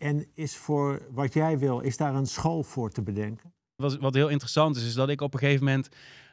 En 0.00 0.26
is 0.34 0.56
voor 0.56 1.02
wat 1.10 1.34
jij 1.34 1.58
wil, 1.58 1.80
is 1.80 1.96
daar 1.96 2.14
een 2.14 2.26
school 2.26 2.62
voor 2.62 2.90
te 2.90 3.02
bedenken? 3.02 3.52
Wat, 3.76 3.98
wat 3.98 4.14
heel 4.14 4.28
interessant 4.28 4.76
is, 4.76 4.86
is 4.86 4.94
dat 4.94 5.08
ik 5.08 5.20
op 5.20 5.34
een 5.34 5.38
gegeven 5.38 5.64
moment 5.64 5.88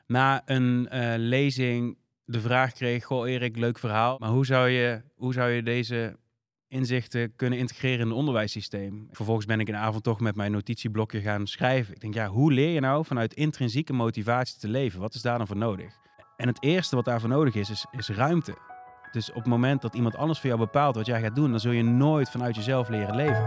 na 0.05 0.41
een 0.45 0.89
uh, 0.91 1.13
lezing 1.17 1.97
de 2.25 2.41
vraag 2.41 2.73
kreeg: 2.73 3.05
Goh, 3.05 3.29
Erik, 3.29 3.57
leuk 3.57 3.79
verhaal. 3.79 4.17
Maar 4.19 4.29
hoe 4.29 4.45
zou 4.45 4.69
je, 4.69 5.01
hoe 5.15 5.33
zou 5.33 5.49
je 5.49 5.63
deze 5.63 6.17
inzichten 6.67 7.35
kunnen 7.35 7.59
integreren 7.59 7.99
in 7.99 8.07
het 8.07 8.17
onderwijssysteem? 8.17 9.07
Vervolgens 9.11 9.45
ben 9.45 9.59
ik 9.59 9.67
een 9.67 9.75
avond 9.75 10.03
toch 10.03 10.19
met 10.19 10.35
mijn 10.35 10.51
notitieblokje 10.51 11.21
gaan 11.21 11.47
schrijven. 11.47 11.93
Ik 11.93 12.01
denk, 12.01 12.13
ja, 12.13 12.27
hoe 12.27 12.53
leer 12.53 12.69
je 12.69 12.79
nou 12.79 13.05
vanuit 13.05 13.33
intrinsieke 13.33 13.93
motivatie 13.93 14.59
te 14.59 14.67
leven? 14.67 14.99
Wat 14.99 15.13
is 15.13 15.21
daar 15.21 15.37
dan 15.37 15.47
voor 15.47 15.57
nodig? 15.57 15.93
En 16.37 16.47
het 16.47 16.63
eerste 16.63 16.95
wat 16.95 17.05
daarvoor 17.05 17.29
nodig 17.29 17.55
is, 17.55 17.69
is, 17.69 17.85
is 17.91 18.09
ruimte. 18.09 18.76
Dus 19.11 19.29
op 19.29 19.35
het 19.35 19.45
moment 19.45 19.81
dat 19.81 19.93
iemand 19.93 20.15
anders 20.15 20.39
voor 20.39 20.49
jou 20.49 20.61
bepaalt 20.61 20.95
wat 20.95 21.05
jij 21.05 21.21
gaat 21.21 21.35
doen, 21.35 21.51
dan 21.51 21.59
zul 21.59 21.71
je 21.71 21.83
nooit 21.83 22.29
vanuit 22.29 22.55
jezelf 22.55 22.89
leren 22.89 23.15
leven. 23.15 23.43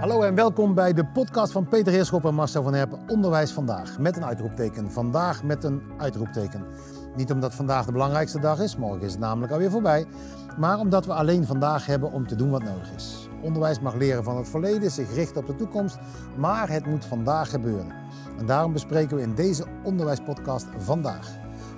Hallo 0.00 0.22
en 0.22 0.34
welkom 0.34 0.74
bij 0.74 0.92
de 0.92 1.04
podcast 1.04 1.52
van 1.52 1.68
Peter 1.68 1.92
Heerschop 1.92 2.24
en 2.24 2.34
Marcel 2.34 2.62
van 2.62 2.74
Herpen. 2.74 2.98
Onderwijs 3.08 3.52
vandaag 3.52 3.98
met 3.98 4.16
een 4.16 4.24
uitroepteken. 4.24 4.90
Vandaag 4.90 5.42
met 5.42 5.64
een 5.64 5.82
uitroepteken. 5.98 6.64
Niet 7.16 7.32
omdat 7.32 7.54
vandaag 7.54 7.86
de 7.86 7.92
belangrijkste 7.92 8.40
dag 8.40 8.60
is, 8.60 8.76
morgen 8.76 9.02
is 9.02 9.10
het 9.10 9.20
namelijk 9.20 9.52
alweer 9.52 9.70
voorbij. 9.70 10.06
Maar 10.58 10.78
omdat 10.78 11.06
we 11.06 11.12
alleen 11.12 11.46
vandaag 11.46 11.86
hebben 11.86 12.12
om 12.12 12.26
te 12.26 12.34
doen 12.36 12.50
wat 12.50 12.62
nodig 12.62 12.92
is. 12.92 13.28
Onderwijs 13.46 13.80
mag 13.80 13.94
leren 13.94 14.24
van 14.24 14.36
het 14.36 14.48
verleden, 14.48 14.90
zich 14.90 15.14
richten 15.14 15.40
op 15.40 15.46
de 15.46 15.54
toekomst, 15.54 15.98
maar 16.36 16.68
het 16.68 16.86
moet 16.86 17.04
vandaag 17.04 17.50
gebeuren. 17.50 17.94
En 18.38 18.46
daarom 18.46 18.72
bespreken 18.72 19.16
we 19.16 19.22
in 19.22 19.34
deze 19.34 19.64
onderwijspodcast 19.84 20.66
vandaag. 20.78 21.28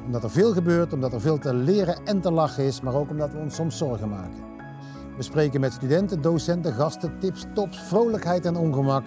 Omdat 0.05 0.23
er 0.23 0.31
veel 0.31 0.53
gebeurt, 0.53 0.93
omdat 0.93 1.13
er 1.13 1.21
veel 1.21 1.39
te 1.39 1.55
leren 1.55 2.05
en 2.05 2.21
te 2.21 2.31
lachen 2.31 2.65
is, 2.65 2.81
maar 2.81 2.95
ook 2.95 3.11
omdat 3.11 3.33
we 3.33 3.39
ons 3.39 3.55
soms 3.55 3.79
zorgen 3.79 4.09
maken. 4.09 4.45
We 5.17 5.23
spreken 5.23 5.61
met 5.61 5.73
studenten, 5.73 6.23
docenten, 6.23 6.73
gasten, 6.73 7.19
tips, 7.19 7.45
tops, 7.55 7.79
vrolijkheid 7.79 8.45
en 8.47 8.57
ongemak. 8.57 9.07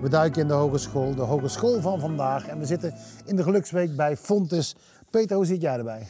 We 0.00 0.08
duiken 0.08 0.42
in 0.42 0.48
de 0.48 0.54
hogeschool, 0.54 1.14
de 1.14 1.22
hogeschool 1.22 1.80
van 1.80 2.00
vandaag. 2.00 2.46
En 2.46 2.58
we 2.58 2.66
zitten 2.66 2.94
in 3.24 3.36
de 3.36 3.42
geluksweek 3.42 3.96
bij 3.96 4.16
Fontes. 4.16 4.76
Peter, 5.10 5.36
hoe 5.36 5.46
zit 5.46 5.60
jij 5.60 5.76
erbij? 5.76 6.06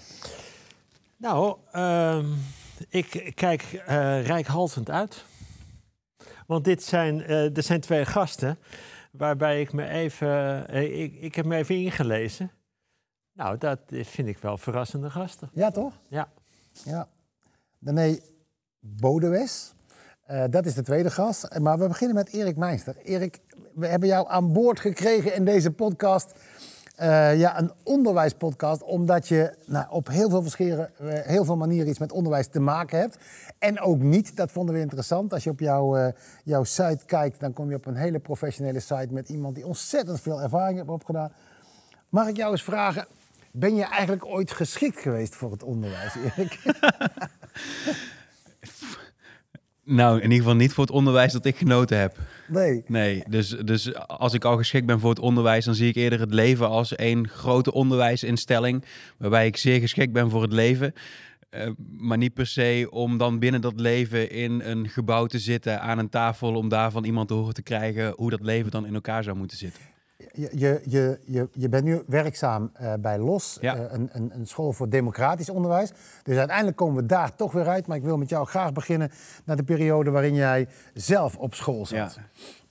Nou, 1.17 1.56
uh, 1.75 2.19
ik 2.89 3.33
kijk 3.34 3.83
uh, 3.89 4.27
rijkhalsend 4.27 4.91
uit. 4.91 5.25
Want 6.47 6.65
dit 6.65 6.83
zijn, 6.83 7.20
uh, 7.20 7.56
er 7.56 7.62
zijn 7.62 7.81
twee 7.81 8.05
gasten 8.05 8.59
waarbij 9.11 9.61
ik 9.61 9.73
me 9.73 9.89
even, 9.89 10.29
uh, 10.75 11.03
ik, 11.03 11.14
ik 11.14 11.34
heb 11.34 11.45
me 11.45 11.56
even 11.56 11.75
ingelezen. 11.75 12.51
Nou, 13.33 13.59
dat 13.59 13.79
vind 13.89 14.29
ik 14.29 14.39
wel 14.39 14.59
verrassende 14.59 15.11
gasten. 15.11 15.51
Ja, 15.53 15.70
toch? 15.70 16.01
Ja. 16.09 16.29
ja. 16.84 17.09
Nee, 17.79 18.23
Bodewes. 18.81 19.75
Uh, 20.31 20.45
dat 20.51 20.67
is 20.67 20.75
de 20.75 20.83
tweede 20.83 21.11
gast. 21.11 21.59
Maar 21.59 21.79
we 21.79 21.89
beginnen 21.89 22.17
met 22.17 22.33
Erik 22.33 22.57
Meister. 22.57 22.97
Erik, 22.97 23.41
we 23.75 23.86
hebben 23.86 24.09
jou 24.09 24.29
aan 24.29 24.53
boord 24.53 24.81
gekregen 24.81 25.34
in 25.34 25.45
deze 25.45 25.70
podcast. 25.70 26.33
Uh, 27.01 27.39
ja, 27.39 27.59
een 27.59 27.73
onderwijspodcast, 27.83 28.83
omdat 28.83 29.29
je 29.29 29.55
nou, 29.67 29.87
op 29.91 30.09
heel 30.09 30.31
veel, 30.31 30.43
verscheren, 30.43 30.91
uh, 31.01 31.12
heel 31.12 31.45
veel 31.45 31.57
manieren 31.57 31.89
iets 31.89 31.98
met 31.98 32.12
onderwijs 32.12 32.47
te 32.47 32.61
maken 32.61 32.98
hebt. 32.98 33.19
En 33.59 33.81
ook 33.81 33.98
niet, 33.98 34.37
dat 34.37 34.51
vonden 34.51 34.75
we 34.75 34.81
interessant. 34.81 35.33
Als 35.33 35.45
je 35.45 35.51
op 35.51 35.61
jouw, 35.61 35.98
uh, 35.98 36.07
jouw 36.45 36.65
site 36.65 37.05
kijkt, 37.07 37.41
dan 37.41 37.53
kom 37.53 37.70
je 37.70 37.77
op 37.77 37.87
een 37.87 37.97
hele 37.97 38.19
professionele 38.19 38.81
site 38.81 39.09
met 39.11 39.29
iemand 39.29 39.55
die 39.55 39.67
ontzettend 39.67 40.20
veel 40.20 40.43
ervaring 40.43 40.77
heeft 40.79 40.89
opgedaan. 40.89 41.33
Mag 42.09 42.29
ik 42.29 42.37
jou 42.37 42.53
eens 42.53 42.65
vragen, 42.65 43.07
ben 43.51 43.75
je 43.75 43.85
eigenlijk 43.85 44.25
ooit 44.25 44.51
geschikt 44.51 45.01
geweest 45.01 45.35
voor 45.35 45.51
het 45.51 45.63
onderwijs, 45.63 46.15
Erik? 46.15 46.59
Nou, 49.84 50.16
in 50.16 50.22
ieder 50.22 50.38
geval 50.38 50.55
niet 50.55 50.72
voor 50.72 50.84
het 50.84 50.92
onderwijs 50.92 51.33
dat 51.33 51.44
ik 51.44 51.56
genoten 51.56 51.98
heb. 51.98 52.16
Nee. 52.48 52.84
Nee, 52.86 53.25
dus, 53.28 53.48
dus 53.48 53.94
als 53.97 54.34
ik 54.34 54.44
al 54.44 54.56
geschikt 54.56 54.86
ben 54.86 55.00
voor 55.00 55.11
het 55.11 55.19
onderwijs, 55.19 55.64
dan 55.64 55.74
zie 55.74 55.89
ik 55.89 55.94
eerder 55.94 56.20
het 56.20 56.34
leven 56.34 56.68
als 56.68 56.95
één 56.95 57.29
grote 57.29 57.73
onderwijsinstelling. 57.73 58.84
Waarbij 59.18 59.46
ik 59.46 59.57
zeer 59.57 59.80
geschikt 59.80 60.12
ben 60.12 60.30
voor 60.30 60.42
het 60.42 60.52
leven. 60.52 60.92
Uh, 61.51 61.70
maar 61.98 62.18
niet 62.18 62.34
per 62.34 62.46
se 62.46 62.86
om 62.90 63.18
dan 63.18 63.39
binnen 63.39 63.61
dat 63.61 63.80
leven 63.80 64.30
in 64.30 64.61
een 64.61 64.89
gebouw 64.89 65.27
te 65.27 65.39
zitten 65.39 65.80
aan 65.80 65.98
een 65.98 66.08
tafel. 66.08 66.55
om 66.55 66.68
daarvan 66.68 67.05
iemand 67.05 67.28
te 67.28 67.34
horen 67.34 67.55
te 67.55 67.62
krijgen 67.62 68.12
hoe 68.17 68.30
dat 68.30 68.42
leven 68.42 68.70
dan 68.70 68.86
in 68.86 68.95
elkaar 68.95 69.23
zou 69.23 69.36
moeten 69.36 69.57
zitten. 69.57 69.92
Je, 70.33 70.80
je, 70.84 71.20
je, 71.24 71.48
je 71.52 71.68
bent 71.68 71.84
nu 71.84 72.02
werkzaam 72.06 72.72
uh, 72.80 72.92
bij 73.00 73.18
LOS, 73.18 73.58
ja. 73.60 73.77
uh, 73.77 73.83
een, 73.88 74.08
een, 74.12 74.30
een, 74.34 74.46
school 74.46 74.72
voor 74.72 74.88
democratisch 74.88 75.48
onderwijs. 75.48 75.92
Dus 76.22 76.36
uiteindelijk 76.36 76.77
komen 76.77 76.96
we 76.96 77.06
daar 77.06 77.34
toch 77.34 77.52
weer 77.52 77.68
uit. 77.68 77.86
Maar 77.86 77.96
ik 77.96 78.02
wil 78.02 78.16
met 78.16 78.28
jou 78.28 78.46
graag 78.46 78.72
beginnen 78.72 79.10
naar 79.44 79.56
de 79.56 79.62
periode 79.62 80.10
waarin 80.10 80.34
jij 80.34 80.68
zelf 80.94 81.36
op 81.36 81.55
school 81.55 81.86
zat. 81.86 82.18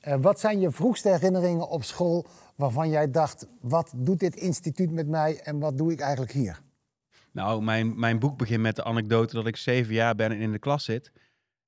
Ja. 0.02 0.14
Uh, 0.14 0.22
wat 0.22 0.40
zijn 0.40 0.60
je 0.60 0.72
vroegste 0.72 1.10
herinneringen 1.10 1.70
op 1.70 1.84
school 1.84 2.26
waarvan 2.56 2.90
jij 2.90 3.12
dacht... 3.12 3.48
wat 3.62 3.94
doet 3.96 4.20
dit 4.20 4.36
instituut 4.36 4.92
met 4.92 5.08
mij 5.08 5.40
en 5.44 5.60
wat 5.60 5.78
doe 5.78 5.92
ik 5.92 6.00
eigenlijk 6.00 6.32
hier? 6.32 6.62
Nou, 7.32 7.62
mijn, 7.64 8.00
mijn 8.00 8.20
boek 8.20 8.38
begint 8.38 8.62
met 8.62 8.76
de 8.76 8.84
anekdote 8.84 9.36
dat 9.36 9.48
ik 9.48 9.58
zeven 9.58 9.94
jaar 9.94 10.16
ben 10.16 10.32
en 10.32 10.40
in 10.40 10.52
de 10.52 10.60
klas 10.60 10.84
zit. 10.84 11.12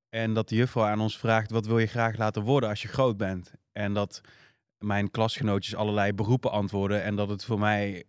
En 0.10 0.34
dat 0.34 0.50
de 0.50 0.56
juffrouw 0.56 0.86
aan 0.86 1.00
ons 1.00 1.18
vraagt, 1.18 1.52
wat 1.52 1.66
wil 1.66 1.80
je 1.80 1.88
graag 1.88 2.18
laten 2.18 2.42
worden 2.42 2.70
als 2.70 2.82
je 2.82 2.88
groot 2.88 3.18
bent? 3.18 3.52
En 3.72 3.94
dat 3.94 4.22
mijn 4.84 5.12
klasgenootjes 5.12 5.76
allerlei 5.76 6.14
beroepen 6.14 6.52
antwoorden. 6.52 7.04
En 7.04 7.16
dat 7.16 7.30
het 7.30 7.46
voor 7.46 7.60
mij 7.60 8.04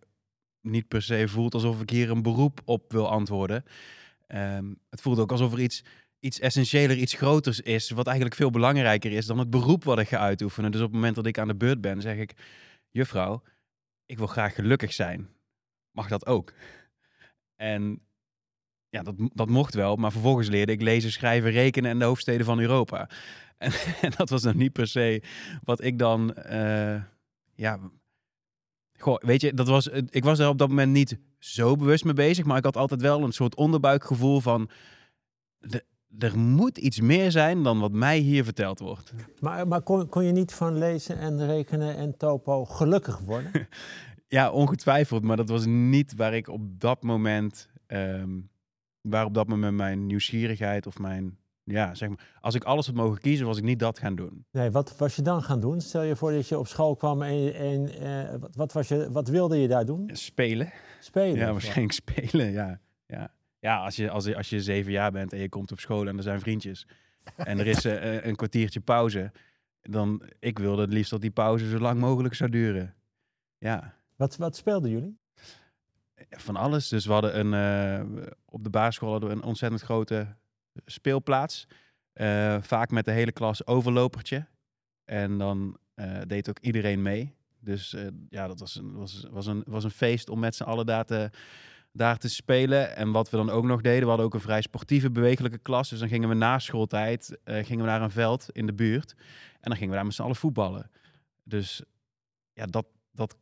niet 0.60 0.88
per 0.88 1.02
se 1.02 1.28
voelt 1.28 1.54
alsof 1.54 1.80
ik 1.80 1.90
hier 1.90 2.10
een 2.10 2.22
beroep 2.22 2.60
op 2.64 2.92
wil 2.92 3.08
antwoorden. 3.08 3.64
Um, 4.28 4.78
het 4.90 5.00
voelt 5.00 5.18
ook 5.18 5.30
alsof 5.30 5.52
er 5.52 5.60
iets, 5.60 5.84
iets 6.20 6.40
essentiëler, 6.40 6.96
iets 6.96 7.14
groters 7.14 7.60
is. 7.60 7.90
Wat 7.90 8.06
eigenlijk 8.06 8.36
veel 8.36 8.50
belangrijker 8.50 9.12
is 9.12 9.26
dan 9.26 9.38
het 9.38 9.50
beroep 9.50 9.84
wat 9.84 9.98
ik 9.98 10.08
ga 10.08 10.18
uitoefenen. 10.18 10.70
Dus 10.70 10.80
op 10.80 10.86
het 10.86 10.94
moment 10.94 11.14
dat 11.14 11.26
ik 11.26 11.38
aan 11.38 11.48
de 11.48 11.56
beurt 11.56 11.80
ben, 11.80 12.00
zeg 12.00 12.16
ik: 12.16 12.32
Juffrouw, 12.90 13.42
ik 14.06 14.18
wil 14.18 14.26
graag 14.26 14.54
gelukkig 14.54 14.92
zijn. 14.92 15.28
Mag 15.90 16.08
dat 16.08 16.26
ook? 16.26 16.52
En 17.56 18.00
ja, 18.94 19.02
dat, 19.02 19.14
dat 19.32 19.48
mocht 19.48 19.74
wel. 19.74 19.96
Maar 19.96 20.12
vervolgens 20.12 20.48
leerde 20.48 20.72
ik 20.72 20.82
lezen, 20.82 21.12
schrijven, 21.12 21.50
rekenen 21.50 21.90
en 21.90 21.98
de 21.98 22.04
hoofdsteden 22.04 22.46
van 22.46 22.60
Europa. 22.60 23.08
En, 23.58 23.72
en, 24.00 24.12
dat 24.16 24.30
was 24.30 24.42
dan 24.42 24.56
niet 24.56 24.72
per 24.72 24.86
se 24.86 25.22
wat 25.62 25.84
ik 25.84 25.98
dan, 25.98 26.34
uh, 26.50 27.02
ja, 27.54 27.78
goh, 28.98 29.18
weet 29.20 29.40
je, 29.40 29.54
dat 29.54 29.68
was, 29.68 29.88
ik 30.08 30.24
was 30.24 30.38
er 30.38 30.48
op 30.48 30.58
dat 30.58 30.68
moment 30.68 30.92
niet 30.92 31.18
zo 31.38 31.76
bewust 31.76 32.04
mee 32.04 32.14
bezig, 32.14 32.44
maar 32.44 32.56
ik 32.56 32.64
had 32.64 32.76
altijd 32.76 33.00
wel 33.00 33.22
een 33.22 33.32
soort 33.32 33.54
onderbuikgevoel 33.54 34.40
van, 34.40 34.70
de, 35.58 35.84
er 36.18 36.38
moet 36.38 36.78
iets 36.78 37.00
meer 37.00 37.30
zijn 37.30 37.62
dan 37.62 37.80
wat 37.80 37.92
mij 37.92 38.18
hier 38.18 38.44
verteld 38.44 38.78
wordt. 38.78 39.12
Maar, 39.40 39.68
maar 39.68 39.82
kon, 39.82 40.08
kon 40.08 40.24
je 40.24 40.32
niet 40.32 40.52
van 40.52 40.78
lezen 40.78 41.18
en 41.18 41.46
rekenen 41.46 41.96
en 41.96 42.16
topo 42.16 42.64
gelukkig 42.64 43.18
worden? 43.18 43.50
ja, 44.28 44.50
ongetwijfeld, 44.50 45.22
maar 45.22 45.36
dat 45.36 45.48
was 45.48 45.66
niet 45.66 46.14
waar 46.14 46.34
ik 46.34 46.48
op 46.48 46.80
dat 46.80 47.02
moment, 47.02 47.68
um, 47.86 48.52
waar 49.08 49.24
op 49.24 49.34
dat 49.34 49.48
moment 49.48 49.76
mijn 49.76 50.06
nieuwsgierigheid 50.06 50.86
of 50.86 50.98
mijn 50.98 51.38
ja, 51.64 51.94
zeg 51.94 52.08
maar, 52.08 52.18
als 52.40 52.54
ik 52.54 52.64
alles 52.64 52.86
had 52.86 52.94
mogen 52.94 53.20
kiezen, 53.20 53.46
was 53.46 53.58
ik 53.58 53.64
niet 53.64 53.78
dat 53.78 53.98
gaan 53.98 54.14
doen. 54.14 54.44
Nee, 54.50 54.70
wat 54.70 54.96
was 54.96 55.16
je 55.16 55.22
dan 55.22 55.42
gaan 55.42 55.60
doen? 55.60 55.80
Stel 55.80 56.02
je 56.02 56.16
voor 56.16 56.32
dat 56.32 56.48
je 56.48 56.58
op 56.58 56.66
school 56.66 56.96
kwam 56.96 57.22
en, 57.22 57.54
en 57.54 58.02
uh, 58.02 58.34
wat, 58.40 58.56
wat, 58.56 58.72
was 58.72 58.88
je, 58.88 59.12
wat 59.12 59.28
wilde 59.28 59.56
je 59.56 59.68
daar 59.68 59.86
doen? 59.86 60.10
Spelen. 60.12 60.72
Spelen? 61.00 61.36
Ja, 61.36 61.52
waarschijnlijk 61.52 61.92
spelen, 61.92 62.52
ja. 62.52 62.80
Ja, 63.06 63.32
ja 63.58 63.84
als, 63.84 63.96
je, 63.96 64.10
als, 64.10 64.24
je, 64.24 64.36
als 64.36 64.50
je 64.50 64.62
zeven 64.62 64.92
jaar 64.92 65.12
bent 65.12 65.32
en 65.32 65.38
je 65.38 65.48
komt 65.48 65.72
op 65.72 65.80
school 65.80 66.06
en 66.06 66.16
er 66.16 66.22
zijn 66.22 66.40
vriendjes 66.40 66.86
en 67.36 67.58
er 67.58 67.66
is 67.66 67.84
uh, 67.84 68.24
een 68.24 68.36
kwartiertje 68.36 68.80
pauze, 68.80 69.32
dan 69.82 70.22
ik 70.38 70.58
wilde 70.58 70.82
het 70.82 70.92
liefst 70.92 71.10
dat 71.10 71.20
die 71.20 71.30
pauze 71.30 71.68
zo 71.68 71.78
lang 71.78 72.00
mogelijk 72.00 72.34
zou 72.34 72.50
duren. 72.50 72.94
Ja. 73.58 73.94
Wat, 74.16 74.36
wat 74.36 74.56
speelden 74.56 74.90
jullie? 74.90 75.18
Van 76.30 76.56
alles. 76.56 76.88
Dus 76.88 77.06
we 77.06 77.12
hadden 77.12 77.38
een, 77.38 77.52
uh, 78.18 78.26
op 78.44 78.64
de 78.64 78.70
basisschool 78.70 79.30
een 79.30 79.42
ontzettend 79.42 79.82
grote 79.82 80.36
speelplaats. 80.84 81.66
Uh, 82.14 82.56
vaak 82.60 82.90
met 82.90 83.04
de 83.04 83.10
hele 83.10 83.32
klas 83.32 83.66
overlopertje. 83.66 84.46
En 85.04 85.38
dan 85.38 85.76
uh, 85.94 86.20
deed 86.26 86.48
ook 86.48 86.58
iedereen 86.58 87.02
mee. 87.02 87.34
Dus 87.60 87.96
ja, 88.28 88.46
dat 88.46 88.60
was 88.60 88.74
een, 88.74 88.92
was, 88.92 89.26
was, 89.30 89.46
een, 89.46 89.62
was 89.66 89.84
een 89.84 89.90
feest 89.90 90.28
om 90.28 90.38
met 90.38 90.54
z'n 90.54 90.62
allen 90.62 90.86
daar 90.86 91.04
te, 91.04 91.30
daar 91.92 92.18
te 92.18 92.28
spelen. 92.28 92.96
En 92.96 93.12
wat 93.12 93.30
we 93.30 93.36
dan 93.36 93.50
ook 93.50 93.64
nog 93.64 93.80
deden, 93.80 94.02
we 94.02 94.08
hadden 94.08 94.26
ook 94.26 94.34
een 94.34 94.40
vrij 94.40 94.60
sportieve, 94.60 95.10
bewegelijke 95.10 95.58
klas. 95.58 95.88
Dus 95.88 95.98
dan 95.98 96.08
gingen 96.08 96.28
we 96.28 96.34
na 96.34 96.58
schooltijd 96.58 97.38
gingen 97.44 97.84
we 97.84 97.90
naar 97.90 98.02
een 98.02 98.10
veld 98.10 98.48
in 98.52 98.66
de 98.66 98.74
buurt. 98.74 99.14
En 99.60 99.70
dan 99.70 99.76
gingen 99.76 99.88
we 99.88 99.96
daar 99.96 100.04
met 100.04 100.14
z'n 100.14 100.22
allen 100.22 100.36
voetballen. 100.36 100.90
Dus 101.42 101.82
ja, 102.52 102.66
dat, 102.66 102.86
dat, 103.10 103.36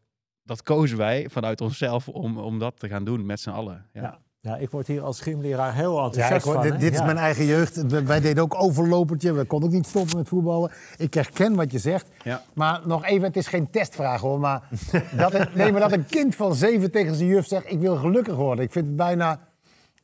dat 0.44 0.62
kozen 0.62 0.98
wij 0.98 1.28
vanuit 1.30 1.60
onszelf 1.60 2.08
om, 2.08 2.38
om 2.38 2.58
dat 2.58 2.80
te 2.80 2.88
gaan 2.88 3.04
doen 3.04 3.26
met 3.26 3.40
z'n 3.40 3.50
allen. 3.50 3.86
Ja. 3.92 4.02
ja. 4.02 4.18
Ja, 4.42 4.56
ik 4.56 4.70
word 4.70 4.86
hier 4.86 5.02
als 5.02 5.20
gymleraar 5.20 5.74
heel 5.74 6.04
enthousiast 6.04 6.46
ja, 6.46 6.52
van. 6.52 6.62
Dit, 6.62 6.80
dit 6.80 6.92
is 6.92 7.02
mijn 7.02 7.16
eigen 7.16 7.44
jeugd. 7.44 7.86
Wij 8.04 8.20
deden 8.20 8.42
ook 8.42 8.62
overlopertje. 8.62 9.32
We 9.32 9.44
konden 9.44 9.68
ook 9.68 9.74
niet 9.74 9.86
stoppen 9.86 10.16
met 10.16 10.28
voetballen. 10.28 10.70
Ik 10.96 11.14
herken 11.14 11.54
wat 11.54 11.72
je 11.72 11.78
zegt. 11.78 12.08
Ja. 12.24 12.42
Maar 12.54 12.80
nog 12.84 13.04
even, 13.04 13.22
het 13.22 13.36
is 13.36 13.46
geen 13.46 13.70
testvraag 13.70 14.20
hoor. 14.20 14.40
Maar 14.40 14.68
dat, 15.16 15.32
het, 15.32 15.54
nee, 15.54 15.72
maar 15.72 15.80
dat 15.80 15.92
een 15.92 16.06
kind 16.06 16.34
van 16.34 16.54
zeven 16.54 16.90
tegen 16.90 17.14
zijn 17.14 17.28
juf 17.28 17.46
zegt... 17.46 17.70
ik 17.70 17.78
wil 17.78 17.96
gelukkig 17.96 18.34
worden. 18.34 18.64
Ik 18.64 18.72
vind 18.72 18.86
het 18.86 18.96
bijna 18.96 19.40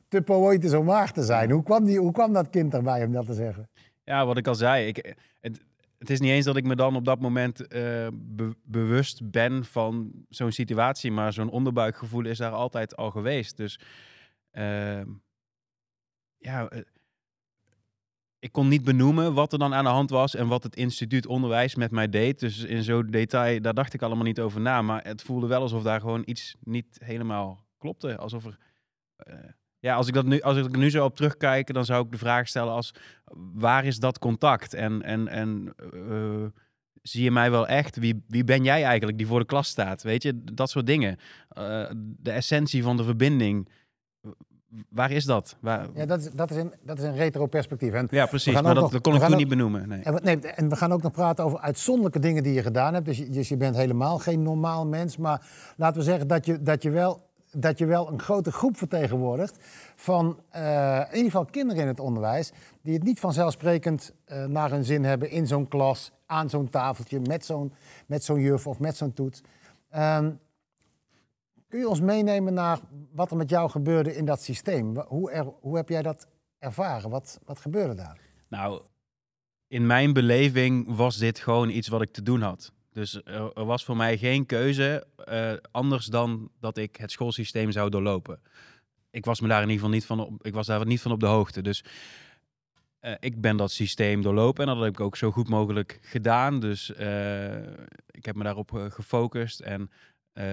te 0.09 0.23
poëtisch 0.23 0.75
om 0.75 0.87
waar 0.87 1.13
te 1.13 1.23
zijn. 1.23 1.51
Hoe 1.51 1.63
kwam, 1.63 1.85
die, 1.85 1.99
hoe 1.99 2.13
kwam 2.13 2.33
dat 2.33 2.51
kind 2.51 2.75
erbij 2.75 3.05
om 3.05 3.13
dat 3.13 3.27
te 3.27 3.35
zeggen? 3.35 3.69
Ja, 4.05 4.27
wat 4.27 4.37
ik 4.37 4.47
al 4.47 4.55
zei. 4.55 4.87
Ik, 4.87 5.17
het, 5.99 6.11
is 6.11 6.21
niet 6.21 6.31
eens 6.31 6.45
dat 6.45 6.57
ik 6.57 6.65
me 6.65 6.77
dan 6.77 6.97
op 6.97 7.05
dat 7.05 7.21
moment 7.21 7.67
eh, 7.67 8.07
be- 8.13 8.57
bewust 8.65 9.31
ben 9.31 9.65
van 9.65 10.13
zo'n 10.29 10.53
situatie, 10.53 11.13
maar 11.13 11.33
zo'n 11.33 11.51
onderbuikgevoel 11.51 12.25
is 12.25 12.39
daar 12.39 12.53
altijd 12.53 12.97
al 12.97 13.11
geweest. 13.11 13.57
Dus 13.57 13.81
ehm, 14.51 15.11
ja, 16.39 16.69
eh, 16.69 16.83
ik 18.39 18.53
kon 18.53 18.69
niet 18.69 18.85
benoemen 18.85 19.35
wat 19.35 19.53
er 19.53 19.59
dan 19.59 19.75
aan 19.75 19.85
de 19.85 19.91
hand 19.91 20.11
was 20.11 20.35
en 20.35 20.49
wat 20.49 20.63
het 20.63 20.77
instituut 20.77 21.27
onderwijs 21.27 21.75
met 21.75 21.91
mij 21.91 22.09
deed. 22.09 22.41
Dus 22.41 22.59
in 22.59 22.83
zo'n 22.83 23.07
detail, 23.07 23.61
daar 23.61 23.75
dacht 23.75 23.95
ik 23.95 24.03
allemaal 24.03 24.25
niet 24.25 24.41
over 24.41 24.61
na. 24.61 24.83
Maar 24.83 25.05
het 25.05 25.23
voelde 25.23 25.47
wel 25.47 25.61
alsof 25.61 25.83
daar 25.83 26.01
gewoon 26.01 26.23
iets 26.25 26.57
niet 26.61 26.99
helemaal 27.05 27.67
klopte. 27.79 28.17
Alsof 28.17 28.45
er. 28.45 28.59
Ja, 29.81 29.95
als 29.95 30.09
ik, 30.09 30.15
dat 30.15 30.25
nu, 30.27 30.41
als 30.41 30.57
ik 30.57 30.65
er 30.73 30.79
nu 30.79 30.91
zo 30.91 31.05
op 31.05 31.17
terugkijk, 31.17 31.73
dan 31.75 31.85
zou 31.85 32.05
ik 32.05 32.11
de 32.13 32.19
vraag 32.19 32.49
stellen 32.49 32.73
als 32.73 32.95
waar 33.55 33.85
is 33.85 33.99
dat 33.99 34.19
contact? 34.19 34.75
En, 34.75 35.03
en, 35.03 35.29
en 35.29 35.75
eh, 35.93 36.45
zie 37.03 37.23
je 37.25 37.31
mij 37.31 37.51
wel 37.51 37.67
echt? 37.67 37.97
Wie, 37.97 38.25
wie 38.29 38.45
ben 38.45 38.65
jij 38.65 38.85
eigenlijk 38.85 39.19
die 39.19 39.27
voor 39.27 39.39
de 39.41 39.47
klas 39.47 39.69
staat? 39.69 40.03
Weet 40.03 40.23
je, 40.23 40.45
dat 40.53 40.71
soort 40.71 40.87
dingen. 40.87 41.17
Eh, 41.49 41.91
de 41.97 42.31
essentie 42.31 42.83
van 42.83 42.97
de 42.97 43.05
verbinding. 43.05 43.69
Waar 44.91 45.11
is 45.11 45.25
dat? 45.25 45.57
Waar, 45.61 45.87
Ja, 45.95 46.07
dat 46.07 46.21
is, 46.21 46.31
dat 46.31 46.51
is, 46.51 46.57
een, 46.57 46.73
dat 46.83 46.99
is 46.99 47.05
een 47.05 47.17
retro 47.17 47.47
perspectief. 47.47 47.93
En, 47.93 48.07
ja, 48.11 48.27
precies. 48.27 48.53
Maar 48.53 48.63
dat, 48.63 48.75
nog- 48.75 48.91
dat 48.91 49.01
kon 49.01 49.15
ik 49.15 49.21
toen 49.21 49.33
ook- 49.33 49.39
niet 49.39 49.49
benoemen. 49.49 49.89
Nee. 49.89 50.03
en, 50.03 50.15
we- 50.15 50.21
nee, 50.23 50.39
en 50.41 50.69
we 50.69 50.77
gaan 50.77 50.93
ook 50.93 51.03
nog 51.03 51.13
praten 51.13 51.45
over 51.45 51.59
uitzonderlijke 51.59 52.19
dingen 52.19 52.43
die 52.43 52.53
je 52.53 52.63
gedaan 52.63 52.95
hebt. 52.95 53.07
Dus 53.07 53.19
je, 53.19 53.29
dus 53.29 53.49
je 53.49 53.57
bent 53.57 53.77
helemaal 53.77 54.19
geen 54.19 54.43
normaal 54.43 54.87
mens. 54.87 55.17
Maar 55.17 55.47
laten 55.77 55.99
we 55.99 56.05
zeggen 56.05 56.27
dat 56.29 56.47
je, 56.47 56.63
dat 56.63 56.83
je, 56.83 56.91
wel, 56.91 57.28
dat 57.53 57.79
je 57.79 57.87
wel 57.87 58.09
een 58.09 58.21
grote 58.21 58.53
groep 58.53 58.77
vertegenwoordigt 58.77 59.57
van 59.97 60.41
eh, 60.51 60.99
in 60.99 61.17
ieder 61.17 61.31
geval 61.31 61.45
kinderen 61.45 61.83
in 61.83 61.89
het 61.89 62.01
onderwijs. 62.01 62.53
Die 62.83 62.95
het 62.95 63.03
niet 63.03 63.21
vanzelfsprekend 63.21 64.13
eh, 64.25 64.45
naar 64.45 64.71
hun 64.71 64.85
zin 64.85 65.05
hebben 65.05 65.31
in 65.31 65.47
zo'n 65.47 65.69
klas, 65.69 66.13
aan 66.27 66.51
zo'n 66.51 66.71
tafeltje, 66.71 67.21
met 67.21 67.45
zo'n, 67.45 67.73
met 68.07 68.25
zo'n 68.25 68.41
juf 68.41 68.67
of 68.67 68.79
met 68.79 68.97
zo'n 68.97 69.13
toets. 69.13 69.41
Ehm, 69.91 70.31
kun 71.69 71.79
je 71.79 71.89
ons 71.89 72.01
meenemen 72.01 72.55
naar 72.55 72.79
wat 73.13 73.31
er 73.31 73.37
met 73.37 73.51
jou 73.51 73.71
gebeurde 73.71 74.17
in 74.17 74.25
dat 74.25 74.43
systeem? 74.43 74.97
Hoe, 74.97 75.31
er, 75.31 75.53
hoe 75.61 75.77
heb 75.77 75.89
jij 75.89 76.03
dat 76.03 76.27
ervaren? 76.59 77.11
Wat, 77.11 77.39
wat 77.45 77.59
gebeurde 77.59 77.95
daar? 77.95 78.21
Nou, 78.49 78.83
in 79.67 79.87
mijn 79.87 80.13
beleving 80.13 80.97
was 80.97 81.17
dit 81.17 81.39
gewoon 81.39 81.69
iets 81.69 81.89
wat 81.89 82.03
ik 82.03 82.13
te 82.13 82.23
doen 82.23 82.43
had. 82.43 82.73
Dus 82.99 83.21
er, 83.25 83.53
er 83.53 83.65
was 83.65 83.85
voor 83.85 83.97
mij 83.97 84.19
geen 84.19 84.47
keuze 84.47 85.07
eh, 85.25 85.53
anders 85.71 86.07
dan 86.07 86.51
dat 86.61 86.77
ik 86.77 86.97
het 86.97 87.11
schoolsysteem 87.11 87.71
zou 87.71 87.91
doorlopen. 87.91 88.41
Ik 89.11 89.25
was 89.25 89.41
me 89.41 89.49
daar 89.49 89.63
in 89.63 89.69
ieder 89.69 89.77
geval 89.77 89.95
niet 89.95 90.07
van 90.07 90.21
op, 90.21 90.47
ik 90.47 90.55
was 90.55 90.67
daar 90.67 90.87
niet 90.87 91.01
van 91.01 91.13
op 91.13 91.21
de 91.21 91.27
hoogte. 91.27 91.63
Dus 91.63 91.85
eh, 93.01 93.13
ik 93.21 93.41
ben 93.41 93.57
dat 93.57 93.71
systeem 93.71 94.23
doorlopen 94.23 94.67
en 94.67 94.75
dat 94.75 94.85
heb 94.85 94.93
ik 94.93 95.01
ook 95.01 95.17
zo 95.17 95.31
goed 95.31 95.49
mogelijk 95.49 95.99
gedaan. 96.03 96.61
Dus 96.61 96.95
eh, 96.95 97.57
ik 98.11 98.25
heb 98.25 98.35
me 98.35 98.43
daarop 98.45 98.77
eh, 98.77 98.85
gefocust 98.91 99.61
en 99.61 99.91
eh, 100.33 100.45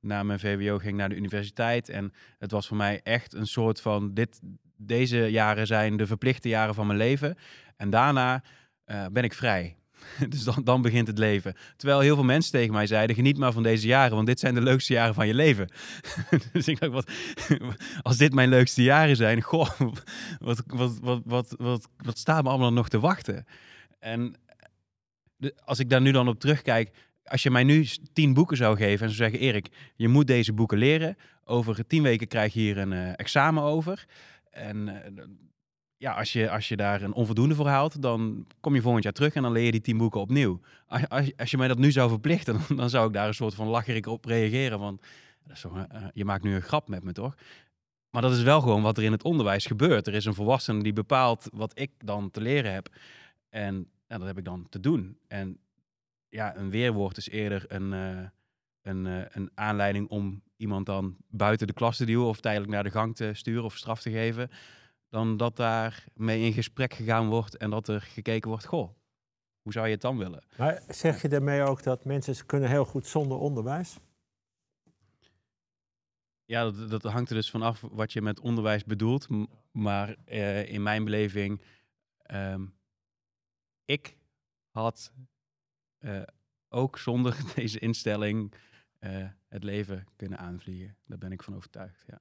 na 0.00 0.22
mijn 0.22 0.40
VWO 0.40 0.78
ging 0.78 0.92
ik 0.92 0.98
naar 0.98 1.08
de 1.08 1.16
universiteit. 1.16 1.88
En 1.88 2.12
het 2.38 2.50
was 2.50 2.66
voor 2.66 2.76
mij 2.76 3.00
echt 3.02 3.34
een 3.34 3.46
soort 3.46 3.80
van, 3.80 4.14
dit, 4.14 4.40
deze 4.76 5.18
jaren 5.18 5.66
zijn 5.66 5.96
de 5.96 6.06
verplichte 6.06 6.48
jaren 6.48 6.74
van 6.74 6.86
mijn 6.86 6.98
leven. 6.98 7.36
En 7.76 7.90
daarna 7.90 8.42
eh, 8.84 9.06
ben 9.12 9.24
ik 9.24 9.34
vrij. 9.34 9.76
Dus 10.28 10.44
dan, 10.44 10.64
dan 10.64 10.82
begint 10.82 11.06
het 11.06 11.18
leven. 11.18 11.54
Terwijl 11.76 12.00
heel 12.00 12.14
veel 12.14 12.24
mensen 12.24 12.52
tegen 12.52 12.72
mij 12.72 12.86
zeiden: 12.86 13.16
geniet 13.16 13.38
maar 13.38 13.52
van 13.52 13.62
deze 13.62 13.86
jaren, 13.86 14.14
want 14.14 14.26
dit 14.26 14.40
zijn 14.40 14.54
de 14.54 14.60
leukste 14.60 14.92
jaren 14.92 15.14
van 15.14 15.26
je 15.26 15.34
leven. 15.34 15.68
dus 16.52 16.68
ik 16.68 16.80
dacht: 16.80 16.92
wat, 16.92 17.10
als 18.02 18.16
dit 18.16 18.34
mijn 18.34 18.48
leukste 18.48 18.82
jaren 18.82 19.16
zijn, 19.16 19.42
goh, 19.42 19.80
wat, 20.38 20.62
wat, 20.66 20.98
wat, 21.00 21.54
wat, 21.58 21.88
wat, 21.96 22.18
staat 22.18 22.42
me 22.42 22.48
allemaal 22.48 22.72
nog 22.72 22.88
te 22.88 23.00
wachten? 23.00 23.46
En 23.98 24.34
als 25.64 25.78
ik 25.78 25.90
daar 25.90 26.00
nu 26.00 26.12
dan 26.12 26.28
op 26.28 26.40
terugkijk, 26.40 26.90
als 27.24 27.42
je 27.42 27.50
mij 27.50 27.64
nu 27.64 27.86
tien 28.12 28.34
boeken 28.34 28.56
zou 28.56 28.76
geven 28.76 29.06
en 29.06 29.12
zou 29.12 29.30
zeggen: 29.30 29.48
Erik, 29.48 29.68
je 29.94 30.08
moet 30.08 30.26
deze 30.26 30.52
boeken 30.52 30.78
leren. 30.78 31.16
Over 31.44 31.86
tien 31.86 32.02
weken 32.02 32.28
krijg 32.28 32.54
je 32.54 32.60
hier 32.60 32.78
een 32.78 32.92
eh, 32.92 33.12
examen 33.16 33.62
over. 33.62 34.04
En 34.50 34.88
eh, 34.88 35.24
ja, 36.02 36.12
als 36.12 36.32
je, 36.32 36.50
als 36.50 36.68
je 36.68 36.76
daar 36.76 37.02
een 37.02 37.12
onvoldoende 37.12 37.54
voor 37.54 37.66
haalt, 37.68 38.02
dan 38.02 38.46
kom 38.60 38.74
je 38.74 38.80
volgend 38.82 39.04
jaar 39.04 39.12
terug 39.12 39.34
en 39.34 39.42
dan 39.42 39.52
leer 39.52 39.64
je 39.64 39.70
die 39.70 39.80
tien 39.80 39.96
boeken 39.98 40.20
opnieuw. 40.20 40.60
Als, 40.86 41.32
als, 41.36 41.50
je 41.50 41.56
mij 41.56 41.68
dat 41.68 41.78
nu 41.78 41.90
zou 41.92 42.08
verplichten, 42.08 42.54
dan, 42.68 42.76
dan 42.76 42.90
zou 42.90 43.06
ik 43.06 43.12
daar 43.12 43.26
een 43.26 43.34
soort 43.34 43.54
van 43.54 43.66
lacherig 43.66 44.06
op 44.06 44.24
reageren. 44.24 44.78
Want 44.78 45.02
dat 45.46 45.62
een- 45.62 45.88
eh, 45.88 46.04
je 46.12 46.24
maakt 46.24 46.42
nu 46.44 46.54
een 46.54 46.62
grap 46.62 46.88
met 46.88 47.02
me, 47.02 47.12
toch? 47.12 47.34
Maar 48.10 48.22
dat 48.22 48.32
is 48.32 48.42
wel 48.42 48.60
gewoon 48.60 48.82
wat 48.82 48.96
er 48.98 49.04
in 49.04 49.12
het 49.12 49.22
onderwijs 49.22 49.66
gebeurt. 49.66 50.06
Er 50.06 50.14
is 50.14 50.24
een 50.24 50.34
volwassene 50.34 50.82
die 50.82 50.92
bepaalt 50.92 51.48
wat 51.52 51.78
ik 51.78 51.90
dan 51.98 52.30
te 52.30 52.40
leren 52.40 52.72
heb. 52.72 52.88
En 53.48 53.88
ja, 54.06 54.18
dat 54.18 54.26
heb 54.26 54.38
ik 54.38 54.44
dan 54.44 54.66
te 54.68 54.80
doen. 54.80 55.18
En 55.28 55.58
ja, 56.28 56.56
een 56.56 56.70
weerwoord 56.70 57.16
is 57.16 57.28
eerder 57.28 57.64
een, 57.68 57.92
eh, 57.92 58.28
een, 58.82 59.06
eh, 59.06 59.22
een 59.28 59.50
aanleiding 59.54 60.08
om 60.08 60.42
iemand 60.56 60.86
dan 60.86 61.16
buiten 61.28 61.66
de 61.66 61.72
klas 61.72 61.96
te 61.96 62.04
duwen 62.04 62.26
of 62.26 62.40
tijdelijk 62.40 62.70
naar 62.72 62.84
de 62.84 62.90
gang 62.90 63.16
te 63.16 63.30
sturen 63.34 63.64
of 63.64 63.76
straf 63.76 64.00
te 64.00 64.10
geven. 64.10 64.50
Dan 65.12 65.36
dat 65.36 65.56
daar 65.56 66.04
mee 66.14 66.44
in 66.44 66.52
gesprek 66.52 66.94
gegaan 66.94 67.28
wordt 67.28 67.56
en 67.56 67.70
dat 67.70 67.88
er 67.88 68.00
gekeken 68.00 68.48
wordt, 68.48 68.64
goh, 68.64 68.90
hoe 69.62 69.72
zou 69.72 69.86
je 69.86 69.92
het 69.92 70.00
dan 70.00 70.18
willen? 70.18 70.44
Maar 70.56 70.82
zeg 70.88 71.22
je 71.22 71.28
daarmee 71.28 71.62
ook 71.62 71.82
dat 71.82 72.04
mensen 72.04 72.46
kunnen 72.46 72.68
heel 72.68 72.84
goed 72.84 73.06
zonder 73.06 73.38
onderwijs? 73.38 73.98
Ja, 76.44 76.70
dat, 76.70 76.90
dat 76.90 77.02
hangt 77.02 77.30
er 77.30 77.36
dus 77.36 77.50
vanaf 77.50 77.80
wat 77.80 78.12
je 78.12 78.22
met 78.22 78.40
onderwijs 78.40 78.84
bedoelt. 78.84 79.28
Maar 79.70 80.16
eh, 80.24 80.72
in 80.72 80.82
mijn 80.82 81.04
beleving, 81.04 81.62
ehm, 82.22 82.66
ik 83.84 84.16
had 84.70 85.12
eh, 85.98 86.22
ook 86.68 86.98
zonder 86.98 87.36
deze 87.54 87.78
instelling 87.78 88.54
eh, 88.98 89.28
het 89.48 89.64
leven 89.64 90.06
kunnen 90.16 90.38
aanvliegen. 90.38 90.96
Daar 91.04 91.18
ben 91.18 91.32
ik 91.32 91.42
van 91.42 91.56
overtuigd, 91.56 92.04
ja. 92.06 92.20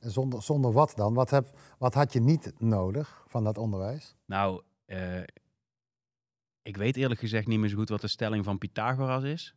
En 0.00 0.10
Zonder, 0.10 0.42
zonder 0.42 0.72
wat 0.72 0.92
dan? 0.96 1.14
Wat, 1.14 1.30
heb, 1.30 1.58
wat 1.78 1.94
had 1.94 2.12
je 2.12 2.20
niet 2.20 2.52
nodig 2.58 3.22
van 3.26 3.44
dat 3.44 3.58
onderwijs? 3.58 4.16
Nou, 4.26 4.62
eh, 4.84 5.22
ik 6.62 6.76
weet 6.76 6.96
eerlijk 6.96 7.20
gezegd 7.20 7.46
niet 7.46 7.58
meer 7.58 7.68
zo 7.68 7.76
goed 7.76 7.88
wat 7.88 8.00
de 8.00 8.08
stelling 8.08 8.44
van 8.44 8.58
Pythagoras 8.58 9.22
is. 9.22 9.54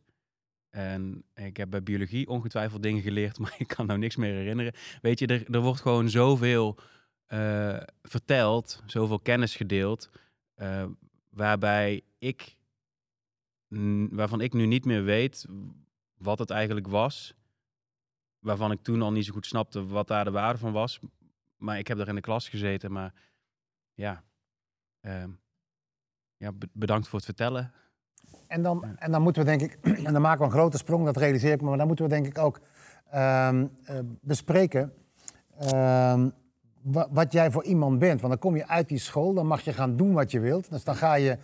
En 0.70 1.24
ik 1.34 1.56
heb 1.56 1.70
bij 1.70 1.82
biologie 1.82 2.28
ongetwijfeld 2.28 2.82
dingen 2.82 3.02
geleerd, 3.02 3.38
maar 3.40 3.54
ik 3.58 3.66
kan 3.66 3.86
nou 3.86 3.98
niks 3.98 4.16
meer 4.16 4.34
herinneren. 4.34 4.74
Weet 5.00 5.18
je, 5.18 5.26
er, 5.26 5.54
er 5.54 5.60
wordt 5.60 5.80
gewoon 5.80 6.10
zoveel 6.10 6.78
eh, 7.26 7.82
verteld, 8.02 8.82
zoveel 8.86 9.20
kennis 9.20 9.56
gedeeld, 9.56 10.10
eh, 10.54 10.84
waarbij 11.28 12.02
ik, 12.18 12.56
waarvan 14.10 14.40
ik 14.40 14.52
nu 14.52 14.66
niet 14.66 14.84
meer 14.84 15.04
weet 15.04 15.46
wat 16.18 16.38
het 16.38 16.50
eigenlijk 16.50 16.86
was. 16.86 17.34
Waarvan 18.42 18.72
ik 18.72 18.82
toen 18.82 19.02
al 19.02 19.12
niet 19.12 19.24
zo 19.24 19.32
goed 19.32 19.46
snapte 19.46 19.86
wat 19.86 20.06
daar 20.08 20.24
de 20.24 20.30
waarde 20.30 20.58
van 20.58 20.72
was. 20.72 21.00
Maar 21.56 21.78
ik 21.78 21.88
heb 21.88 21.98
daar 21.98 22.08
in 22.08 22.14
de 22.14 22.20
klas 22.20 22.48
gezeten, 22.48 22.92
maar 22.92 23.12
ja, 23.94 24.22
ehm, 25.00 25.30
ja 26.36 26.52
be- 26.52 26.68
bedankt 26.72 27.06
voor 27.08 27.16
het 27.16 27.24
vertellen. 27.24 27.72
En 28.46 28.62
dan, 28.62 28.78
Ja. 28.84 28.94
en 28.98 29.10
dan 29.12 29.22
moeten 29.22 29.44
we 29.44 29.48
denk 29.56 29.60
ik, 29.72 29.78
en 30.06 30.12
dan 30.12 30.22
maken 30.22 30.38
we 30.38 30.44
een 30.44 30.50
grote 30.50 30.76
sprong, 30.76 31.04
dat 31.04 31.16
realiseer 31.16 31.52
ik 31.52 31.60
me, 31.60 31.68
maar 31.68 31.78
dan 31.78 31.86
moeten 31.86 32.04
we 32.04 32.10
denk 32.10 32.26
ik 32.26 32.38
ook 32.38 32.60
ehm, 33.10 33.66
eh, 33.84 33.98
bespreken 34.20 34.92
ehm, 35.58 36.28
wa- 36.82 37.08
wat 37.10 37.32
jij 37.32 37.50
voor 37.50 37.64
iemand 37.64 37.98
bent. 37.98 38.20
Want 38.20 38.32
dan 38.32 38.42
kom 38.42 38.56
je 38.56 38.66
uit 38.68 38.88
die 38.88 38.98
school, 38.98 39.34
dan 39.34 39.46
mag 39.46 39.60
je 39.60 39.72
gaan 39.72 39.96
doen 39.96 40.12
wat 40.12 40.30
je 40.30 40.40
wilt. 40.40 40.70
Dus 40.70 40.84
dan 40.84 40.96
ga 40.96 41.14
je 41.14 41.38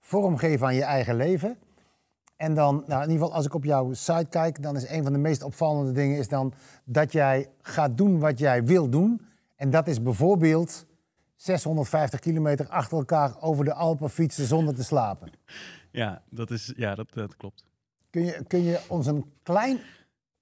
vormgeven 0.00 0.66
aan 0.66 0.74
je 0.74 0.84
eigen 0.84 1.16
leven. 1.16 1.56
En 2.42 2.54
dan, 2.54 2.84
nou 2.86 3.02
in 3.02 3.10
ieder 3.10 3.22
geval 3.24 3.34
als 3.34 3.46
ik 3.46 3.54
op 3.54 3.64
jouw 3.64 3.92
site 3.92 4.26
kijk, 4.28 4.62
dan 4.62 4.76
is 4.76 4.88
een 4.88 5.02
van 5.02 5.12
de 5.12 5.18
meest 5.18 5.42
opvallende 5.42 5.92
dingen 5.92 6.18
is 6.18 6.28
dan 6.28 6.52
dat 6.84 7.12
jij 7.12 7.48
gaat 7.60 7.96
doen 7.96 8.18
wat 8.18 8.38
jij 8.38 8.64
wil 8.64 8.88
doen. 8.88 9.20
En 9.56 9.70
dat 9.70 9.88
is 9.88 10.02
bijvoorbeeld 10.02 10.86
650 11.36 12.20
kilometer 12.20 12.68
achter 12.68 12.98
elkaar 12.98 13.40
over 13.40 13.64
de 13.64 13.74
Alpen 13.74 14.10
fietsen 14.10 14.46
zonder 14.46 14.74
te 14.74 14.84
slapen. 14.84 15.30
Ja, 15.94 16.22
dat, 16.30 16.50
is, 16.50 16.72
ja 16.76 16.94
dat, 16.94 17.12
dat 17.12 17.36
klopt. 17.36 17.64
Kun 18.10 18.24
je, 18.24 18.44
kun 18.46 18.62
je 18.62 18.80
ons 18.88 19.06
een 19.06 19.24
klein 19.42 19.78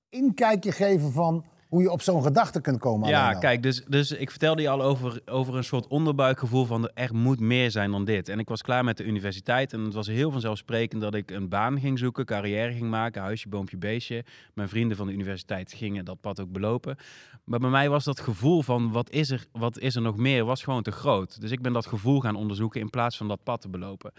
inkijkje 0.08 0.72
geven 0.72 1.12
van 1.12 1.44
hoe 1.70 1.82
je 1.82 1.90
op 1.90 2.02
zo'n 2.02 2.22
gedachte 2.22 2.60
kunt 2.60 2.78
komen? 2.78 3.08
Ja, 3.08 3.34
kijk, 3.34 3.62
dus, 3.62 3.84
dus 3.88 4.10
ik 4.10 4.30
vertelde 4.30 4.62
je 4.62 4.68
al 4.68 4.82
over, 4.82 5.20
over 5.26 5.56
een 5.56 5.64
soort 5.64 5.86
onderbuikgevoel 5.86 6.64
van 6.64 6.90
er 6.94 7.14
moet 7.14 7.40
meer 7.40 7.70
zijn 7.70 7.90
dan 7.90 8.04
dit. 8.04 8.28
En 8.28 8.38
ik 8.38 8.48
was 8.48 8.62
klaar 8.62 8.84
met 8.84 8.96
de 8.96 9.04
universiteit 9.04 9.72
en 9.72 9.80
het 9.80 9.94
was 9.94 10.06
heel 10.06 10.30
vanzelfsprekend 10.30 11.00
dat 11.00 11.14
ik 11.14 11.30
een 11.30 11.48
baan 11.48 11.80
ging 11.80 11.98
zoeken, 11.98 12.24
carrière 12.24 12.72
ging 12.72 12.90
maken, 12.90 13.22
huisje, 13.22 13.48
boompje, 13.48 13.76
beestje. 13.76 14.24
Mijn 14.54 14.68
vrienden 14.68 14.96
van 14.96 15.06
de 15.06 15.12
universiteit 15.12 15.72
gingen 15.72 16.04
dat 16.04 16.20
pad 16.20 16.40
ook 16.40 16.52
belopen. 16.52 16.96
Maar 17.44 17.58
bij 17.58 17.70
mij 17.70 17.88
was 17.88 18.04
dat 18.04 18.20
gevoel 18.20 18.62
van 18.62 18.92
wat 18.92 19.10
is 19.10 19.30
er, 19.30 19.46
wat 19.52 19.78
is 19.78 19.94
er 19.94 20.02
nog 20.02 20.16
meer, 20.16 20.44
was 20.44 20.62
gewoon 20.62 20.82
te 20.82 20.92
groot. 20.92 21.40
Dus 21.40 21.50
ik 21.50 21.62
ben 21.62 21.72
dat 21.72 21.86
gevoel 21.86 22.20
gaan 22.20 22.36
onderzoeken 22.36 22.80
in 22.80 22.90
plaats 22.90 23.16
van 23.16 23.28
dat 23.28 23.42
pad 23.42 23.60
te 23.60 23.68
belopen. 23.68 24.12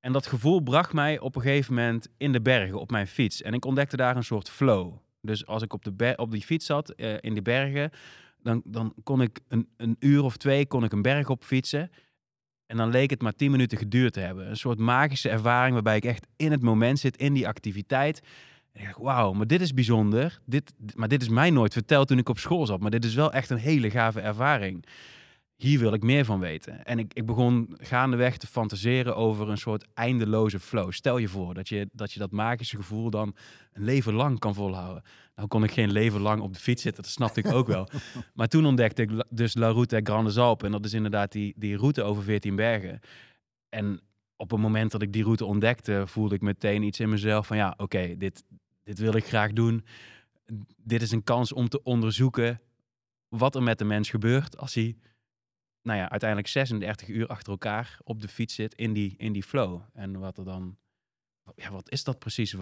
En 0.00 0.12
dat 0.12 0.26
gevoel 0.26 0.60
bracht 0.60 0.92
mij 0.92 1.18
op 1.18 1.36
een 1.36 1.42
gegeven 1.42 1.74
moment 1.74 2.08
in 2.16 2.32
de 2.32 2.40
bergen 2.40 2.80
op 2.80 2.90
mijn 2.90 3.06
fiets. 3.06 3.42
En 3.42 3.54
ik 3.54 3.64
ontdekte 3.64 3.96
daar 3.96 4.16
een 4.16 4.24
soort 4.24 4.50
flow. 4.50 4.92
Dus 5.20 5.46
als 5.46 5.62
ik 5.62 5.72
op, 5.72 5.84
de 5.84 6.14
op 6.16 6.30
die 6.30 6.42
fiets 6.42 6.66
zat, 6.66 6.90
eh, 6.90 7.14
in 7.20 7.32
die 7.32 7.42
bergen, 7.42 7.90
dan, 8.42 8.62
dan 8.64 8.94
kon 9.02 9.22
ik 9.22 9.40
een, 9.48 9.68
een 9.76 9.96
uur 9.98 10.22
of 10.22 10.36
twee 10.36 10.66
kon 10.66 10.84
ik 10.84 10.92
een 10.92 11.02
berg 11.02 11.28
op 11.28 11.44
fietsen. 11.44 11.90
En 12.66 12.76
dan 12.76 12.90
leek 12.90 13.10
het 13.10 13.22
maar 13.22 13.34
tien 13.34 13.50
minuten 13.50 13.78
geduurd 13.78 14.12
te 14.12 14.20
hebben. 14.20 14.48
Een 14.48 14.56
soort 14.56 14.78
magische 14.78 15.28
ervaring 15.28 15.72
waarbij 15.72 15.96
ik 15.96 16.04
echt 16.04 16.26
in 16.36 16.50
het 16.50 16.62
moment 16.62 16.98
zit, 16.98 17.16
in 17.16 17.32
die 17.32 17.48
activiteit. 17.48 18.22
En 18.72 18.80
ik 18.80 18.86
dacht, 18.86 18.98
wauw, 18.98 19.32
maar 19.32 19.46
dit 19.46 19.60
is 19.60 19.74
bijzonder. 19.74 20.40
Dit, 20.44 20.74
maar 20.94 21.08
dit 21.08 21.22
is 21.22 21.28
mij 21.28 21.50
nooit 21.50 21.72
verteld 21.72 22.08
toen 22.08 22.18
ik 22.18 22.28
op 22.28 22.38
school 22.38 22.66
zat. 22.66 22.80
Maar 22.80 22.90
dit 22.90 23.04
is 23.04 23.14
wel 23.14 23.32
echt 23.32 23.50
een 23.50 23.58
hele 23.58 23.90
gave 23.90 24.20
ervaring. 24.20 24.84
Hier 25.58 25.78
wil 25.78 25.92
ik 25.92 26.02
meer 26.02 26.24
van 26.24 26.40
weten. 26.40 26.84
En 26.84 26.98
ik, 26.98 27.14
ik 27.14 27.26
begon 27.26 27.74
gaandeweg 27.76 28.36
te 28.36 28.46
fantaseren 28.46 29.16
over 29.16 29.48
een 29.48 29.58
soort 29.58 29.86
eindeloze 29.94 30.60
flow. 30.60 30.92
Stel 30.92 31.18
je 31.18 31.28
voor 31.28 31.54
dat 31.54 31.68
je 31.68 31.88
dat, 31.92 32.12
je 32.12 32.18
dat 32.18 32.30
magische 32.30 32.76
gevoel 32.76 33.10
dan 33.10 33.36
een 33.72 33.84
leven 33.84 34.14
lang 34.14 34.38
kan 34.38 34.54
volhouden. 34.54 35.02
Nou 35.34 35.48
kon 35.48 35.64
ik 35.64 35.70
geen 35.70 35.92
leven 35.92 36.20
lang 36.20 36.40
op 36.40 36.52
de 36.52 36.58
fiets 36.58 36.82
zitten, 36.82 37.02
dat 37.02 37.12
snapte 37.12 37.40
ik 37.40 37.52
ook 37.52 37.66
wel. 37.66 37.88
maar 38.34 38.48
toen 38.48 38.66
ontdekte 38.66 39.02
ik 39.02 39.24
dus 39.30 39.54
La 39.54 39.68
Route 39.68 40.00
Grande 40.02 40.30
Zalp. 40.30 40.62
En 40.62 40.72
dat 40.72 40.84
is 40.84 40.92
inderdaad 40.92 41.32
die, 41.32 41.54
die 41.56 41.76
route 41.76 42.02
over 42.02 42.22
14 42.22 42.56
bergen. 42.56 43.00
En 43.68 44.00
op 44.36 44.50
het 44.50 44.60
moment 44.60 44.90
dat 44.90 45.02
ik 45.02 45.12
die 45.12 45.24
route 45.24 45.44
ontdekte, 45.44 46.02
voelde 46.06 46.34
ik 46.34 46.40
meteen 46.40 46.82
iets 46.82 47.00
in 47.00 47.08
mezelf 47.08 47.46
van 47.46 47.56
ja, 47.56 47.74
oké, 47.76 48.16
dit, 48.16 48.44
dit 48.82 48.98
wil 48.98 49.14
ik 49.14 49.24
graag 49.24 49.52
doen. 49.52 49.84
Dit 50.76 51.02
is 51.02 51.10
een 51.10 51.24
kans 51.24 51.52
om 51.52 51.68
te 51.68 51.82
onderzoeken 51.82 52.60
wat 53.28 53.54
er 53.54 53.62
met 53.62 53.78
de 53.78 53.84
mens 53.84 54.10
gebeurt 54.10 54.58
als 54.58 54.74
hij 54.74 54.96
nou 55.82 55.98
ja, 55.98 56.10
uiteindelijk 56.10 56.48
36 56.48 57.08
uur 57.08 57.26
achter 57.26 57.52
elkaar 57.52 57.98
op 58.04 58.20
de 58.20 58.28
fiets 58.28 58.54
zit 58.54 58.74
in 58.74 58.92
die, 58.92 59.14
in 59.18 59.32
die 59.32 59.42
flow. 59.42 59.80
En 59.92 60.18
wat 60.18 60.38
er 60.38 60.44
dan, 60.44 60.76
ja, 61.54 61.70
wat 61.70 61.90
is 61.90 62.04
dat 62.04 62.18
precies? 62.18 62.56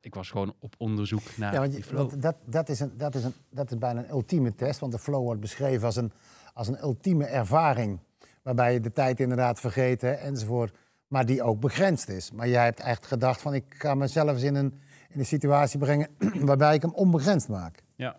Ik 0.00 0.14
was 0.14 0.30
gewoon 0.30 0.54
op 0.58 0.74
onderzoek 0.78 1.36
naar 1.36 1.52
ja, 1.52 1.60
want, 1.60 1.72
die 1.72 1.84
flow. 1.84 2.10
Want 2.10 2.22
dat, 2.22 2.36
dat, 2.44 2.68
is 2.68 2.80
een, 2.80 2.96
dat, 2.96 3.14
is 3.14 3.24
een, 3.24 3.34
dat 3.50 3.70
is 3.70 3.78
bijna 3.78 4.00
een 4.00 4.10
ultieme 4.10 4.54
test, 4.54 4.80
want 4.80 4.92
de 4.92 4.98
flow 4.98 5.22
wordt 5.22 5.40
beschreven 5.40 5.86
als 5.86 5.96
een, 5.96 6.12
als 6.54 6.68
een 6.68 6.82
ultieme 6.82 7.24
ervaring. 7.24 7.98
Waarbij 8.42 8.72
je 8.72 8.80
de 8.80 8.92
tijd 8.92 9.20
inderdaad 9.20 9.60
vergeten 9.60 10.20
enzovoort, 10.20 10.76
maar 11.06 11.26
die 11.26 11.42
ook 11.42 11.60
begrensd 11.60 12.08
is. 12.08 12.32
Maar 12.32 12.48
jij 12.48 12.64
hebt 12.64 12.80
echt 12.80 13.06
gedacht 13.06 13.40
van 13.40 13.54
ik 13.54 13.64
ga 13.68 13.94
mezelf 13.94 14.30
eens 14.30 14.42
in 14.42 14.54
een, 14.54 14.80
in 15.08 15.18
een 15.18 15.26
situatie 15.26 15.78
brengen 15.78 16.08
waarbij 16.50 16.74
ik 16.74 16.82
hem 16.82 16.94
onbegrensd 16.94 17.48
maak. 17.48 17.82
Ja, 17.96 18.16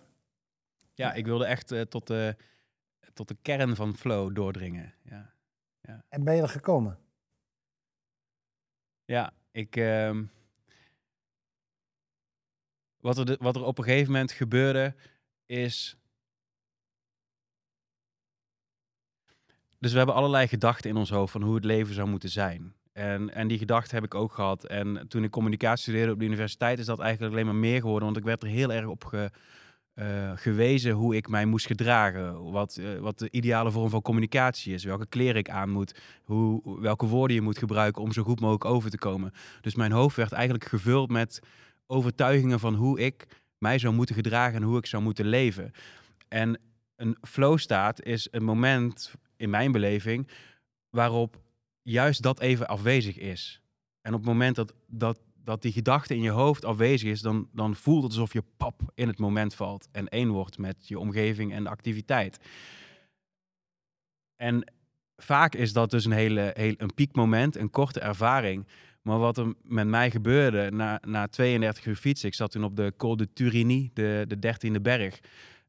ja 0.93 1.13
ik 1.13 1.25
wilde 1.25 1.45
echt 1.45 1.71
uh, 1.71 1.81
tot 1.81 2.07
de 2.07 2.35
tot 3.25 3.37
de 3.37 3.41
kern 3.41 3.75
van 3.75 3.95
flow 3.95 4.35
doordringen. 4.35 4.93
Ja. 5.03 5.33
ja. 5.81 6.05
En 6.09 6.23
ben 6.23 6.35
je 6.35 6.41
er 6.41 6.49
gekomen? 6.49 6.99
Ja, 9.05 9.33
ik. 9.51 9.75
Uh, 9.75 10.19
wat, 12.97 13.17
er 13.17 13.25
de, 13.25 13.37
wat 13.39 13.55
er 13.55 13.63
op 13.63 13.77
een 13.77 13.83
gegeven 13.83 14.11
moment 14.11 14.31
gebeurde, 14.31 14.95
is. 15.45 15.97
Dus 19.77 19.91
we 19.91 19.97
hebben 19.97 20.15
allerlei 20.15 20.47
gedachten 20.47 20.89
in 20.89 20.95
ons 20.95 21.09
hoofd 21.09 21.31
van 21.31 21.41
hoe 21.41 21.55
het 21.55 21.65
leven 21.65 21.93
zou 21.93 22.07
moeten 22.07 22.29
zijn. 22.29 22.75
En, 22.91 23.33
en 23.33 23.47
die 23.47 23.57
gedachten 23.57 23.95
heb 23.95 24.03
ik 24.03 24.15
ook 24.15 24.33
gehad. 24.33 24.65
En 24.65 25.07
toen 25.07 25.23
ik 25.23 25.31
communicatie 25.31 25.81
studeerde 25.81 26.11
op 26.11 26.19
de 26.19 26.25
universiteit, 26.25 26.79
is 26.79 26.85
dat 26.85 26.99
eigenlijk 26.99 27.33
alleen 27.33 27.45
maar 27.45 27.55
meer 27.55 27.81
geworden. 27.81 28.05
Want 28.05 28.17
ik 28.17 28.23
werd 28.23 28.43
er 28.43 28.49
heel 28.49 28.73
erg 28.73 28.85
op 28.85 29.03
ge, 29.03 29.31
uh, 29.95 30.31
gewezen 30.35 30.91
hoe 30.91 31.15
ik 31.15 31.27
mij 31.27 31.45
moest 31.45 31.65
gedragen. 31.65 32.51
Wat, 32.51 32.77
uh, 32.79 32.99
wat 32.99 33.19
de 33.19 33.27
ideale 33.31 33.71
vorm 33.71 33.89
van 33.89 34.01
communicatie 34.01 34.73
is. 34.73 34.83
Welke 34.83 35.05
kleren 35.05 35.35
ik 35.35 35.49
aan 35.49 35.69
moet. 35.69 35.99
Hoe, 36.23 36.81
welke 36.81 37.05
woorden 37.05 37.35
je 37.35 37.41
moet 37.41 37.57
gebruiken 37.57 38.01
om 38.01 38.11
zo 38.11 38.23
goed 38.23 38.39
mogelijk 38.39 38.65
over 38.65 38.89
te 38.89 38.97
komen. 38.97 39.31
Dus 39.61 39.75
mijn 39.75 39.91
hoofd 39.91 40.15
werd 40.15 40.31
eigenlijk 40.31 40.65
gevuld 40.65 41.09
met 41.09 41.39
overtuigingen 41.85 42.59
van 42.59 42.73
hoe 42.73 42.99
ik 42.99 43.27
mij 43.57 43.79
zou 43.79 43.93
moeten 43.93 44.15
gedragen 44.15 44.55
en 44.55 44.63
hoe 44.63 44.77
ik 44.77 44.85
zou 44.85 45.03
moeten 45.03 45.25
leven. 45.25 45.71
En 46.27 46.59
een 46.95 47.17
flow 47.21 47.57
staat 47.57 48.03
is 48.03 48.27
een 48.31 48.43
moment 48.43 49.13
in 49.37 49.49
mijn 49.49 49.71
beleving 49.71 50.27
waarop 50.89 51.41
juist 51.81 52.21
dat 52.21 52.39
even 52.39 52.67
afwezig 52.67 53.17
is. 53.17 53.61
En 54.01 54.13
op 54.13 54.19
het 54.19 54.27
moment 54.27 54.55
dat, 54.55 54.73
dat 54.87 55.19
dat 55.43 55.61
die 55.61 55.71
gedachte 55.71 56.15
in 56.15 56.21
je 56.21 56.29
hoofd 56.29 56.65
afwezig 56.65 57.09
is, 57.09 57.21
dan, 57.21 57.47
dan 57.53 57.75
voelt 57.75 58.03
het 58.03 58.11
alsof 58.11 58.33
je 58.33 58.43
pap 58.57 58.81
in 58.95 59.07
het 59.07 59.19
moment 59.19 59.55
valt 59.55 59.87
en 59.91 60.07
één 60.07 60.29
wordt 60.29 60.57
met 60.57 60.87
je 60.87 60.99
omgeving 60.99 61.53
en 61.53 61.63
de 61.63 61.69
activiteit. 61.69 62.39
En 64.35 64.71
vaak 65.15 65.55
is 65.55 65.73
dat 65.73 65.91
dus 65.91 66.05
een 66.05 66.11
hele, 66.11 66.51
heel, 66.53 66.73
een 66.77 66.93
piekmoment, 66.93 67.55
een 67.55 67.69
korte 67.69 67.99
ervaring. 67.99 68.67
Maar 69.01 69.19
wat 69.19 69.37
er 69.37 69.53
met 69.61 69.87
mij 69.87 70.11
gebeurde 70.11 70.71
na, 70.71 70.99
na 71.07 71.27
32 71.27 71.85
uur 71.85 71.95
fietsen, 71.95 72.27
ik 72.27 72.33
zat 72.33 72.51
toen 72.51 72.63
op 72.63 72.75
de 72.75 72.93
Col 72.97 73.17
de 73.17 73.33
Turini, 73.33 73.89
de, 73.93 74.25
de 74.27 74.55
13e 74.77 74.81
berg. 74.81 75.19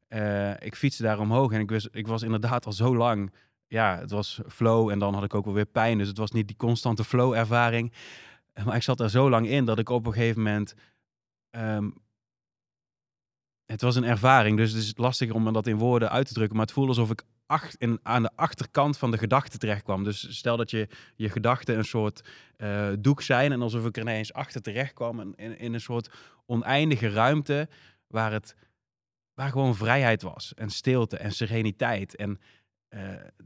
Uh, 0.09 0.51
ik 0.59 0.75
fietste 0.75 1.03
daar 1.03 1.19
omhoog 1.19 1.51
en 1.51 1.59
ik 1.59 1.69
was, 1.69 1.87
ik 1.91 2.07
was 2.07 2.21
inderdaad 2.21 2.65
al 2.65 2.71
zo 2.71 2.95
lang, 2.95 3.31
ja, 3.67 3.99
het 3.99 4.11
was 4.11 4.41
flow 4.47 4.89
en 4.89 4.99
dan 4.99 5.13
had 5.13 5.23
ik 5.23 5.33
ook 5.33 5.45
wel 5.45 5.53
weer 5.53 5.65
pijn. 5.65 5.97
Dus 5.97 6.07
het 6.07 6.17
was 6.17 6.31
niet 6.31 6.47
die 6.47 6.57
constante 6.57 7.03
flow-ervaring. 7.03 7.93
Maar 8.65 8.75
ik 8.75 8.83
zat 8.83 8.99
er 8.99 9.09
zo 9.09 9.29
lang 9.29 9.47
in 9.47 9.65
dat 9.65 9.79
ik 9.79 9.89
op 9.89 10.05
een 10.05 10.13
gegeven 10.13 10.41
moment. 10.41 10.73
Ehm, 11.49 11.89
het 13.65 13.81
was 13.81 13.95
een 13.95 14.03
ervaring, 14.03 14.57
dus 14.57 14.71
het 14.71 14.83
is 14.83 14.97
lastig 14.97 15.31
om 15.31 15.53
dat 15.53 15.67
in 15.67 15.77
woorden 15.77 16.09
uit 16.09 16.27
te 16.27 16.33
drukken. 16.33 16.55
Maar 16.55 16.65
het 16.65 16.75
voelde 16.75 16.89
alsof 16.89 17.11
ik 17.11 17.23
acht, 17.45 17.75
in, 17.75 17.99
aan 18.03 18.23
de 18.23 18.31
achterkant 18.35 18.97
van 18.97 19.11
de 19.11 19.17
gedachte 19.17 19.57
terecht 19.57 19.83
kwam. 19.83 20.03
Dus 20.03 20.37
stel 20.37 20.57
dat 20.57 20.71
je 20.71 20.87
je 21.15 21.29
gedachten 21.29 21.77
een 21.77 21.85
soort 21.85 22.21
uh, 22.57 22.89
doek 22.99 23.21
zijn. 23.21 23.51
En 23.51 23.61
alsof 23.61 23.85
ik 23.85 23.95
er 23.95 24.01
ineens 24.01 24.33
achter 24.33 24.61
terecht 24.61 24.93
kwam. 24.93 25.19
In, 25.19 25.57
in, 25.57 25.73
een 25.73 25.81
soort 25.81 26.09
oneindige 26.45 27.09
ruimte 27.09 27.69
waar 28.07 28.31
het 28.31 28.55
waar 29.33 29.49
gewoon 29.49 29.75
vrijheid 29.75 30.21
was. 30.21 30.53
En 30.53 30.69
stilte 30.69 31.17
en 31.17 31.31
sereniteit. 31.31 32.15
En 32.15 32.39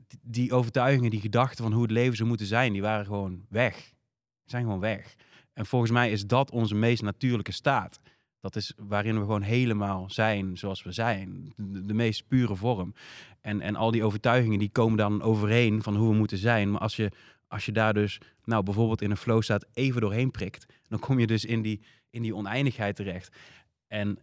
die, 0.07 0.19
die 0.21 0.53
overtuigingen, 0.53 1.09
die 1.09 1.21
gedachten 1.21 1.63
van 1.63 1.73
hoe 1.73 1.81
het 1.81 1.91
leven 1.91 2.15
zou 2.15 2.29
moeten 2.29 2.47
zijn, 2.47 2.73
die 2.73 2.81
waren 2.81 3.05
gewoon 3.05 3.45
weg 3.49 3.95
zijn 4.49 4.63
gewoon 4.63 4.79
weg. 4.79 5.15
En 5.53 5.65
volgens 5.65 5.91
mij 5.91 6.11
is 6.11 6.25
dat 6.25 6.51
onze 6.51 6.75
meest 6.75 7.01
natuurlijke 7.01 7.51
staat. 7.51 7.99
Dat 8.39 8.55
is 8.55 8.73
waarin 8.77 9.13
we 9.13 9.19
gewoon 9.19 9.41
helemaal 9.41 10.09
zijn 10.09 10.57
zoals 10.57 10.83
we 10.83 10.91
zijn. 10.91 11.53
De, 11.55 11.93
meest 11.93 12.27
pure 12.27 12.55
vorm. 12.55 12.93
En, 13.41 13.61
en 13.61 13.75
al 13.75 13.91
die 13.91 14.03
overtuigingen 14.03 14.59
die 14.59 14.69
komen 14.69 14.97
dan 14.97 15.21
overeen 15.21 15.83
van 15.83 15.95
hoe 15.95 16.09
we 16.09 16.15
moeten 16.15 16.37
zijn. 16.37 16.71
Maar 16.71 16.81
als 16.81 16.95
je, 16.95 17.11
als 17.47 17.65
je 17.65 17.71
daar 17.71 17.93
dus, 17.93 18.19
nou 18.43 18.63
bijvoorbeeld 18.63 19.01
in 19.01 19.11
een 19.11 19.17
flow 19.17 19.41
staat, 19.41 19.65
even 19.73 20.01
doorheen 20.01 20.31
prikt, 20.31 20.65
dan 20.87 20.99
kom 20.99 21.19
je 21.19 21.27
dus 21.27 21.45
in 21.45 21.61
die, 21.61 21.81
in 22.09 22.21
die 22.21 22.35
oneindigheid 22.35 22.95
terecht. 22.95 23.35
En 23.87 24.19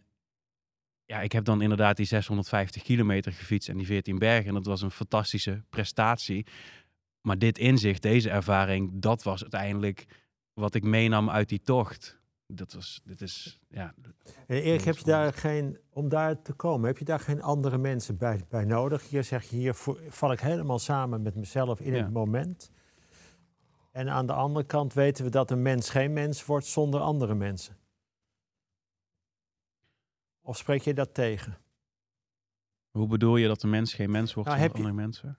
ja, 1.07 1.21
ik 1.21 1.33
heb 1.33 1.45
dan 1.45 1.63
inderdaad 1.63 1.97
die 1.97 2.07
650 2.07 2.83
kilometer 2.83 3.33
gefietst 3.33 3.69
en 3.69 3.77
die 3.77 3.87
14 3.87 4.19
bergen. 4.19 4.49
En 4.49 4.55
dat 4.55 4.67
was 4.67 4.83
een 4.83 4.91
fantastische 4.91 5.63
prestatie. 5.71 6.47
Maar 7.25 7.39
dit 7.39 7.59
inzicht, 7.59 8.03
deze 8.03 8.31
ervaring, 8.31 8.91
dat 8.95 9.23
was 9.23 9.43
uiteindelijk 9.43 10.07
wat 10.53 10.75
ik 10.75 10.83
meenam 10.83 11.31
uit 11.31 11.49
die 11.49 11.61
tocht. 11.61 12.21
Dat 12.47 12.73
was, 12.73 13.01
dit 13.05 13.21
is, 13.21 13.61
ja. 13.69 13.95
Erik, 14.47 14.81
heb 14.81 14.97
je 14.97 15.05
daar 15.05 15.33
geen, 15.33 15.79
om 15.91 16.09
daar 16.09 16.43
te 16.43 16.53
komen, 16.53 16.87
heb 16.87 16.99
je 16.99 17.05
daar 17.05 17.21
geen 17.21 17.43
andere 17.43 17.79
mensen 17.79 18.17
bij, 18.17 18.45
bij 18.49 18.65
nodig? 18.65 19.09
Hier 19.09 19.25
zeg 19.25 19.45
je, 19.45 19.57
hier 19.57 19.75
val 20.09 20.33
ik 20.33 20.41
helemaal 20.41 20.79
samen 20.79 21.23
met 21.23 21.35
mezelf 21.35 21.81
in 21.81 21.95
het 21.95 22.13
moment. 22.13 22.71
En 23.91 24.09
aan 24.09 24.27
de 24.27 24.33
andere 24.33 24.67
kant 24.67 24.93
weten 24.93 25.25
we 25.25 25.31
dat 25.31 25.51
een 25.51 25.63
mens 25.63 25.91
geen 25.91 26.13
mens 26.13 26.45
wordt 26.45 26.67
zonder 26.67 27.01
andere 27.01 27.35
mensen. 27.35 27.77
Of 30.41 30.57
spreek 30.57 30.83
je 30.83 30.95
dat 30.95 31.15
tegen? 31.15 31.59
Hoe 32.91 33.07
bedoel 33.07 33.37
je 33.37 33.47
dat 33.47 33.63
een 33.63 33.71
mens 33.71 33.95
geen 33.95 34.11
mens 34.11 34.35
wordt 34.35 34.49
nou, 34.49 34.61
zonder 34.61 34.77
andere 34.77 35.03
mensen? 35.03 35.39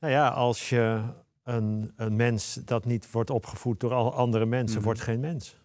Nou 0.00 0.12
ja, 0.12 0.28
als 0.28 0.68
je 0.68 1.02
een, 1.42 1.92
een 1.96 2.16
mens 2.16 2.54
dat 2.54 2.84
niet 2.84 3.10
wordt 3.10 3.30
opgevoed 3.30 3.80
door 3.80 3.92
al 3.92 4.14
andere 4.14 4.46
mensen, 4.46 4.76
mhm. 4.76 4.84
wordt 4.84 5.00
geen 5.00 5.20
mens. 5.20 5.56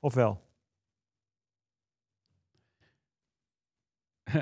Of 0.00 0.14
wel? 0.14 0.44
Uh, 4.34 4.40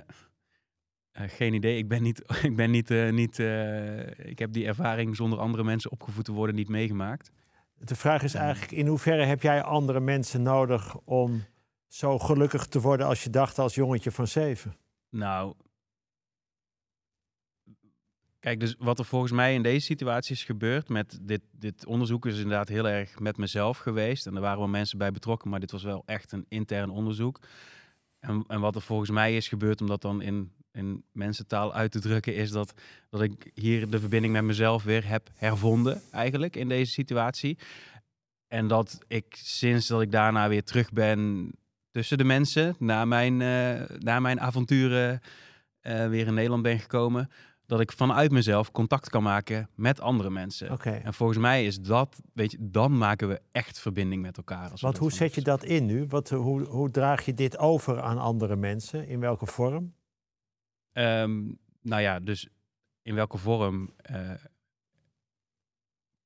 geen 1.39 1.55
idee. 1.55 1.79
Ik 1.79 1.89
ben 1.89 2.03
niet. 2.03 2.23
Ik, 2.43 2.57
ben 2.57 2.71
niet, 2.71 2.91
uh, 2.91 3.13
niet 3.13 3.39
uh, 3.39 4.19
ik 4.19 4.39
heb 4.39 4.53
die 4.53 4.67
ervaring 4.67 5.17
zonder 5.17 5.39
andere 5.39 5.65
mensen 5.65 5.91
opgevoed 5.91 6.25
te 6.25 6.33
worden 6.33 6.55
niet 6.55 6.69
meegemaakt. 6.69 7.31
De 7.75 7.97
vraag 7.97 8.23
is 8.23 8.35
eigenlijk: 8.35 8.73
in 8.73 8.87
hoeverre 8.87 9.25
heb 9.25 9.43
jij 9.43 9.63
andere 9.63 10.01
mensen 10.01 10.43
nodig 10.43 10.97
om 10.97 11.45
zo 11.87 12.19
gelukkig 12.19 12.67
te 12.67 12.81
worden 12.81 13.07
als 13.07 13.25
je 13.25 13.31
dacht 13.31 13.59
als 13.59 13.75
jongetje 13.75 14.11
van 14.11 14.27
zeven? 14.27 14.77
Nou, 15.11 15.55
Kijk, 18.45 18.61
dus 18.61 18.75
wat 18.79 18.99
er 18.99 19.05
volgens 19.05 19.33
mij 19.33 19.55
in 19.55 19.63
deze 19.63 19.85
situatie 19.85 20.35
is 20.35 20.45
gebeurd 20.45 20.89
met 20.89 21.19
dit, 21.23 21.41
dit 21.53 21.87
onderzoek 21.87 22.27
is 22.27 22.37
inderdaad 22.37 22.69
heel 22.69 22.89
erg 22.89 23.19
met 23.19 23.37
mezelf 23.37 23.79
geweest. 23.79 24.27
En 24.27 24.35
er 24.35 24.41
waren 24.41 24.59
wel 24.59 24.69
mensen 24.69 24.99
bij 24.99 25.11
betrokken, 25.11 25.51
maar 25.51 25.61
dit 25.61 25.71
was 25.71 25.83
wel 25.83 26.03
echt 26.07 26.33
een 26.33 26.47
intern 26.49 26.91
onderzoek. 26.91 27.41
En, 28.19 28.45
en 28.49 28.61
wat 28.61 28.75
er 28.75 28.83
volgens 28.83 29.11
mij 29.11 29.37
is 29.37 29.49
gebeurd, 29.49 29.81
om 29.81 29.87
dat 29.87 30.03
dan 30.03 30.23
in, 30.23 30.53
in 30.73 31.05
mensentaal 31.13 31.75
uit 31.75 31.93
te 31.93 32.01
drukken, 32.01 32.35
is 32.35 32.51
dat, 32.51 32.75
dat 33.11 33.23
ik 33.23 33.51
hier 33.55 33.91
de 33.91 34.01
verbinding 34.01 34.33
met 34.33 34.45
mezelf 34.45 34.83
weer 34.83 35.09
heb 35.09 35.31
hervonden, 35.35 36.03
eigenlijk, 36.11 36.57
in 36.57 36.69
deze 36.69 36.93
situatie. 36.93 37.59
En 38.49 38.69
dat 38.69 38.99
ik 39.07 39.37
sinds 39.39 39.87
dat 39.87 40.03
ik 40.03 40.13
daarna 40.13 40.49
weer 40.49 40.65
terug 40.65 40.93
ben 40.93 41.51
tussen 41.91 42.19
de 42.19 42.25
mensen, 42.25 42.77
na 42.79 43.05
mijn, 43.05 43.41
uh, 43.41 43.99
na 43.99 44.21
mijn 44.21 44.41
avonturen 44.41 45.21
eh, 45.81 46.09
weer 46.09 46.27
in 46.27 46.35
Nederland 46.35 46.63
ben 46.63 46.79
gekomen, 46.79 47.31
dat 47.67 47.81
ik 47.81 47.93
vanuit 47.93 48.31
mezelf 48.31 48.71
contact 48.71 49.09
kan 49.11 49.23
maken 49.23 49.69
met 49.75 50.01
andere 50.01 50.31
mensen. 50.31 50.79
En 50.79 51.15
volgens 51.15 51.39
mij 51.39 51.65
is 51.67 51.81
dat, 51.81 52.21
weet 52.33 52.51
je, 52.51 52.59
dan 52.61 52.99
maken 52.99 53.29
we 53.29 53.41
echt 53.53 53.79
verbinding 53.79 54.23
met 54.23 54.37
elkaar. 54.37 54.71
Als 54.71 54.81
Want 54.81 54.99
hoe 54.99 55.13
zet 55.13 55.35
je 55.35 55.41
dat 55.43 55.65
in 55.65 55.87
nu? 55.87 56.07
Wat, 56.07 56.31
eh, 56.31 56.39
hoe, 56.39 56.63
hoe 56.63 56.91
draag 56.91 57.25
je 57.25 57.35
dit 57.35 57.59
over 57.59 58.01
aan 58.03 58.19
andere 58.19 58.57
mensen? 58.57 59.09
In 59.09 59.21
welke 59.21 59.47
vorm? 59.47 59.95
Ehm, 60.93 61.43
nou 61.83 62.03
ja, 62.03 62.21
dus 62.21 62.49
in 63.03 63.15
welke 63.15 63.39
vorm? 63.39 63.91
eh, 63.97 64.31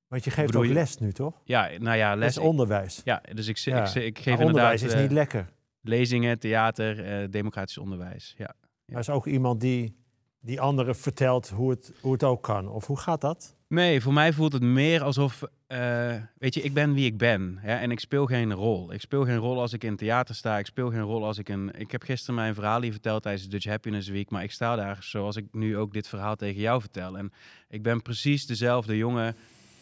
Want 0.06 0.24
je 0.24 0.30
geeft 0.30 0.56
ook 0.56 0.64
je- 0.64 0.72
les 0.72 0.98
nu, 0.98 1.12
toch? 1.12 1.40
ja, 1.44 1.70
nou 1.78 1.96
ja, 1.96 2.14
Les 2.14 2.38
onderwijs. 2.38 3.00
ja, 3.04 3.22
dus 3.32 3.46
ik, 3.48 3.56
Ja. 3.56 3.84
ik, 3.86 3.94
ik 3.94 3.94
geef 3.94 4.04
Maar 4.04 4.06
inderdaad 4.16 4.46
onderwijs 4.46 4.82
is 4.82 4.92
eh, 4.92 5.00
niet 5.00 5.12
lekker. 5.12 5.52
lezingen, 5.80 6.38
theater, 6.38 7.04
eh, 7.22 7.28
democratisch 7.30 7.78
onderwijs. 7.78 8.34
Ja. 8.38 8.54
Er 8.84 8.98
is 8.98 9.10
ook 9.10 9.26
iemand 9.26 9.60
die, 9.60 9.96
die 10.40 10.60
anderen 10.60 10.96
vertelt 10.96 11.48
hoe 11.48 11.70
het, 11.70 11.92
hoe 12.00 12.12
het 12.12 12.24
ook 12.24 12.42
kan. 12.42 12.68
Of 12.68 12.86
hoe 12.86 12.98
gaat 12.98 13.20
dat? 13.20 13.56
Nee, 13.68 14.00
voor 14.00 14.12
mij 14.12 14.32
voelt 14.32 14.52
het 14.52 14.62
meer 14.62 15.02
alsof, 15.02 15.42
eh, 15.66 16.14
weet 16.38 16.54
je, 16.54 16.62
ik 16.62 16.74
ben 16.74 16.94
wie 16.94 17.04
ik 17.04 17.18
ben. 17.18 17.58
En 17.62 17.90
ik 17.90 18.00
speel 18.00 18.26
geen 18.26 18.52
rol. 18.52 18.92
Ik 18.92 19.00
speel 19.00 19.24
geen 19.24 19.36
rol 19.36 19.60
als 19.60 19.72
ik 19.72 19.84
in 19.84 19.96
theater 19.96 20.34
sta. 20.34 20.58
Ik 20.58 20.66
speel 20.66 20.90
geen 20.90 21.00
rol 21.00 21.24
als 21.24 21.38
ik 21.38 21.48
een... 21.48 21.70
Ik 21.74 21.90
heb 21.90 22.02
gisteren 22.02 22.34
mijn 22.34 22.54
verhaal 22.54 22.82
hier 22.82 22.92
verteld 22.92 23.22
tijdens 23.22 23.44
de 23.44 23.50
Dutch 23.50 23.66
Happiness 23.66 24.08
Week. 24.08 24.30
Maar 24.30 24.42
ik 24.42 24.52
sta 24.52 24.76
daar 24.76 24.96
zoals 25.00 25.36
ik 25.36 25.46
nu 25.52 25.76
ook 25.76 25.92
dit 25.92 26.08
verhaal 26.08 26.36
tegen 26.36 26.60
jou 26.60 26.80
vertel. 26.80 27.18
En 27.18 27.32
ik 27.68 27.82
ben 27.82 28.02
precies 28.02 28.46
dezelfde 28.46 28.96
jonge 28.96 29.34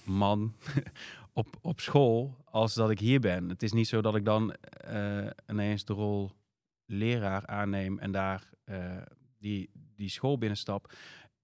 man 0.05 0.55
op, 1.33 1.47
op 1.61 1.81
school 1.81 2.37
als 2.45 2.75
dat 2.75 2.91
ik 2.91 2.99
hier 2.99 3.21
ben. 3.21 3.49
Het 3.49 3.63
is 3.63 3.73
niet 3.73 3.89
zo 3.89 4.01
dat 4.01 4.15
ik 4.15 4.25
dan 4.25 4.53
eh, 4.53 5.27
ineens 5.51 5.85
de 5.85 5.93
rol 5.93 6.31
leraar 6.87 7.47
aanneem 7.47 7.99
en 7.99 8.13
daar 8.13 8.51
eh, 8.65 8.97
die, 9.39 9.71
die 9.97 10.09
school 10.09 10.39
binnenstap. 10.39 10.93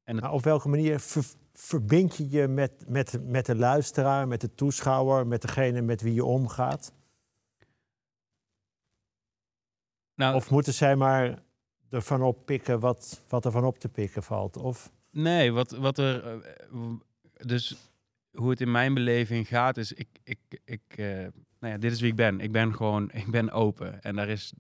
En 0.05 0.15
het 0.15 0.25
Maar 0.25 0.33
op 0.33 0.43
welke 0.45 0.69
manier 0.69 1.01
ver- 1.01 1.35
verbind 1.53 2.17
je 2.17 2.31
je 2.31 2.49
met, 2.49 2.85
met, 2.89 3.19
met 3.23 3.47
de 3.47 3.57
luisteraar, 3.57 4.29
met 4.29 4.41
de 4.41 4.55
toeschouwer, 4.55 5.27
met 5.27 5.43
degene 5.43 5.81
met 5.81 6.01
wie 6.01 6.15
je 6.15 6.25
omgaat? 6.25 6.93
nou, 10.15 10.35
Of 10.35 10.51
moeten 10.51 10.75
zij 10.75 10.97
maar 10.97 11.43
ervan 11.91 12.23
oppikken 12.23 12.81
wat, 12.81 13.25
wat 13.29 13.45
er 13.45 13.51
van 13.51 13.65
op 13.65 13.79
te 13.79 13.89
pikken 13.89 14.23
valt? 14.23 14.57
Of, 14.57 14.93
Nee, 15.11 15.53
wat, 15.53 15.71
wat 15.71 15.99
er. 15.99 16.43
eh, 16.43 16.93
dus 17.33 17.77
hoe 18.33 18.51
het 18.51 18.61
in 18.61 18.71
mijn 18.71 18.95
beleving 18.95 19.49
gaat, 19.49 19.77
is 19.77 19.93
ik. 19.93 20.09
ik, 20.25 20.39
ik 20.65 20.83
eh, 20.89 21.07
nou 21.59 21.73
ja, 21.73 21.79
dit 21.79 21.93
is 21.93 22.01
wie 22.01 22.11
ik 22.11 22.17
ben. 22.17 22.41
Ik 22.41 22.53
ben 22.53 22.75
gewoon. 22.75 23.11
Ik 23.23 23.31
ben 23.31 23.51
open. 23.51 24.03
En 24.03 24.17
daar 24.17 24.29
is. 24.29 24.53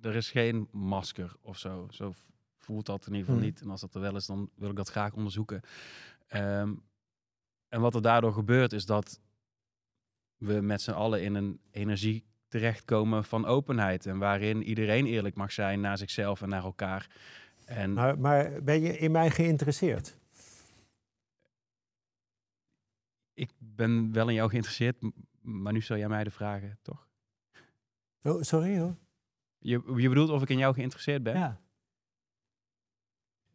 Er 0.00 0.14
is 0.14 0.30
geen 0.30 0.68
masker 0.72 1.36
of 1.40 1.58
zo. 1.58 1.86
Zo 1.90 2.12
voelt 2.66 2.86
dat 2.86 3.06
in 3.06 3.12
ieder 3.12 3.18
geval 3.26 3.36
Hmm. 3.40 3.44
niet. 3.44 3.60
En 3.60 3.70
als 3.70 3.80
dat 3.80 3.94
er 3.94 4.00
wel 4.00 4.16
is, 4.16 4.26
dan 4.26 4.50
wil 4.54 4.70
ik 4.70 4.76
dat 4.76 4.88
graag 4.88 5.12
onderzoeken. 5.12 5.60
Ehm, 6.26 6.74
en 7.68 7.80
wat 7.80 7.94
er 7.94 8.02
daardoor 8.02 8.32
gebeurt, 8.32 8.72
is 8.72 8.86
dat 8.86 9.20
we 10.36 10.60
met 10.60 10.82
z'n 10.82 10.90
allen 10.90 11.22
in 11.22 11.34
een 11.34 11.60
energie 11.70 12.24
terechtkomen 12.48 13.24
van 13.24 13.44
openheid. 13.46 14.06
En 14.06 14.18
waarin 14.18 14.62
iedereen 14.62 15.06
eerlijk 15.06 15.34
mag 15.34 15.52
zijn 15.52 15.80
naar 15.80 15.98
zichzelf 15.98 16.42
en 16.42 16.48
naar 16.48 16.64
elkaar. 16.64 17.10
En 17.64 17.92
maar, 17.92 18.18
maar 18.18 18.62
ben 18.62 18.80
je 18.80 18.98
in 18.98 19.10
mij 19.10 19.30
geïnteresseerd? 19.30 20.16
ik 23.34 23.50
ben 23.58 24.12
wel 24.12 24.28
in 24.28 24.34
jou 24.34 24.48
geïnteresseerd, 24.48 24.96
maar 25.40 25.72
nu 25.72 25.80
stel 25.80 25.96
jij 25.96 26.08
mij 26.08 26.24
de 26.24 26.30
vragen, 26.30 26.78
toch? 26.82 27.08
Oh, 28.22 28.42
sorry 28.42 28.78
hoor. 28.78 28.96
Je, 29.58 29.82
je 29.96 30.08
bedoelt 30.08 30.30
of 30.30 30.42
ik 30.42 30.48
in 30.48 30.58
jou 30.58 30.74
geïnteresseerd 30.74 31.22
ben? 31.22 31.34
Ja. 31.36 31.60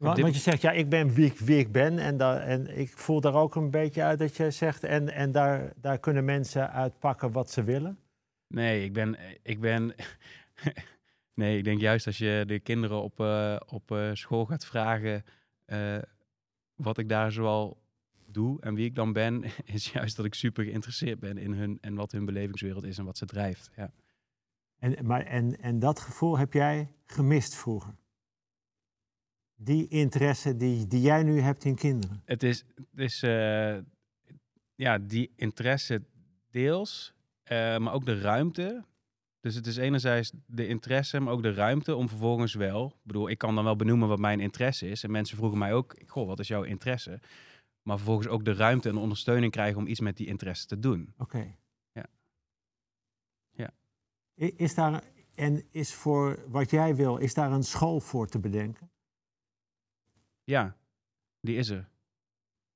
Want, 0.01 0.15
dit- 0.15 0.24
want 0.24 0.36
je 0.36 0.41
zegt, 0.41 0.62
ja, 0.62 0.72
ik 0.72 0.89
ben 0.89 1.13
wie 1.13 1.25
ik, 1.25 1.39
wie 1.39 1.58
ik 1.58 1.72
ben. 1.72 2.00
En, 2.00 2.41
en 2.41 2.77
ik 2.77 2.98
voel 2.98 3.22
daar 3.22 3.34
ook 3.34 3.55
een 3.55 3.72
beetje 3.72 4.03
uit 4.03 4.20
dat 4.20 4.36
je 4.36 4.51
zegt... 4.51 4.84
en, 4.84 5.13
en 5.13 5.31
daar, 5.31 5.74
daar 5.75 6.00
kunnen 6.00 6.25
mensen 6.25 6.72
uitpakken 6.72 7.31
wat 7.31 7.51
ze 7.51 7.64
willen. 7.64 8.00
Nee, 8.48 8.83
ik 8.83 8.94
ben... 8.94 9.18
Ik 9.44 9.59
ben 9.59 9.96
nee, 11.33 11.57
ik 11.57 11.64
denk 11.64 11.79
juist 11.79 12.05
als 12.05 12.18
je 12.18 12.44
de 12.48 12.59
kinderen 12.59 13.01
op, 13.01 13.20
eh, 13.20 13.55
op 13.66 13.92
eh, 13.92 14.09
school 14.14 14.46
gaat 14.46 14.66
vragen... 14.66 15.25
eh, 15.66 15.98
wat 16.75 16.98
ik 16.98 17.09
daar 17.09 17.31
zoal 17.31 17.81
doe 18.25 18.61
en 18.61 18.75
wie 18.75 18.85
ik 18.85 18.96
dan 18.96 19.14
ben... 19.14 19.44
is 19.66 19.92
juist 19.92 20.16
dat 20.16 20.25
ik 20.25 20.33
super 20.33 20.64
geïnteresseerd 20.64 21.20
ben 21.20 21.37
in 21.37 21.53
hun... 21.53 21.77
en 21.81 21.96
wat 21.96 22.11
hun 22.11 22.25
belevingswereld 22.25 22.83
is 22.83 22.98
en 22.98 23.05
wat 23.05 23.18
ze 23.18 23.25
drijft. 23.25 23.72
Ja. 23.75 23.92
En, 24.79 25.05
maar, 25.05 25.25
en, 25.25 25.61
en 25.61 25.79
dat 25.79 26.00
gevoel 26.00 26.37
heb 26.37 26.53
jij 26.53 26.92
gemist 27.05 27.55
vroeger. 27.55 28.00
Die 29.64 29.88
interesse 29.88 30.58
die, 30.58 30.88
die 30.88 31.02
jij 31.02 31.24
nu 31.24 31.40
hebt 31.40 31.66
in 31.66 31.76
kinderen. 31.76 32.22
Het 32.26 32.44
is, 32.44 32.66
het 32.76 33.00
is 33.00 33.24
eh, 33.24 33.78
ja, 34.76 34.98
die 34.98 35.32
interesse 35.36 36.04
deels, 36.50 37.14
eh, 37.44 37.78
maar 37.78 37.94
ook 37.94 38.06
de 38.06 38.20
ruimte. 38.20 38.84
Dus 39.40 39.56
het 39.56 39.68
is 39.68 39.78
enerzijds 39.78 40.32
de 40.46 40.68
interesse, 40.68 41.20
maar 41.20 41.34
ook 41.34 41.44
de 41.44 41.54
ruimte 41.54 41.96
om 41.96 42.10
vervolgens 42.10 42.54
wel... 42.54 42.86
Ik 42.86 43.04
bedoel, 43.04 43.30
ik 43.30 43.38
kan 43.38 43.56
dan 43.56 43.64
wel 43.64 43.76
benoemen 43.76 44.08
wat 44.08 44.20
mijn 44.20 44.40
interesse 44.40 44.90
is. 44.90 45.04
En 45.04 45.12
mensen 45.12 45.38
vroegen 45.38 45.58
mij 45.58 45.74
ook, 45.74 45.96
goh, 46.06 46.28
wat 46.28 46.40
is 46.40 46.48
jouw 46.48 46.64
interesse? 46.64 47.20
Maar 47.82 47.98
vervolgens 47.98 48.28
ook 48.28 48.46
de 48.46 48.54
ruimte 48.54 48.90
en 48.90 48.96
de 48.96 49.02
ondersteuning 49.02 49.52
krijgen 49.52 49.78
om 49.78 49.88
iets 49.88 50.00
met 50.00 50.18
die 50.18 50.28
interesse 50.28 50.68
te 50.68 50.80
doen. 50.80 51.14
Oké. 51.18 51.56
Ja. 51.92 52.06
Ja. 53.50 53.74
Is 54.36 54.76
daar, 54.76 55.04
en 55.36 55.64
is 55.72 55.94
voor 55.94 56.44
wat 56.48 56.70
jij 56.70 56.96
wil, 56.96 57.18
is 57.18 57.34
daar 57.34 57.52
een 57.52 57.64
school 57.64 58.00
voor 58.00 58.28
te 58.28 58.40
bedenken? 58.40 58.92
Ja, 60.51 60.75
die 61.42 61.55
is 61.55 61.70
er. 61.70 61.90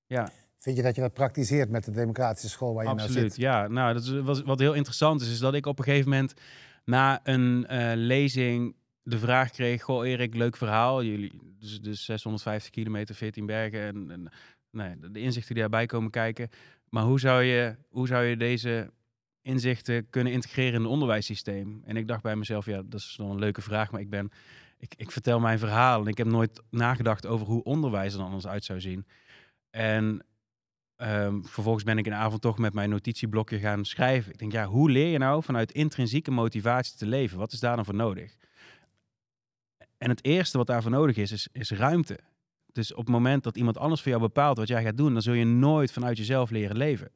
Ja. 0.05 0.29
Vind 0.57 0.77
je 0.77 0.83
dat 0.83 0.95
je 0.95 1.01
dat 1.01 1.13
praktiseert 1.13 1.69
met 1.69 1.83
de 1.83 1.91
democratische 1.91 2.49
school 2.49 2.73
waar 2.73 2.83
je 2.83 2.89
nou 2.89 3.01
Absoluut, 3.01 3.33
zit? 3.33 3.41
ja. 3.41 3.67
Nou, 3.67 3.93
dat 3.93 4.03
is, 4.03 4.19
wat, 4.19 4.43
wat 4.43 4.59
heel 4.59 4.73
interessant 4.73 5.21
is, 5.21 5.31
is 5.31 5.39
dat 5.39 5.53
ik 5.53 5.65
op 5.65 5.77
een 5.79 5.83
gegeven 5.83 6.09
moment 6.09 6.33
na 6.85 7.19
een 7.23 7.65
eh, 7.67 7.91
lezing 7.95 8.75
de 9.01 9.19
vraag 9.19 9.51
kreeg: 9.51 9.83
Goh, 9.83 10.07
Erik, 10.07 10.35
leuk 10.35 10.57
verhaal. 10.57 11.03
Jullie, 11.03 11.41
dus, 11.59 11.81
dus 11.81 12.05
650 12.05 12.71
kilometer, 12.71 13.15
14 13.15 13.45
bergen 13.45 13.81
en, 13.81 14.11
en 14.11 14.31
nou 14.71 14.89
ja, 14.89 14.95
de, 14.99 15.11
de 15.11 15.19
inzichten 15.19 15.53
die 15.53 15.63
daarbij 15.63 15.85
komen 15.85 16.11
kijken. 16.11 16.49
Maar 16.89 17.03
hoe 17.03 17.19
zou 17.19 17.43
je, 17.43 17.75
hoe 17.89 18.07
zou 18.07 18.23
je 18.25 18.37
deze 18.37 18.91
inzichten 19.41 20.09
kunnen 20.09 20.33
integreren 20.33 20.73
in 20.73 20.81
het 20.81 20.89
onderwijssysteem? 20.89 21.81
En 21.85 21.97
ik 21.97 22.07
dacht 22.07 22.23
bij 22.23 22.35
mezelf: 22.35 22.65
ja, 22.65 22.81
dat 22.85 22.99
is 22.99 23.15
wel 23.17 23.31
een 23.31 23.39
leuke 23.39 23.61
vraag, 23.61 23.91
maar 23.91 24.01
ik 24.01 24.09
ben. 24.09 24.31
Ik, 24.85 24.93
ik 24.97 25.11
vertel 25.11 25.39
mijn 25.39 25.59
verhaal 25.59 26.01
en 26.01 26.07
ik 26.07 26.17
heb 26.17 26.27
nooit 26.27 26.61
nagedacht 26.69 27.25
over 27.25 27.47
hoe 27.47 27.63
onderwijs 27.63 28.11
er 28.11 28.17
dan 28.17 28.27
anders 28.27 28.47
uit 28.47 28.63
zou 28.63 28.81
zien. 28.81 29.07
En 29.69 30.25
Ehm, 30.95 31.41
vervolgens 31.41 31.83
ben 31.83 31.97
ik 31.97 32.05
een 32.05 32.13
avond 32.13 32.41
toch 32.41 32.57
met 32.57 32.73
mijn 32.73 32.89
notitieblokje 32.89 33.59
gaan 33.59 33.85
schrijven. 33.85 34.31
Ik 34.31 34.39
denk, 34.39 34.51
ja, 34.51 34.65
hoe 34.65 34.89
leer 34.91 35.07
je 35.07 35.17
nou 35.17 35.43
vanuit 35.43 35.71
intrinsieke 35.71 36.31
motivatie 36.31 36.97
te 36.97 37.05
leven? 37.05 37.37
Wat 37.37 37.51
is 37.51 37.59
daar 37.59 37.75
dan 37.75 37.85
voor 37.85 37.95
nodig? 37.95 38.35
En 39.97 40.09
het 40.09 40.25
eerste 40.25 40.57
wat 40.57 40.67
daarvoor 40.67 40.91
nodig 40.91 41.15
is, 41.15 41.31
is, 41.31 41.47
is 41.51 41.71
ruimte. 41.71 42.19
Dus 42.71 42.91
op 42.91 42.97
het 42.97 43.07
moment 43.07 43.43
dat 43.43 43.57
iemand 43.57 43.77
anders 43.77 44.01
voor 44.01 44.11
jou 44.11 44.23
bepaalt 44.23 44.57
wat 44.57 44.67
jij 44.67 44.83
gaat 44.83 44.97
doen, 44.97 45.13
dan 45.13 45.21
zul 45.21 45.33
je 45.33 45.45
nooit 45.45 45.91
vanuit 45.91 46.17
jezelf 46.17 46.49
leren 46.49 46.77
leven. 46.77 47.11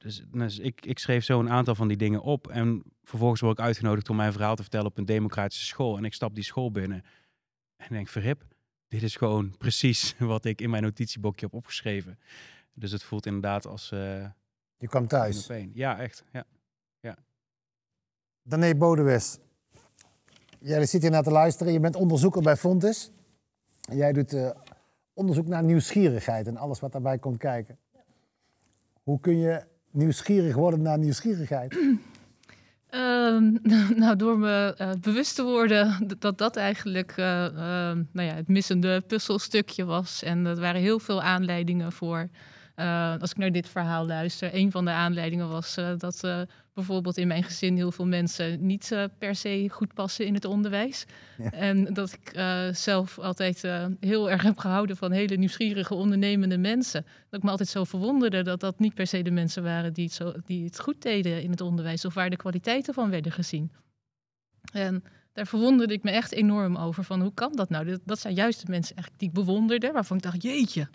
Dus, 0.00 0.24
dus 0.32 0.58
ik, 0.58 0.86
ik 0.86 0.98
schreef 0.98 1.24
zo 1.24 1.40
een 1.40 1.50
aantal 1.50 1.74
van 1.74 1.88
die 1.88 1.96
dingen 1.96 2.20
op. 2.20 2.48
En 2.48 2.82
vervolgens 3.04 3.40
word 3.40 3.58
ik 3.58 3.64
uitgenodigd 3.64 4.08
om 4.08 4.16
mijn 4.16 4.32
verhaal 4.32 4.54
te 4.54 4.62
vertellen 4.62 4.86
op 4.86 4.98
een 4.98 5.04
democratische 5.04 5.66
school. 5.66 5.96
En 5.96 6.04
ik 6.04 6.14
stap 6.14 6.34
die 6.34 6.44
school 6.44 6.70
binnen 6.70 7.04
en 7.76 7.86
denk, 7.88 8.08
verhip, 8.08 8.44
dit 8.88 9.02
is 9.02 9.16
gewoon 9.16 9.56
precies 9.64 10.14
wat 10.18 10.44
ik 10.44 10.60
in 10.60 10.70
mijn 10.70 10.82
notitieblokje 10.82 11.46
heb 11.46 11.54
opgeschreven. 11.54 12.18
Dus 12.74 12.92
het 12.92 13.02
voelt 13.02 13.26
inderdaad 13.26 13.66
als 13.66 13.92
eh 13.92 14.26
Je 14.76 14.88
kwam 14.88 15.06
thuis. 15.06 15.50
Ja, 15.72 15.98
echt. 15.98 16.24
Ja. 16.32 16.44
Dané 18.42 18.74
Bodewes, 18.74 19.38
jij 20.58 20.86
zit 20.86 21.02
hier 21.02 21.10
naar 21.10 21.22
te 21.22 21.30
luisteren. 21.30 21.72
Je 21.72 21.80
bent 21.80 21.96
onderzoeker 21.96 22.42
bij 22.42 22.56
Fontes. 22.56 23.10
En 23.88 23.96
jij 23.96 24.12
doet 24.12 24.32
eh, 24.32 24.50
onderzoek 25.12 25.46
naar 25.46 25.64
nieuwsgierigheid 25.64 26.46
en 26.46 26.56
alles 26.56 26.80
wat 26.80 26.92
daarbij 26.92 27.18
komt 27.18 27.36
kijken. 27.36 27.78
Hoe 29.02 29.20
kun 29.20 29.38
je 29.38 29.69
nieuwsgierig 29.90 30.54
worden 30.54 30.82
naar 30.82 30.98
nieuwsgierigheid? 30.98 31.78
Ehm, 32.90 33.56
nou, 34.02 34.16
door 34.16 34.38
me 34.38 34.74
eh, 34.76 34.90
bewust 35.00 35.34
te 35.34 35.42
worden 35.42 36.08
dat 36.18 36.38
dat 36.38 36.56
eigenlijk 36.56 37.12
eh, 37.16 37.44
ehm, 37.44 38.02
nou 38.12 38.28
ja, 38.28 38.34
het 38.34 38.48
missende 38.48 39.00
puzzelstukje 39.06 39.84
was. 39.84 40.22
En 40.22 40.46
er 40.46 40.60
waren 40.60 40.80
heel 40.80 40.98
veel 40.98 41.22
aanleidingen 41.22 41.92
voor. 41.92 42.28
Eh, 42.80 43.14
als 43.20 43.30
ik 43.30 43.36
naar 43.36 43.52
dit 43.52 43.68
verhaal 43.68 44.06
luister, 44.06 44.54
een 44.54 44.70
van 44.70 44.84
de 44.84 44.90
aanleidingen 44.90 45.48
was 45.48 45.76
eh, 45.76 45.92
dat 45.96 46.24
eh, 46.24 46.40
bijvoorbeeld 46.74 47.16
in 47.16 47.26
mijn 47.26 47.42
gezin 47.42 47.76
heel 47.76 47.92
veel 47.92 48.06
mensen 48.06 48.66
niet 48.66 49.08
per 49.18 49.34
se 49.34 49.68
goed 49.70 49.94
passen 49.94 50.26
in 50.26 50.34
het 50.34 50.44
onderwijs. 50.44 51.04
Ja. 51.38 51.50
En 51.50 51.84
dat 51.84 52.12
ik 52.12 52.40
zelf 52.72 53.18
altijd 53.18 53.62
heel 54.00 54.30
erg 54.30 54.42
heb 54.42 54.58
gehouden 54.58 54.96
van 54.96 55.12
hele 55.12 55.36
nieuwsgierige, 55.36 55.94
ondernemende 55.94 56.58
mensen. 56.58 57.02
Dat 57.02 57.38
ik 57.38 57.42
me 57.42 57.50
altijd 57.50 57.68
zo 57.68 57.84
verwonderde 57.84 58.42
dat 58.42 58.60
dat 58.60 58.78
niet 58.78 58.94
per 58.94 59.06
se 59.06 59.22
de 59.22 59.30
mensen 59.30 59.62
waren 59.62 59.92
die 59.92 60.04
het, 60.04 60.12
zo, 60.12 60.32
die 60.44 60.64
het 60.64 60.80
goed 60.80 61.02
deden 61.02 61.42
in 61.42 61.50
het 61.50 61.60
onderwijs 61.60 62.04
of 62.04 62.14
waar 62.14 62.30
de 62.30 62.36
kwaliteiten 62.36 62.94
van 62.94 63.10
werden 63.10 63.32
gezien. 63.32 63.72
En 64.72 65.04
daar 65.32 65.46
verwonderde 65.46 65.94
ik 65.94 66.02
me 66.02 66.10
echt 66.10 66.32
enorm 66.32 66.76
over. 66.76 67.04
Van 67.04 67.20
hoe 67.20 67.34
kan 67.34 67.52
dat 67.52 67.70
nou? 67.70 67.84
Dat, 67.84 68.00
dat 68.04 68.18
zijn 68.18 68.34
juist 68.34 68.66
de 68.66 68.70
mensen 68.70 68.96
eigenlijk 68.96 69.18
die 69.18 69.28
ik 69.28 69.44
bewonderde, 69.44 69.92
waarvan 69.92 70.16
ik 70.16 70.22
dacht, 70.22 70.42
jeetje. 70.42 70.88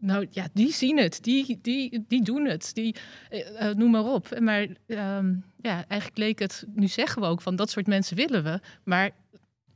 Nou 0.00 0.26
ja, 0.30 0.48
die 0.52 0.72
zien 0.72 0.98
het, 0.98 1.18
die, 1.22 1.58
die, 1.62 2.04
die 2.08 2.22
doen 2.22 2.46
het, 2.46 2.70
die, 2.74 2.96
eh, 3.30 3.68
eh, 3.68 3.76
noem 3.76 3.90
maar 3.90 4.04
op. 4.04 4.38
Maar 4.40 4.66
ehm, 4.86 5.34
ja, 5.60 5.84
eigenlijk 5.88 6.18
leek 6.18 6.38
het, 6.38 6.64
nu 6.74 6.88
zeggen 6.88 7.22
we 7.22 7.28
ook 7.28 7.42
van 7.42 7.56
dat 7.56 7.70
soort 7.70 7.86
mensen 7.86 8.16
willen 8.16 8.44
we. 8.44 8.60
Maar 8.84 9.10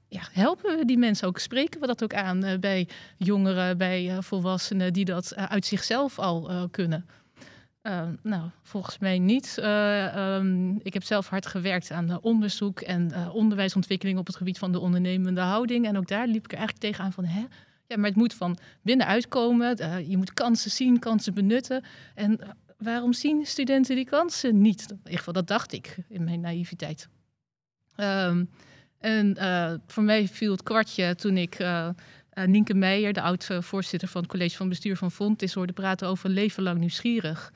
ja, 0.09 0.23
helpen 0.33 0.79
we 0.79 0.85
die 0.85 0.99
mensen 0.99 1.29
ook? 1.29 1.39
Spreken 1.39 1.81
we 1.81 1.87
dat 1.87 2.03
ook 2.03 2.15
aan 2.15 2.45
eh, 2.45 2.59
bij 2.59 2.89
jongeren, 3.17 3.79
bij 3.79 4.23
volwassenen 4.23 4.93
die 4.93 5.05
dat 5.05 5.37
uit 5.37 5.67
zichzelf 5.67 6.19
al 6.19 6.69
kunnen? 6.71 7.07
Uh, 7.83 8.09
nou, 8.23 8.51
volgens 8.63 8.99
mij 8.99 9.19
niet. 9.19 9.59
Um, 9.63 10.81
ik 10.83 10.93
heb 10.93 11.03
zelf 11.03 11.29
hard 11.29 11.47
gewerkt 11.47 11.91
aan 11.91 12.23
onderzoek 12.23 12.81
en 12.81 13.31
onderwijsontwikkeling 13.33 14.19
op 14.19 14.27
het 14.27 14.37
gebied 14.37 14.59
van 14.59 14.73
de 14.73 14.79
ondernemende 14.81 15.41
houding. 15.41 15.87
En 15.87 15.97
ook 15.97 16.09
daar 16.09 16.27
liep 16.27 16.45
ik 16.45 16.53
er 16.53 16.59
eigenlijk 16.59 16.87
tegenaan 16.87 17.13
van, 17.13 17.25
hè? 17.25 17.45
Ja, 17.87 17.97
maar 17.97 18.09
het 18.09 18.17
moet 18.17 18.35
van 18.35 18.59
binnenuit 18.83 19.29
komen. 19.29 19.77
je 20.09 20.17
moet 20.17 20.35
kansen 20.35 20.71
zien, 20.71 20.99
kansen 20.99 21.35
benutten. 21.35 21.85
En 22.15 22.57
waarom 22.79 23.13
zien 23.13 23.47
studenten 23.47 23.97
die 23.97 24.05
kansen 24.05 24.61
niet? 24.61 24.91
In 24.91 24.99
ieder 25.05 25.19
geval, 25.19 25.33
dat 25.33 25.47
dacht 25.47 25.73
ik 25.73 25.97
in 26.09 26.25
mijn 26.25 26.41
naïviteit. 26.41 27.09
Um, 27.97 28.51
en 28.99 29.37
voor 29.87 30.03
mij 30.03 30.29
viel 30.29 30.53
het 30.53 30.63
kwartje 30.63 31.15
toen 31.15 31.37
ik 31.37 31.59
Nienke 32.45 32.75
Meijer, 32.75 33.13
de 33.13 33.21
oud-voorzitter 33.21 34.09
van 34.09 34.23
het 34.23 34.31
college 34.31 34.57
van 34.57 34.69
bestuur 34.69 34.97
van 34.97 35.11
Fontis, 35.11 35.55
hoorde 35.55 35.73
praten 35.73 36.09
over 36.09 36.31
leven 36.31 36.63
lang 36.63 36.79
nieuwsgierig. 36.79 37.53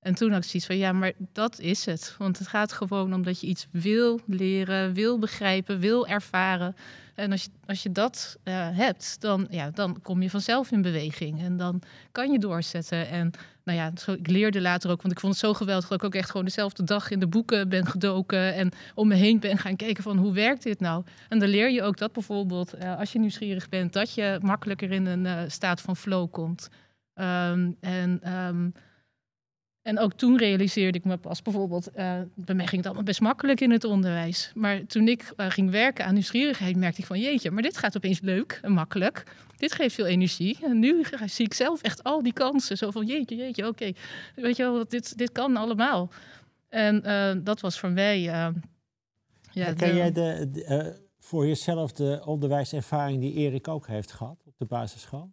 En 0.00 0.14
toen 0.14 0.32
had 0.32 0.44
ik 0.44 0.50
zoiets 0.50 0.68
van, 0.68 0.76
ja, 0.76 0.92
maar 0.92 1.12
dat 1.32 1.58
is 1.60 1.84
het. 1.86 2.14
Want 2.18 2.38
het 2.38 2.48
gaat 2.48 2.72
gewoon 2.72 3.14
om 3.14 3.22
dat 3.22 3.40
je 3.40 3.46
iets 3.46 3.66
wil 3.70 4.20
leren, 4.26 4.94
wil 4.94 5.18
begrijpen, 5.18 5.78
wil 5.78 6.06
ervaren. 6.06 6.74
En 7.14 7.30
als 7.32 7.42
je, 7.42 7.50
als 7.66 7.82
je 7.82 7.92
dat 7.92 8.36
uh, 8.44 8.68
hebt, 8.76 9.20
dan, 9.20 9.46
ja, 9.50 9.70
dan 9.70 10.02
kom 10.02 10.22
je 10.22 10.30
vanzelf 10.30 10.70
in 10.70 10.82
beweging. 10.82 11.40
En 11.40 11.56
dan 11.56 11.82
kan 12.12 12.32
je 12.32 12.38
doorzetten. 12.38 13.08
En 13.08 13.30
nou 13.64 13.78
ja, 13.78 14.12
ik 14.16 14.26
leerde 14.26 14.60
later 14.60 14.90
ook, 14.90 15.02
want 15.02 15.12
ik 15.14 15.20
vond 15.20 15.32
het 15.32 15.42
zo 15.42 15.54
geweldig 15.54 15.88
dat 15.88 15.98
ik 15.98 16.04
ook 16.04 16.14
echt 16.14 16.30
gewoon 16.30 16.46
dezelfde 16.46 16.84
dag 16.84 17.10
in 17.10 17.18
de 17.18 17.26
boeken 17.26 17.68
ben 17.68 17.86
gedoken. 17.86 18.54
En 18.54 18.70
om 18.94 19.08
me 19.08 19.14
heen 19.14 19.40
ben 19.40 19.58
gaan 19.58 19.76
kijken 19.76 20.02
van 20.02 20.16
hoe 20.16 20.32
werkt 20.32 20.62
dit 20.62 20.80
nou? 20.80 21.04
En 21.28 21.38
dan 21.38 21.48
leer 21.48 21.70
je 21.70 21.82
ook 21.82 21.96
dat 21.98 22.12
bijvoorbeeld, 22.12 22.74
uh, 22.74 22.98
als 22.98 23.12
je 23.12 23.18
nieuwsgierig 23.18 23.68
bent, 23.68 23.92
dat 23.92 24.14
je 24.14 24.38
makkelijker 24.42 24.90
in 24.90 25.06
een 25.06 25.24
uh, 25.24 25.40
staat 25.46 25.80
van 25.80 25.96
flow 25.96 26.30
komt. 26.30 26.68
Um, 27.14 27.76
en... 27.80 28.32
Um, 28.34 28.72
en 29.88 29.98
ook 29.98 30.12
toen 30.12 30.38
realiseerde 30.38 30.98
ik 30.98 31.04
me 31.04 31.16
pas 31.16 31.42
bijvoorbeeld, 31.42 31.88
uh, 31.88 32.20
bij 32.34 32.54
mij 32.54 32.66
ging 32.66 32.76
het 32.76 32.86
allemaal 32.86 33.02
best 33.02 33.20
makkelijk 33.20 33.60
in 33.60 33.70
het 33.70 33.84
onderwijs. 33.84 34.52
Maar 34.54 34.86
toen 34.86 35.08
ik 35.08 35.32
uh, 35.36 35.50
ging 35.50 35.70
werken 35.70 36.04
aan 36.04 36.12
nieuwsgierigheid, 36.14 36.76
merkte 36.76 37.00
ik 37.00 37.06
van 37.06 37.20
jeetje, 37.20 37.50
maar 37.50 37.62
dit 37.62 37.78
gaat 37.78 37.96
opeens 37.96 38.20
leuk 38.20 38.58
en 38.62 38.72
makkelijk. 38.72 39.24
Dit 39.56 39.72
geeft 39.72 39.94
veel 39.94 40.06
energie. 40.06 40.58
En 40.62 40.78
nu 40.78 41.04
zie 41.24 41.44
ik 41.44 41.54
zelf 41.54 41.82
echt 41.82 42.04
al 42.04 42.22
die 42.22 42.32
kansen. 42.32 42.76
Zo 42.76 42.90
van 42.90 43.06
jeetje, 43.06 43.36
jeetje, 43.36 43.66
oké. 43.66 43.70
Okay. 43.70 43.94
Weet 44.34 44.56
je 44.56 44.62
wel, 44.62 44.88
dit, 44.88 45.18
dit 45.18 45.32
kan 45.32 45.56
allemaal. 45.56 46.10
En 46.68 47.02
uh, 47.06 47.44
dat 47.44 47.60
was 47.60 47.78
voor 47.78 47.90
mij. 47.90 48.20
ja, 48.20 48.52
Ken 49.52 49.76
de, 49.76 49.94
jij 49.94 50.12
de, 50.12 50.48
de 50.52 51.06
voor 51.18 51.46
jezelf 51.46 51.92
de 51.92 52.22
onderwijservaring 52.24 53.20
die 53.20 53.34
Erik 53.34 53.68
ook 53.68 53.86
heeft 53.86 54.12
gehad 54.12 54.42
op 54.44 54.58
de 54.58 54.66
basisschool? 54.66 55.32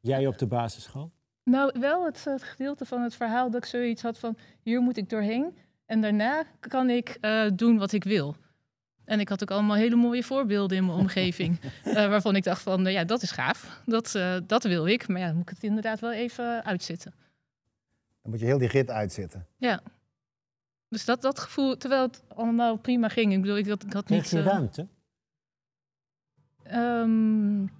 Jij 0.00 0.26
op 0.26 0.38
de 0.38 0.46
basisschool? 0.46 1.12
Nou, 1.44 1.80
wel 1.80 2.04
het, 2.04 2.24
het, 2.24 2.42
gedeelte 2.42 2.84
van 2.84 3.02
het 3.02 3.14
verhaal 3.14 3.50
dat 3.50 3.62
ik 3.62 3.68
zoiets 3.68 4.02
had 4.02 4.18
van 4.18 4.36
hier 4.62 4.80
moet 4.80 4.96
ik 4.96 5.08
doorheen 5.08 5.56
en 5.86 6.00
daarna 6.00 6.44
kan 6.60 6.90
ik 6.90 7.18
uh, 7.20 7.50
doen 7.54 7.78
wat 7.78 7.92
ik 7.92 8.04
wil. 8.04 8.36
En 9.04 9.20
ik 9.20 9.28
had 9.28 9.42
ook 9.42 9.50
allemaal 9.50 9.76
hele 9.76 9.96
mooie 9.96 10.22
voorbeelden 10.22 10.76
in 10.76 10.86
mijn 10.86 10.98
omgeving, 11.04 11.60
uh, 11.84 11.94
waarvan 11.94 12.36
ik 12.36 12.44
dacht 12.44 12.62
van 12.62 12.86
uh, 12.86 12.92
ja, 12.92 13.04
dat 13.04 13.22
is 13.22 13.30
gaaf, 13.30 13.82
dat, 13.86 14.18
dat 14.46 14.62
wil 14.62 14.86
ik, 14.86 15.08
maar 15.08 15.20
ja, 15.20 15.26
dan 15.26 15.34
moet 15.34 15.48
ik 15.50 15.54
het 15.54 15.64
inderdaad 15.64 16.00
wel 16.00 16.12
even 16.12 16.64
uitzitten. 16.64 17.14
Dan 18.22 18.30
moet 18.30 18.40
je 18.40 18.46
heel 18.46 18.58
die 18.58 18.68
rit 18.68 18.90
uitzitten. 18.90 19.46
Ja. 19.56 19.80
Dus 20.88 21.04
dat, 21.04 21.22
dat 21.22 21.38
gevoel, 21.38 21.76
terwijl 21.76 22.02
het 22.02 22.22
allemaal 22.28 22.76
prima 22.76 23.08
ging. 23.08 23.32
Ik 23.32 23.40
bedoel, 23.40 23.56
ik 23.56 23.68
had, 23.68 23.84
ik 23.84 23.92
had 23.92 24.08
niet... 24.08 24.22
Kreeg 24.22 24.44
je 24.44 24.50
ruimte? 24.50 24.88
Um, 26.72 27.70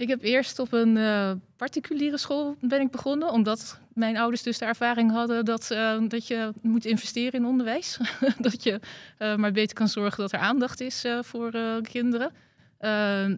ik 0.00 0.08
heb 0.08 0.22
eerst 0.22 0.58
op 0.58 0.72
een 0.72 0.96
uh, 0.96 1.32
particuliere 1.56 2.18
school 2.18 2.56
ben 2.60 2.80
ik 2.80 2.90
begonnen, 2.90 3.30
omdat 3.30 3.80
mijn 3.94 4.16
ouders 4.16 4.42
dus 4.42 4.58
de 4.58 4.64
ervaring 4.64 5.10
hadden 5.10 5.44
dat, 5.44 5.70
uh, 5.72 6.08
dat 6.08 6.26
je 6.26 6.52
moet 6.62 6.84
investeren 6.84 7.40
in 7.40 7.46
onderwijs. 7.46 7.98
dat 8.38 8.62
je 8.62 8.80
uh, 9.18 9.36
maar 9.36 9.52
beter 9.52 9.76
kan 9.76 9.88
zorgen 9.88 10.20
dat 10.20 10.32
er 10.32 10.38
aandacht 10.38 10.80
is 10.80 11.04
voor 11.20 11.52
kinderen. 11.82 12.32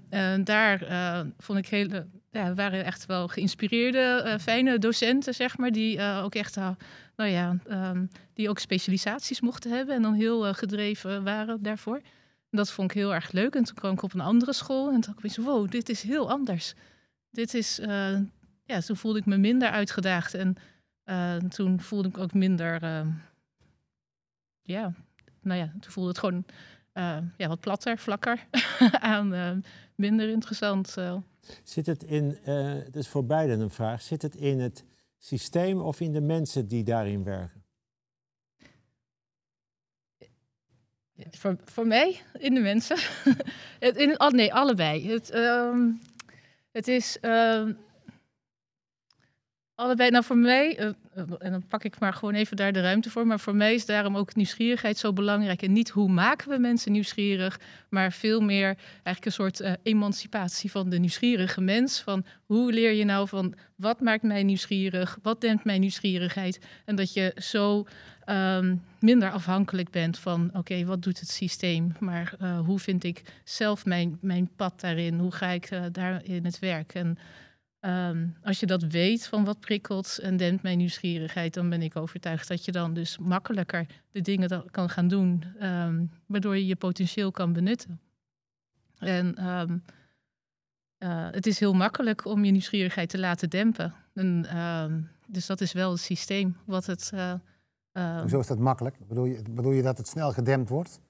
en 0.08 0.44
daar 0.44 0.86
vond 1.38 1.58
ik 1.58 1.68
hele, 1.68 2.06
ja, 2.30 2.54
waren 2.54 2.84
echt 2.84 3.06
wel 3.06 3.28
geïnspireerde, 3.28 4.38
fijne 4.40 4.78
docenten, 4.78 5.34
zeg 5.34 5.58
maar, 5.58 5.72
die 5.72 6.00
ook 6.00 6.34
echt, 6.34 6.56
nou 7.16 7.30
ja, 7.30 7.56
um, 7.70 8.08
die 8.34 8.48
ook 8.48 8.58
specialisaties 8.58 9.40
mochten 9.40 9.70
hebben 9.70 9.94
en 9.94 10.02
dan 10.02 10.14
heel 10.14 10.54
gedreven 10.54 11.24
waren 11.24 11.62
daarvoor. 11.62 12.00
Dat 12.54 12.70
vond 12.70 12.90
ik 12.90 12.96
heel 12.96 13.14
erg 13.14 13.32
leuk. 13.32 13.54
En 13.54 13.64
toen 13.64 13.74
kwam 13.74 13.92
ik 13.92 14.02
op 14.02 14.14
een 14.14 14.20
andere 14.20 14.52
school 14.52 14.86
en 14.92 15.00
toen 15.00 15.14
dacht 15.14 15.36
ik, 15.36 15.44
wow, 15.44 15.70
dit 15.70 15.88
is 15.88 16.02
heel 16.02 16.30
anders. 16.30 16.74
Dit 17.30 17.54
is, 17.54 17.78
uh, 17.78 18.18
ja, 18.64 18.80
toen 18.80 18.96
voelde 18.96 19.18
ik 19.18 19.26
me 19.26 19.36
minder 19.36 19.70
uitgedaagd. 19.70 20.34
En 20.34 20.56
uh, 21.04 21.36
toen 21.36 21.80
voelde 21.80 22.08
ik 22.08 22.18
ook 22.18 22.34
minder, 22.34 22.82
uh, 22.82 23.06
ja, 24.62 24.92
nou 25.40 25.58
ja, 25.60 25.72
toen 25.80 25.92
voelde 25.92 26.08
het 26.08 26.18
gewoon 26.18 26.44
ja, 27.36 27.48
wat 27.48 27.60
platter, 27.60 27.98
vlakker 27.98 28.46
aan, 29.14 29.62
minder 29.94 30.28
interessant. 30.28 30.96
Zit 31.62 31.86
het 31.86 32.02
in, 32.02 32.38
dat 32.84 32.96
is 32.96 33.08
voor 33.08 33.26
beiden 33.26 33.60
een 33.60 33.70
vraag, 33.70 34.02
zit 34.02 34.22
het 34.22 34.34
in 34.34 34.60
het 34.60 34.84
systeem 35.18 35.80
of 35.80 36.00
in 36.00 36.12
de 36.12 36.20
mensen 36.20 36.68
die 36.68 36.84
daarin 36.84 37.24
werken? 37.24 37.61
Voor, 41.30 41.56
voor 41.64 41.86
mij, 41.86 42.20
in 42.38 42.54
de 42.54 42.60
mensen. 42.60 42.96
in, 43.78 44.20
oh, 44.20 44.30
nee, 44.30 44.54
allebei. 44.54 45.08
Het, 45.10 45.34
um, 45.34 46.00
het 46.72 46.88
is 46.88 47.18
um, 47.22 47.78
allebei. 49.74 50.10
Nou, 50.10 50.24
voor 50.24 50.36
mij, 50.36 50.80
uh, 50.80 50.90
en 51.38 51.50
dan 51.50 51.66
pak 51.68 51.84
ik 51.84 51.98
maar 51.98 52.12
gewoon 52.12 52.34
even 52.34 52.56
daar 52.56 52.72
de 52.72 52.80
ruimte 52.80 53.10
voor. 53.10 53.26
Maar 53.26 53.40
voor 53.40 53.54
mij 53.54 53.74
is 53.74 53.86
daarom 53.86 54.16
ook 54.16 54.34
nieuwsgierigheid 54.34 54.98
zo 54.98 55.12
belangrijk. 55.12 55.62
En 55.62 55.72
niet 55.72 55.88
hoe 55.88 56.08
maken 56.08 56.48
we 56.48 56.58
mensen 56.58 56.92
nieuwsgierig, 56.92 57.60
maar 57.88 58.12
veel 58.12 58.40
meer 58.40 58.76
eigenlijk 58.92 59.24
een 59.24 59.32
soort 59.32 59.60
uh, 59.60 59.72
emancipatie 59.82 60.70
van 60.70 60.88
de 60.88 60.98
nieuwsgierige 60.98 61.60
mens. 61.60 62.00
Van 62.00 62.24
hoe 62.44 62.72
leer 62.72 62.92
je 62.92 63.04
nou 63.04 63.28
van 63.28 63.54
wat 63.76 64.00
maakt 64.00 64.22
mij 64.22 64.42
nieuwsgierig? 64.42 65.18
Wat 65.22 65.40
dempt 65.40 65.64
mijn 65.64 65.80
nieuwsgierigheid? 65.80 66.60
En 66.84 66.96
dat 66.96 67.12
je 67.12 67.36
zo 67.36 67.86
um, 68.26 68.82
minder 69.02 69.30
afhankelijk 69.30 69.90
bent 69.90 70.18
van, 70.18 70.50
oké, 70.54 70.84
wat 70.84 71.02
doet 71.02 71.20
het 71.20 71.28
systeem? 71.28 71.92
Maar 71.98 72.34
uh, 72.40 72.60
hoe 72.60 72.78
vind 72.78 73.04
ik 73.04 73.40
zelf 73.44 73.84
mijn, 73.84 74.18
mijn 74.20 74.50
pad 74.56 74.80
daarin? 74.80 75.18
Hoe 75.18 75.32
ga 75.32 75.46
ik 75.48 75.70
uh, 75.70 75.84
daar 75.92 76.24
in 76.24 76.44
het 76.44 76.58
werk? 76.58 76.94
En 76.94 77.18
um, 77.80 78.36
als 78.42 78.60
je 78.60 78.66
dat 78.66 78.82
weet 78.82 79.26
van 79.26 79.44
wat 79.44 79.60
prikkelt 79.60 80.18
en 80.18 80.36
dempt 80.36 80.62
mijn 80.62 80.78
nieuwsgierigheid, 80.78 81.54
dan 81.54 81.68
ben 81.68 81.82
ik 81.82 81.96
overtuigd 81.96 82.48
dat 82.48 82.64
je 82.64 82.72
dan 82.72 82.94
dus 82.94 83.18
makkelijker 83.18 83.86
de 84.10 84.20
dingen 84.20 84.70
kan 84.70 84.90
gaan 84.90 85.08
doen, 85.08 85.44
um, 85.62 86.10
waardoor 86.26 86.56
je 86.56 86.66
je 86.66 86.76
potentieel 86.76 87.30
kan 87.30 87.52
benutten. 87.52 88.00
En 88.98 89.34
uh, 89.38 89.64
het 91.30 91.46
is 91.46 91.58
heel 91.58 91.72
makkelijk 91.72 92.24
om 92.24 92.44
je 92.44 92.50
nieuwsgierigheid 92.50 93.08
te 93.08 93.18
laten 93.18 93.50
dempen. 93.50 93.94
En, 94.14 94.46
dus 95.26 95.46
dat 95.46 95.60
is 95.60 95.72
wel 95.72 95.90
het 95.90 96.00
systeem 96.00 96.56
wat 96.64 96.86
het 96.86 97.12
uh, 97.92 98.20
Hoezo 98.20 98.40
is 98.40 98.46
dat 98.46 98.58
makkelijk? 98.58 98.96
Bedoel 99.08 99.24
je, 99.24 99.42
bedoel 99.50 99.72
je 99.72 99.82
dat 99.82 99.98
het 99.98 100.08
snel 100.08 100.32
gedempt 100.32 100.68
wordt? 100.68 101.00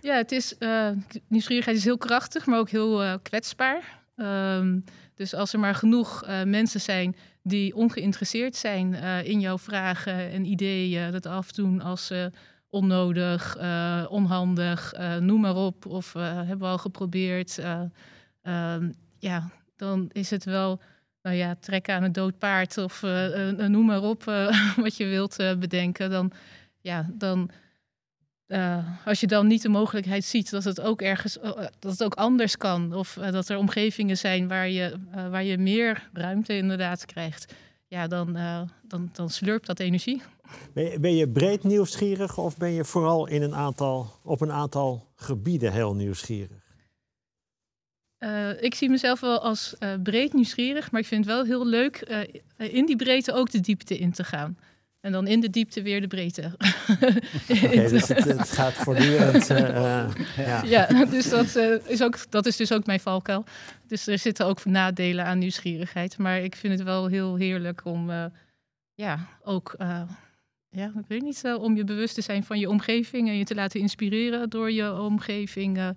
Ja, 0.00 0.16
het 0.16 0.32
is, 0.32 0.54
uh, 0.58 0.88
nieuwsgierigheid 1.28 1.76
is 1.76 1.84
heel 1.84 1.98
krachtig, 1.98 2.46
maar 2.46 2.58
ook 2.58 2.70
heel 2.70 3.04
uh, 3.04 3.14
kwetsbaar. 3.22 4.02
Um, 4.16 4.84
dus 5.14 5.34
als 5.34 5.52
er 5.52 5.58
maar 5.58 5.74
genoeg 5.74 6.26
uh, 6.26 6.42
mensen 6.42 6.80
zijn 6.80 7.16
die 7.42 7.74
ongeïnteresseerd 7.74 8.56
zijn 8.56 8.94
in 9.24 9.40
jouw 9.40 9.58
vragen 9.58 10.30
en 10.30 10.44
ideeën, 10.44 11.12
dat 11.12 11.26
afdoen 11.26 11.80
als 11.80 12.12
onnodig, 12.68 13.56
onhandig, 14.08 14.92
noem 15.20 15.40
maar 15.40 15.56
op, 15.56 15.86
of 15.86 16.12
hebben 16.12 16.58
we 16.58 16.64
al 16.64 16.78
geprobeerd, 16.78 17.58
um, 18.42 18.94
ja, 19.18 19.50
dan 19.76 20.08
is 20.12 20.30
het 20.30 20.44
wel 20.44 20.80
nou 21.24 21.36
ja, 21.36 21.56
trekken 21.60 21.94
aan 21.94 22.02
een 22.02 22.12
dood 22.12 22.38
paard 22.38 22.78
of 22.78 23.02
uh, 23.02 23.52
uh, 23.52 23.66
noem 23.66 23.86
maar 23.86 24.02
op 24.02 24.24
wat 24.84 24.96
je 24.96 25.06
wilt 25.06 25.36
bedenken, 25.36 26.10
dan, 26.10 26.32
ja, 26.80 27.10
dan 27.12 27.50
als 29.04 29.20
je 29.20 29.26
dan 29.26 29.46
niet 29.46 29.62
de 29.62 29.68
mogelijkheid 29.68 30.24
ziet 30.24 30.50
dat 30.50 30.64
het 30.64 30.80
ook 30.80 31.02
ergens, 31.02 31.38
dat 31.78 31.92
het 31.92 32.04
ook 32.04 32.14
anders 32.14 32.56
kan, 32.56 32.94
of 32.94 33.18
dat 33.30 33.48
er 33.48 33.56
omgevingen 33.56 34.16
zijn 34.16 34.48
waar 34.48 34.68
je, 34.68 34.94
waar 35.30 35.44
je 35.44 35.58
meer 35.58 36.08
ruimte 36.12 36.56
inderdaad 36.56 37.06
krijgt, 37.06 37.54
ja, 37.86 38.06
dan, 38.06 38.36
dan, 38.82 39.08
dan 39.12 39.30
slurpt 39.30 39.66
dat 39.66 39.80
energie. 39.80 40.22
Ben 40.72 40.90
je, 40.90 41.00
ben 41.00 41.16
je, 41.16 41.28
breed 41.28 41.64
nieuwsgierig 41.64 42.38
of 42.38 42.56
ben 42.56 42.72
je 42.72 42.84
vooral 42.84 43.26
in 43.26 43.42
een 43.42 43.54
aantal, 43.54 44.12
op 44.22 44.40
een 44.40 44.52
aantal 44.52 45.06
gebieden 45.14 45.72
heel 45.72 45.94
nieuwsgierig? 45.94 46.63
Uh, 48.24 48.62
ik 48.62 48.74
zie 48.74 48.90
mezelf 48.90 49.20
wel 49.20 49.40
als 49.40 49.74
uh, 49.80 49.88
breed 50.02 50.32
nieuwsgierig, 50.32 50.90
maar 50.90 51.00
ik 51.00 51.06
vind 51.06 51.24
het 51.24 51.34
wel 51.34 51.44
heel 51.44 51.66
leuk 51.66 52.24
in 52.56 52.86
die 52.86 52.96
breedte 52.96 53.32
ook 53.32 53.50
de 53.50 53.60
diepte 53.60 53.98
in 53.98 54.12
te 54.12 54.24
gaan. 54.24 54.56
En 55.04 55.12
dan 55.12 55.26
in 55.26 55.40
de 55.40 55.50
diepte 55.50 55.82
weer 55.82 56.00
de 56.00 56.06
breedte. 56.06 56.52
okay, 57.50 57.88
dus 57.88 58.08
het, 58.08 58.24
het, 58.24 58.50
gaat 58.50 58.72
voortdurend. 58.72 59.50
Uh, 59.50 60.10
ja. 60.36 60.62
ja, 60.62 61.04
dus 61.04 61.28
dat, 61.28 61.56
uh, 61.56 61.88
is 61.88 62.02
ook, 62.02 62.30
dat 62.30 62.46
is 62.46 62.56
dus 62.56 62.72
ook 62.72 62.86
mijn 62.86 63.00
valkuil. 63.00 63.44
Dus 63.86 64.06
er 64.06 64.18
zitten 64.18 64.46
ook 64.46 64.64
nadelen 64.64 65.24
aan 65.24 65.38
nieuwsgierigheid. 65.38 66.18
Maar 66.18 66.40
ik 66.40 66.56
vind 66.56 66.72
het 66.72 66.82
wel 66.82 67.06
heel 67.06 67.36
heerlijk 67.36 67.84
om 67.84 68.10
uh, 68.10 68.24
ja, 68.94 69.28
ook. 69.42 69.74
ja, 70.68 70.92
ik 70.98 71.06
weet 71.08 71.22
niet, 71.22 71.42
om 71.58 71.76
je 71.76 71.84
bewust 71.84 72.14
te 72.14 72.22
zijn 72.22 72.44
van 72.44 72.58
je 72.58 72.68
omgeving 72.68 73.28
en 73.28 73.36
je 73.36 73.44
te 73.44 73.54
laten 73.54 73.80
inspireren 73.80 74.50
door 74.50 74.70
je 74.70 75.00
omgeving. 75.00 75.94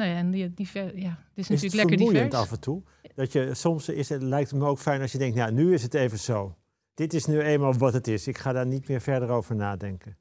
Nou 0.00 0.12
ja, 0.12 0.18
en 0.18 0.30
die, 0.30 0.54
die, 0.54 0.68
ja, 0.74 0.82
het 0.84 1.18
is, 1.34 1.50
is 1.50 1.62
natuurlijk 1.62 1.74
lekker 1.74 1.96
divers. 1.96 2.34
af 2.34 2.50
en 2.50 2.60
toe? 2.60 2.82
Dat 3.14 3.32
je, 3.32 3.54
soms 3.54 3.88
is 3.88 4.08
het, 4.08 4.22
lijkt 4.22 4.50
het 4.50 4.58
me 4.58 4.66
ook 4.66 4.78
fijn 4.78 5.00
als 5.00 5.12
je 5.12 5.18
denkt, 5.18 5.36
nou, 5.36 5.52
nu 5.52 5.74
is 5.74 5.82
het 5.82 5.94
even 5.94 6.18
zo 6.18 6.54
dit 7.00 7.14
is 7.14 7.26
nu 7.26 7.40
eenmaal 7.40 7.74
wat 7.74 7.92
het 7.92 8.08
is. 8.08 8.26
Ik 8.26 8.38
ga 8.38 8.52
daar 8.52 8.66
niet 8.66 8.88
meer 8.88 9.00
verder 9.00 9.28
over 9.28 9.56
nadenken. 9.56 10.16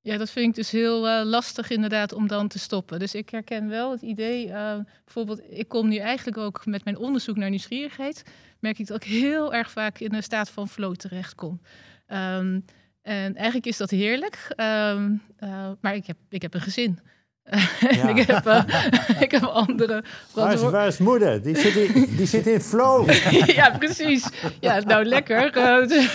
Ja, 0.00 0.16
dat 0.16 0.30
vind 0.30 0.48
ik 0.48 0.54
dus 0.54 0.70
heel 0.70 1.08
uh, 1.08 1.24
lastig 1.24 1.70
inderdaad 1.70 2.12
om 2.12 2.26
dan 2.26 2.48
te 2.48 2.58
stoppen. 2.58 2.98
Dus 2.98 3.14
ik 3.14 3.28
herken 3.28 3.68
wel 3.68 3.90
het 3.90 4.02
idee, 4.02 4.46
uh, 4.46 4.76
bijvoorbeeld, 5.04 5.40
ik 5.48 5.68
kom 5.68 5.88
nu 5.88 5.96
eigenlijk 5.96 6.38
ook 6.38 6.66
met 6.66 6.84
mijn 6.84 6.98
onderzoek 6.98 7.36
naar 7.36 7.50
nieuwsgierigheid, 7.50 8.22
merk 8.60 8.78
ik 8.78 8.86
dat 8.86 9.04
ik 9.04 9.10
heel 9.10 9.54
erg 9.54 9.70
vaak 9.70 9.98
in 9.98 10.14
een 10.14 10.22
staat 10.22 10.50
van 10.50 10.68
flow 10.68 10.94
terechtkom. 10.94 11.60
Um, 12.08 12.64
en 13.02 13.34
eigenlijk 13.34 13.66
is 13.66 13.76
dat 13.76 13.90
heerlijk, 13.90 14.54
um, 14.56 15.22
uh, 15.40 15.70
maar 15.80 15.94
ik 15.94 16.06
heb, 16.06 16.16
ik 16.28 16.42
heb 16.42 16.54
een 16.54 16.60
gezin. 16.60 16.98
Ja. 17.80 18.08
ik, 18.08 18.26
heb, 18.26 18.46
uh, 18.46 18.64
ik 19.24 19.30
heb 19.30 19.42
andere. 19.42 20.04
Waar 20.32 20.52
is, 20.52 20.60
waar 20.60 20.86
is 20.86 20.98
moeder? 20.98 21.42
Die 21.42 21.58
zit 21.58 21.74
in, 21.74 22.16
die 22.16 22.26
zit 22.26 22.46
in 22.46 22.60
flow. 22.60 23.10
ja, 23.60 23.78
precies. 23.78 24.28
Ja, 24.60 24.80
nou 24.80 25.04
lekker. 25.04 25.56
Uh, 25.56 26.06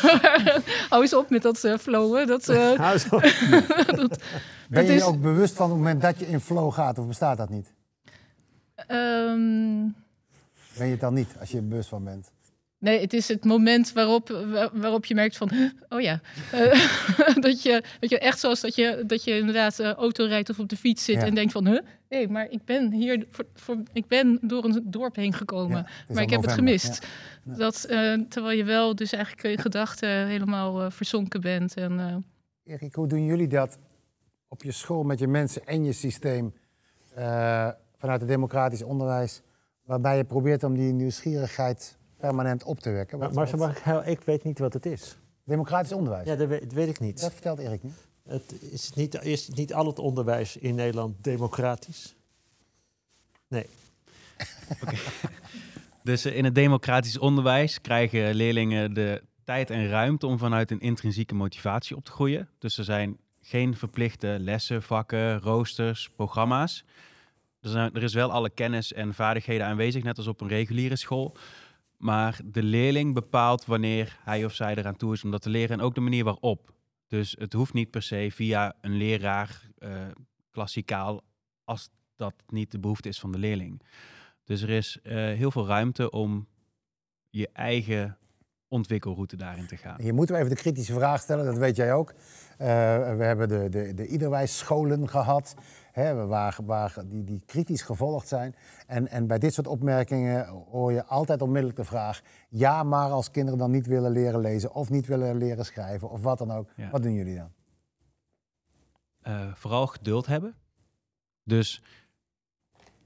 hou 0.89 1.01
eens 1.01 1.13
op 1.13 1.29
met 1.29 1.41
dat 1.41 1.63
uh, 1.63 1.77
flowen. 1.77 2.27
Dat, 2.27 2.45
Hou 2.45 2.91
eens 2.91 3.09
op. 3.09 3.21
dat, 3.95 4.19
ben 4.69 4.85
je 4.85 4.93
is... 4.93 5.03
ook 5.03 5.21
bewust 5.21 5.55
van 5.55 5.69
het 5.69 5.77
moment 5.77 6.01
dat 6.01 6.19
je 6.19 6.27
in 6.27 6.39
flow 6.39 6.73
gaat, 6.73 6.97
of 6.97 7.07
bestaat 7.07 7.37
dat 7.37 7.49
niet? 7.49 7.73
Um... 8.87 9.95
Ben 10.77 10.85
je 10.85 10.91
het 10.91 11.01
dan 11.01 11.13
niet, 11.13 11.35
als 11.39 11.49
je 11.49 11.57
er 11.57 11.67
bewust 11.67 11.89
van 11.89 12.03
bent? 12.03 12.31
Nee, 12.79 12.99
het 13.01 13.13
is 13.13 13.27
het 13.27 13.45
moment 13.45 13.93
waarop, 13.93 14.29
waarop 14.73 15.05
je 15.05 15.15
merkt 15.15 15.37
van, 15.37 15.51
oh 15.89 16.01
ja, 16.01 16.21
uh, 16.53 17.35
dat, 17.45 17.61
je, 17.63 17.83
dat 17.99 18.09
je 18.09 18.19
echt 18.19 18.39
zoals 18.39 18.61
dat 18.61 18.75
je, 18.75 19.03
dat 19.07 19.23
je 19.23 19.37
inderdaad 19.37 19.79
uh, 19.79 19.93
auto 19.93 20.25
rijdt 20.25 20.49
of 20.49 20.59
op 20.59 20.69
de 20.69 20.77
fiets 20.77 21.03
zit 21.03 21.23
en 21.23 21.35
denkt 21.35 21.51
van, 21.51 21.67
huh, 21.67 21.79
nee, 22.09 22.27
maar 22.27 22.49
ik 22.49 22.65
ben 22.65 22.91
hier, 22.91 23.27
voor, 23.31 23.45
voor, 23.53 23.77
ik 23.93 24.07
ben 24.07 24.39
door 24.41 24.63
een 24.63 24.81
dorp 24.85 25.15
heen 25.15 25.33
gekomen, 25.33 25.77
ja, 25.77 26.13
maar 26.13 26.23
ik 26.23 26.29
heb 26.29 26.41
het 26.41 26.51
gemist. 26.51 27.07
Ja. 27.43 27.55
Dat, 27.55 27.85
uh, 27.89 28.13
terwijl 28.29 28.57
je 28.57 28.63
wel 28.63 28.95
dus 28.95 29.11
eigenlijk 29.11 29.43
in 29.43 29.59
gedachten 29.59 30.27
helemaal 30.27 30.91
verzonken 30.91 31.41
bent. 31.41 31.73
En, 31.73 32.25
Erik, 32.63 32.95
hoe 32.95 33.07
doen 33.07 33.25
jullie 33.25 33.47
dat 33.47 33.77
op 34.47 34.63
je 34.63 34.71
school 34.71 35.03
met 35.03 35.19
je 35.19 35.27
mensen 35.27 35.65
en 35.65 35.83
je 35.83 35.93
systeem 35.93 36.53
vanuit 37.97 38.19
het 38.19 38.27
democratisch 38.27 38.83
onderwijs, 38.83 39.41
waarbij 39.85 40.17
je 40.17 40.23
probeert 40.23 40.63
om 40.63 40.73
die 40.75 40.93
nieuwsgierigheid 40.93 41.98
permanent 42.19 42.63
op 42.63 42.79
te 42.79 42.89
wekken. 42.89 43.19
Wat, 43.19 43.33
maar, 43.33 44.01
ik, 44.05 44.05
ik 44.05 44.21
weet 44.21 44.43
niet 44.43 44.59
wat 44.59 44.73
het 44.73 44.85
is. 44.85 45.17
Democratisch 45.43 45.91
onderwijs? 45.91 46.27
Ja, 46.27 46.35
dat 46.35 46.47
weet, 46.47 46.73
weet 46.73 46.87
ik 46.87 46.99
niet. 46.99 47.21
Dat 47.21 47.31
vertelt 47.31 47.59
Erik 47.59 47.83
niet. 47.83 48.07
Het 48.27 48.55
is, 48.71 48.93
niet, 48.93 49.23
is 49.23 49.47
niet 49.47 49.73
al 49.73 49.85
het 49.85 49.99
onderwijs 49.99 50.57
in 50.57 50.75
Nederland 50.75 51.23
democratisch? 51.23 52.15
Nee. 53.47 53.65
okay. 54.81 54.99
Dus 56.03 56.25
eh, 56.25 56.35
in 56.35 56.43
het 56.43 56.55
democratisch 56.55 57.17
onderwijs 57.17 57.81
krijgen 57.81 58.33
leerlingen 58.33 58.93
de 58.93 59.21
tijd 59.43 59.69
en 59.69 59.87
ruimte 59.87 60.27
om 60.27 60.37
vanuit 60.37 60.71
een 60.71 60.79
intrinsieke 60.79 61.35
motivatie 61.35 61.95
op 61.95 62.05
te 62.05 62.11
groeien. 62.11 62.49
Dus 62.59 62.77
er 62.77 62.83
zijn 62.83 63.17
geen 63.41 63.75
verplichte 63.75 64.37
lessen, 64.39 64.83
vakken, 64.83 65.39
roosters, 65.39 66.09
programma's. 66.15 66.85
Er, 67.61 67.69
zijn, 67.69 67.93
er 67.93 68.03
is 68.03 68.13
wel 68.13 68.31
alle 68.31 68.49
kennis 68.49 68.93
en 68.93 69.13
vaardigheden 69.13 69.67
aanwezig, 69.67 70.03
net 70.03 70.17
als 70.17 70.27
op 70.27 70.41
een 70.41 70.47
reguliere 70.47 70.95
school. 70.95 71.37
Maar 71.99 72.39
de 72.45 72.63
leerling 72.63 73.13
bepaalt 73.13 73.65
wanneer 73.65 74.19
hij 74.23 74.45
of 74.45 74.53
zij 74.53 74.75
eraan 74.75 74.95
toe 74.95 75.13
is 75.13 75.23
om 75.23 75.31
dat 75.31 75.41
te 75.41 75.49
leren 75.49 75.79
en 75.79 75.85
ook 75.85 75.95
de 75.95 76.01
manier 76.01 76.23
waarop. 76.23 76.73
Dus 77.07 77.35
het 77.39 77.53
hoeft 77.53 77.73
niet 77.73 77.91
per 77.91 78.01
se 78.01 78.29
via 78.31 78.75
een 78.81 78.97
leraar 78.97 79.69
uh, 79.79 79.91
klassikaal 80.51 81.21
als 81.63 81.89
dat 82.15 82.33
niet 82.47 82.71
de 82.71 82.79
behoefte 82.79 83.09
is 83.09 83.19
van 83.19 83.31
de 83.31 83.37
leerling. 83.37 83.81
Dus 84.43 84.61
er 84.61 84.69
is 84.69 84.99
uh, 85.03 85.13
heel 85.13 85.51
veel 85.51 85.67
ruimte 85.67 86.11
om 86.11 86.47
je 87.29 87.49
eigen 87.53 88.17
ontwikkelroute 88.67 89.35
daarin 89.35 89.67
te 89.67 89.77
gaan. 89.77 90.03
Je 90.03 90.13
moet 90.13 90.29
even 90.29 90.49
de 90.49 90.55
kritische 90.55 90.93
vraag 90.93 91.21
stellen, 91.21 91.45
dat 91.45 91.57
weet 91.57 91.75
jij 91.75 91.93
ook. 91.93 92.11
Uh, 92.11 92.17
we 93.17 93.23
hebben 93.23 93.47
de, 93.47 93.69
de, 93.69 93.93
de 93.93 94.07
Iederwijs 94.07 94.57
scholen 94.57 95.09
gehad 95.09 95.55
hè, 95.91 96.25
waar, 96.25 96.57
waar 96.65 96.95
die, 97.05 97.23
die 97.23 97.43
kritisch 97.45 97.81
gevolgd 97.81 98.27
zijn. 98.27 98.55
En, 98.87 99.07
en 99.07 99.27
bij 99.27 99.39
dit 99.39 99.53
soort 99.53 99.67
opmerkingen 99.67 100.47
hoor 100.47 100.91
je 100.91 101.05
altijd 101.05 101.41
onmiddellijk 101.41 101.79
de 101.79 101.85
vraag: 101.85 102.21
ja, 102.49 102.83
maar 102.83 103.09
als 103.09 103.31
kinderen 103.31 103.59
dan 103.59 103.71
niet 103.71 103.87
willen 103.87 104.11
leren 104.11 104.39
lezen 104.39 104.73
of 104.73 104.89
niet 104.89 105.07
willen 105.07 105.37
leren 105.37 105.65
schrijven 105.65 106.09
of 106.09 106.21
wat 106.21 106.37
dan 106.37 106.51
ook, 106.51 106.69
wat 106.91 107.03
doen 107.03 107.13
jullie 107.13 107.35
dan? 107.35 107.51
Uh, 109.27 109.53
vooral 109.53 109.87
geduld 109.87 110.25
hebben. 110.25 110.55
Dus 111.43 111.83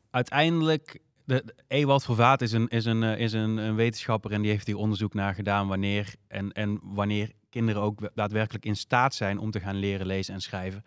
uiteindelijk 0.09 1.01
de, 1.25 1.43
de 1.45 1.55
Ewald 1.67 2.03
Vervaat 2.03 2.41
is, 2.41 2.51
een, 2.51 2.67
is, 2.67 2.85
een, 2.85 3.03
eh, 3.03 3.19
is 3.19 3.33
een, 3.33 3.57
een, 3.57 3.75
wetenschapper 3.75 4.31
en 4.31 4.41
die 4.41 4.51
heeft 4.51 4.67
hier 4.67 4.77
onderzoek 4.77 5.13
naar 5.13 5.33
gedaan 5.33 5.67
wanneer 5.67 6.15
en, 6.27 6.51
en 6.51 6.79
wanneer 6.81 7.31
kinderen 7.49 7.81
ook 7.81 8.09
daadwerkelijk 8.15 8.65
in 8.65 8.75
staat 8.75 9.15
zijn 9.15 9.37
om 9.37 9.51
te 9.51 9.59
gaan 9.59 9.75
leren 9.75 10.05
lezen 10.05 10.33
en 10.33 10.41
schrijven. 10.41 10.83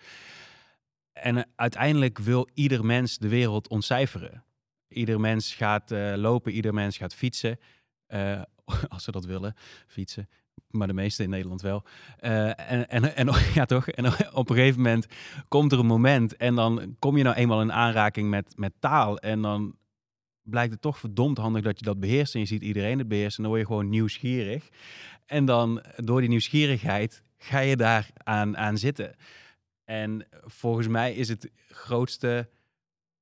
En 1.22 1.48
uiteindelijk 1.54 2.18
wil 2.18 2.48
ieder 2.54 2.84
mens 2.84 3.18
de 3.18 3.28
wereld 3.28 3.68
ontcijferen. 3.68 4.44
Ieder 4.88 5.20
mens 5.20 5.54
gaat 5.54 5.90
uh, 5.90 6.14
lopen, 6.16 6.52
ieder 6.52 6.74
mens 6.74 6.96
gaat 6.96 7.14
fietsen. 7.14 7.58
Uh, 8.08 8.42
als 8.88 9.04
ze 9.04 9.10
dat 9.10 9.24
willen, 9.24 9.54
fietsen. 9.86 10.28
Maar 10.70 10.86
de 10.86 10.92
meeste 10.92 11.22
in 11.22 11.30
Nederland 11.30 11.62
wel. 11.62 11.84
En, 12.18 12.88
en, 12.88 13.16
en, 13.16 13.30
ja, 13.54 13.64
toch? 13.64 13.88
En 13.88 14.06
op 14.32 14.50
een 14.50 14.56
gegeven 14.56 14.82
moment 14.82 15.06
komt 15.48 15.72
er 15.72 15.78
een 15.78 15.86
moment. 15.86 16.36
En 16.36 16.54
dan 16.54 16.96
kom 16.98 17.16
je 17.16 17.22
nou 17.22 17.36
eenmaal 17.36 17.60
in 17.60 17.72
aanraking 17.72 18.30
met, 18.30 18.52
met 18.56 18.72
taal. 18.78 19.18
En 19.18 19.42
dan 19.42 19.76
blijkt 20.42 20.72
het 20.72 20.82
toch 20.82 20.98
verdomd 20.98 21.38
handig 21.38 21.62
dat 21.62 21.78
je 21.78 21.84
dat 21.84 22.00
beheerst. 22.00 22.34
En 22.34 22.40
je 22.40 22.46
ziet 22.46 22.62
iedereen 22.62 22.98
het 22.98 23.08
beheersen. 23.08 23.36
En 23.36 23.42
dan 23.42 23.52
word 23.52 23.60
je 23.60 23.74
gewoon 23.74 23.88
nieuwsgierig. 23.88 24.68
En 25.26 25.44
dan 25.44 25.84
door 25.96 26.20
die 26.20 26.28
nieuwsgierigheid 26.28 27.22
ga 27.38 27.58
je 27.58 27.76
daar 27.76 28.10
aan, 28.16 28.56
aan 28.56 28.78
zitten. 28.78 29.14
En 29.86 30.26
volgens 30.44 30.88
mij 30.88 31.14
is 31.14 31.28
het 31.28 31.50
grootste, 31.68 32.48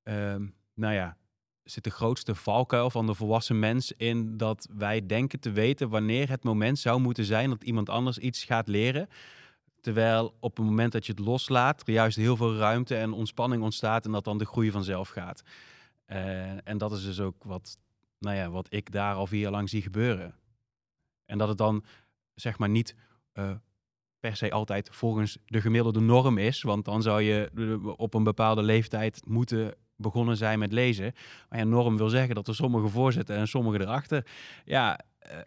um, 0.03 0.55
nou 0.73 0.93
ja, 0.93 1.17
zit 1.63 1.83
de 1.83 1.89
grootste 1.89 2.35
valkuil 2.35 2.89
van 2.89 3.05
de 3.05 3.13
volwassen 3.13 3.59
mens 3.59 3.91
in 3.91 4.37
dat 4.37 4.67
wij 4.77 5.05
denken 5.05 5.39
te 5.39 5.51
weten 5.51 5.89
wanneer 5.89 6.29
het 6.29 6.43
moment 6.43 6.79
zou 6.79 6.99
moeten 6.99 7.25
zijn 7.25 7.49
dat 7.49 7.63
iemand 7.63 7.89
anders 7.89 8.17
iets 8.17 8.43
gaat 8.43 8.67
leren. 8.67 9.09
Terwijl 9.81 10.35
op 10.39 10.57
het 10.57 10.65
moment 10.65 10.91
dat 10.91 11.05
je 11.05 11.11
het 11.11 11.21
loslaat, 11.21 11.87
er 11.87 11.93
juist 11.93 12.17
heel 12.17 12.35
veel 12.35 12.55
ruimte 12.55 12.95
en 12.95 13.13
ontspanning 13.13 13.63
ontstaat 13.63 14.05
en 14.05 14.11
dat 14.11 14.23
dan 14.23 14.37
de 14.37 14.45
groei 14.45 14.71
vanzelf 14.71 15.09
gaat. 15.09 15.43
Uh, 16.07 16.67
en 16.67 16.77
dat 16.77 16.91
is 16.91 17.03
dus 17.03 17.19
ook 17.19 17.43
wat, 17.43 17.77
nou 18.19 18.35
ja, 18.35 18.49
wat 18.49 18.67
ik 18.69 18.91
daar 18.91 19.15
al 19.15 19.27
vier 19.27 19.39
jaar 19.39 19.51
lang 19.51 19.69
zie 19.69 19.81
gebeuren. 19.81 20.35
En 21.25 21.37
dat 21.37 21.47
het 21.47 21.57
dan 21.57 21.83
zeg 22.33 22.57
maar 22.57 22.69
niet 22.69 22.95
uh, 23.33 23.51
per 24.25 24.35
se 24.35 24.51
altijd 24.51 24.89
volgens 24.91 25.37
de 25.45 25.61
gemiddelde 25.61 25.99
norm 25.99 26.37
is. 26.37 26.61
Want 26.61 26.85
dan 26.85 27.01
zou 27.01 27.21
je 27.21 27.49
op 27.97 28.13
een 28.13 28.23
bepaalde 28.23 28.61
leeftijd 28.63 29.21
moeten 29.27 29.73
begonnen 29.95 30.37
zijn 30.37 30.59
met 30.59 30.71
lezen. 30.71 31.13
Maar 31.49 31.59
ja, 31.59 31.65
norm 31.65 31.97
wil 31.97 32.09
zeggen 32.09 32.35
dat 32.35 32.47
er 32.47 32.55
sommigen 32.55 32.89
voorzitten 32.89 33.35
en 33.35 33.47
sommigen 33.47 33.81
erachter. 33.81 34.27
Ja, 34.63 34.99
uh, 35.31 35.37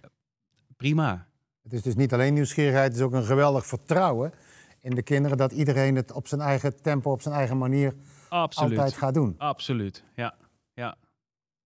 prima. 0.76 1.26
Het 1.62 1.72
is 1.72 1.82
dus 1.82 1.94
niet 1.94 2.12
alleen 2.12 2.34
nieuwsgierigheid, 2.34 2.86
het 2.86 2.96
is 2.96 3.02
ook 3.02 3.12
een 3.12 3.24
geweldig 3.24 3.66
vertrouwen 3.66 4.32
in 4.80 4.94
de 4.94 5.02
kinderen 5.02 5.36
dat 5.36 5.52
iedereen 5.52 5.96
het 5.96 6.12
op 6.12 6.26
zijn 6.26 6.40
eigen 6.40 6.82
tempo, 6.82 7.10
op 7.10 7.22
zijn 7.22 7.34
eigen 7.34 7.58
manier 7.58 7.94
Absoluut. 8.28 8.78
altijd 8.78 8.96
gaat 8.96 9.14
doen. 9.14 9.34
Absoluut, 9.38 10.04
ja. 10.14 10.34
Ja, 10.74 10.96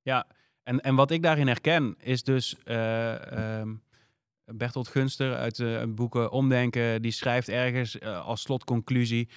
ja. 0.03 0.27
En, 0.63 0.81
en 0.81 0.95
wat 0.95 1.11
ik 1.11 1.23
daarin 1.23 1.47
herken 1.47 1.97
is 1.99 2.23
dus... 2.23 2.57
Uh, 2.65 3.59
um, 3.59 3.83
Bertolt 4.45 4.89
Gunster 4.89 5.37
uit 5.37 5.59
uh, 5.59 5.83
boeken 5.89 6.31
Omdenken, 6.31 7.03
die 7.03 7.13
schrijft 7.13 7.49
ergens 7.49 7.97
uh, 7.97 8.27
als 8.27 8.41
slotconclusie: 8.41 9.29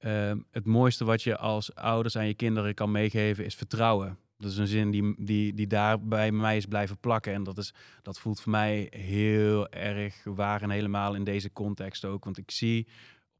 uh, 0.00 0.32
het 0.50 0.66
mooiste 0.66 1.04
wat 1.04 1.22
je 1.22 1.36
als 1.36 1.74
ouders 1.74 2.16
aan 2.16 2.26
je 2.26 2.34
kinderen 2.34 2.74
kan 2.74 2.90
meegeven 2.90 3.44
is 3.44 3.54
vertrouwen. 3.54 4.18
Dat 4.38 4.50
is 4.50 4.56
een 4.56 4.66
zin 4.66 4.90
die, 4.90 5.14
die, 5.18 5.54
die 5.54 5.66
daar 5.66 6.00
bij 6.00 6.32
mij 6.32 6.56
is 6.56 6.66
blijven 6.66 6.98
plakken. 6.98 7.32
En 7.32 7.42
dat, 7.42 7.58
is, 7.58 7.74
dat 8.02 8.18
voelt 8.18 8.40
voor 8.40 8.50
mij 8.50 8.86
heel 8.90 9.68
erg 9.68 10.24
waar 10.24 10.62
en 10.62 10.70
helemaal 10.70 11.14
in 11.14 11.24
deze 11.24 11.52
context 11.52 12.04
ook. 12.04 12.24
Want 12.24 12.38
ik 12.38 12.50
zie 12.50 12.86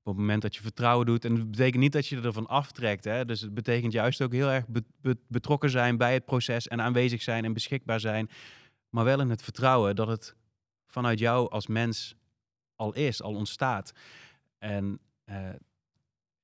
op 0.03 0.15
het 0.15 0.17
moment 0.17 0.43
dat 0.43 0.55
je 0.55 0.63
vertrouwen 0.63 1.07
doet, 1.07 1.25
en 1.25 1.35
dat 1.35 1.51
betekent 1.51 1.83
niet 1.83 1.93
dat 1.93 2.07
je 2.07 2.21
ervan 2.21 2.47
aftrekt. 2.47 3.05
Hè? 3.05 3.25
Dus 3.25 3.41
het 3.41 3.55
betekent 3.55 3.93
juist 3.93 4.23
ook 4.23 4.33
heel 4.33 4.49
erg 4.49 4.65
betrokken 5.29 5.71
zijn 5.71 5.97
bij 5.97 6.13
het 6.13 6.25
proces 6.25 6.69
en 6.69 6.81
aanwezig 6.81 7.23
zijn 7.23 7.45
en 7.45 7.53
beschikbaar 7.53 8.01
zijn. 8.01 8.29
Maar 8.91 9.05
wel 9.05 9.21
in 9.21 9.31
het 9.31 9.43
vertrouwen 9.43 9.97
dat 9.97 10.09
het 10.09 10.35
vanuit 10.89 11.19
jou 11.19 11.51
als 11.51 11.67
mens 11.67 12.17
al 12.77 12.95
is, 12.95 13.23
al 13.23 13.35
ontstaat. 13.35 13.93
En 14.59 15.01
uh, 15.27 15.55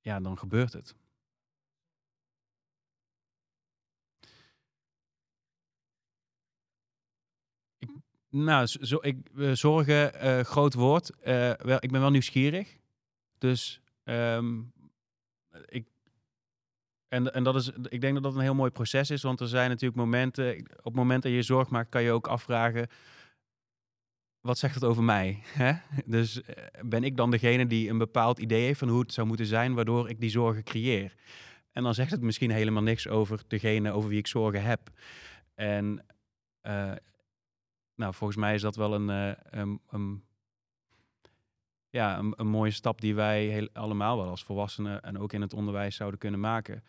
ja, 0.00 0.20
dan 0.20 0.38
gebeurt 0.38 0.72
het. 0.72 0.94
Ik, 7.78 7.90
nou, 8.28 8.66
zo, 8.66 8.98
ik, 9.00 9.18
zorgen, 9.52 10.24
uh, 10.24 10.40
groot 10.40 10.74
woord. 10.74 11.11
Wel, 11.59 11.76
ik 11.80 11.90
ben 11.90 12.00
wel 12.00 12.11
nieuwsgierig. 12.11 12.78
Dus 13.38 13.80
um, 14.04 14.72
ik. 15.66 15.88
En, 17.09 17.35
en 17.35 17.44
dat 17.44 17.54
is, 17.54 17.70
ik 17.88 18.00
denk 18.00 18.14
dat 18.14 18.22
dat 18.22 18.35
een 18.35 18.40
heel 18.40 18.54
mooi 18.54 18.70
proces 18.70 19.11
is, 19.11 19.22
want 19.22 19.40
er 19.40 19.48
zijn 19.48 19.68
natuurlijk 19.68 20.00
momenten. 20.00 20.59
Op 20.76 20.85
het 20.85 20.94
moment 20.94 21.22
dat 21.22 21.33
je 21.33 21.42
zorg 21.42 21.68
maakt, 21.68 21.90
kan 21.90 22.02
je 22.02 22.12
ook 22.12 22.26
afvragen 22.26 22.88
wat 24.44 24.59
zegt 24.59 24.74
het 24.74 24.85
over 24.85 25.02
mij? 25.02 25.42
Hè? 25.42 25.72
Dus 26.04 26.42
eh, 26.42 26.64
ben 26.83 27.04
ik 27.04 27.16
dan 27.16 27.30
degene 27.30 27.66
die 27.66 27.90
een 27.90 27.98
bepaald 27.98 28.38
idee 28.38 28.64
heeft 28.64 28.78
van 28.78 28.88
hoe 28.88 29.00
het 29.00 29.12
zou 29.12 29.26
moeten 29.26 29.46
zijn, 29.46 29.74
waardoor 29.74 30.09
ik 30.09 30.20
die 30.20 30.30
zorgen 30.30 30.64
creëer? 30.64 31.14
En 31.72 31.83
dan 31.83 31.94
zegt 31.94 32.11
het 32.11 32.20
misschien 32.20 32.50
helemaal 32.50 32.83
niks 32.83 33.09
over 33.09 33.42
degene 33.46 33.92
over 33.92 34.09
wie 34.09 34.18
ik 34.18 34.26
zorgen 34.26 34.62
heb. 34.62 34.90
En 35.54 36.07
uh, 36.62 36.92
nou, 37.94 38.14
volgens 38.14 38.38
mij 38.38 38.54
is 38.54 38.61
dat 38.61 38.76
wel 38.76 38.94
een, 38.94 39.09
uh, 39.09 39.33
een, 39.50 39.80
een 39.88 40.24
ja, 41.90 42.18
een, 42.18 42.33
een, 42.37 42.46
mooie 42.46 42.70
stap 42.70 43.00
die 43.00 43.14
wij 43.14 43.44
heel, 43.44 43.68
allemaal 43.72 44.16
wel 44.16 44.28
als 44.28 44.44
volwassenen 44.44 45.02
en 45.02 45.18
ook 45.18 45.33
in 45.33 45.40
het 45.40 45.54
onderwijs 45.54 45.96
zouden 45.96 46.18
kunnen 46.18 46.40
maken. 46.40 46.85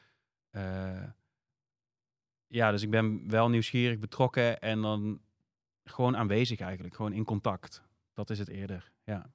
Ja, 2.47 2.71
dus 2.71 2.81
ik 2.81 2.89
ben 2.89 3.29
wel 3.29 3.49
nieuwsgierig 3.49 3.99
betrokken 3.99 4.61
en 4.61 4.81
dan 4.81 5.19
gewoon 5.85 6.17
aanwezig 6.17 6.59
eigenlijk, 6.59 6.95
gewoon 6.95 7.13
in 7.13 7.23
contact. 7.23 7.81
Dat 8.13 8.29
is 8.29 8.39
het 8.39 8.47
eerder, 8.47 8.91
ja. 9.03 9.33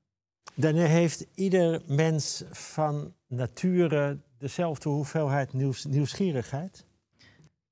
Dan 0.55 0.75
heeft 0.75 1.27
ieder 1.35 1.83
mens 1.87 2.43
van 2.51 3.15
nature 3.27 4.19
dezelfde 4.39 4.89
hoeveelheid 4.89 5.53
nieuws, 5.53 5.85
nieuwsgierigheid? 5.85 6.85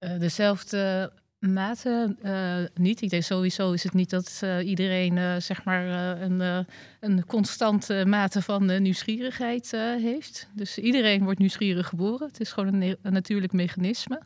Uh, 0.00 0.18
dezelfde 0.18 1.12
mate 1.38 2.16
uh, 2.22 2.82
niet. 2.82 3.02
Ik 3.02 3.10
denk 3.10 3.22
sowieso 3.22 3.72
is 3.72 3.82
het 3.82 3.92
niet 3.92 4.10
dat 4.10 4.40
uh, 4.44 4.68
iedereen 4.68 5.42
zeg 5.42 5.64
maar 5.64 5.86
een, 6.20 6.66
een 7.00 7.26
constante 7.26 8.04
mate 8.06 8.42
van 8.42 8.82
nieuwsgierigheid 8.82 9.70
heeft. 10.00 10.48
Dus 10.54 10.78
iedereen 10.78 11.24
wordt 11.24 11.38
nieuwsgierig 11.38 11.86
geboren. 11.88 12.26
Het 12.26 12.40
is 12.40 12.52
gewoon 12.52 12.74
een, 12.74 12.96
een 13.02 13.12
natuurlijk 13.12 13.52
mechanisme. 13.52 14.22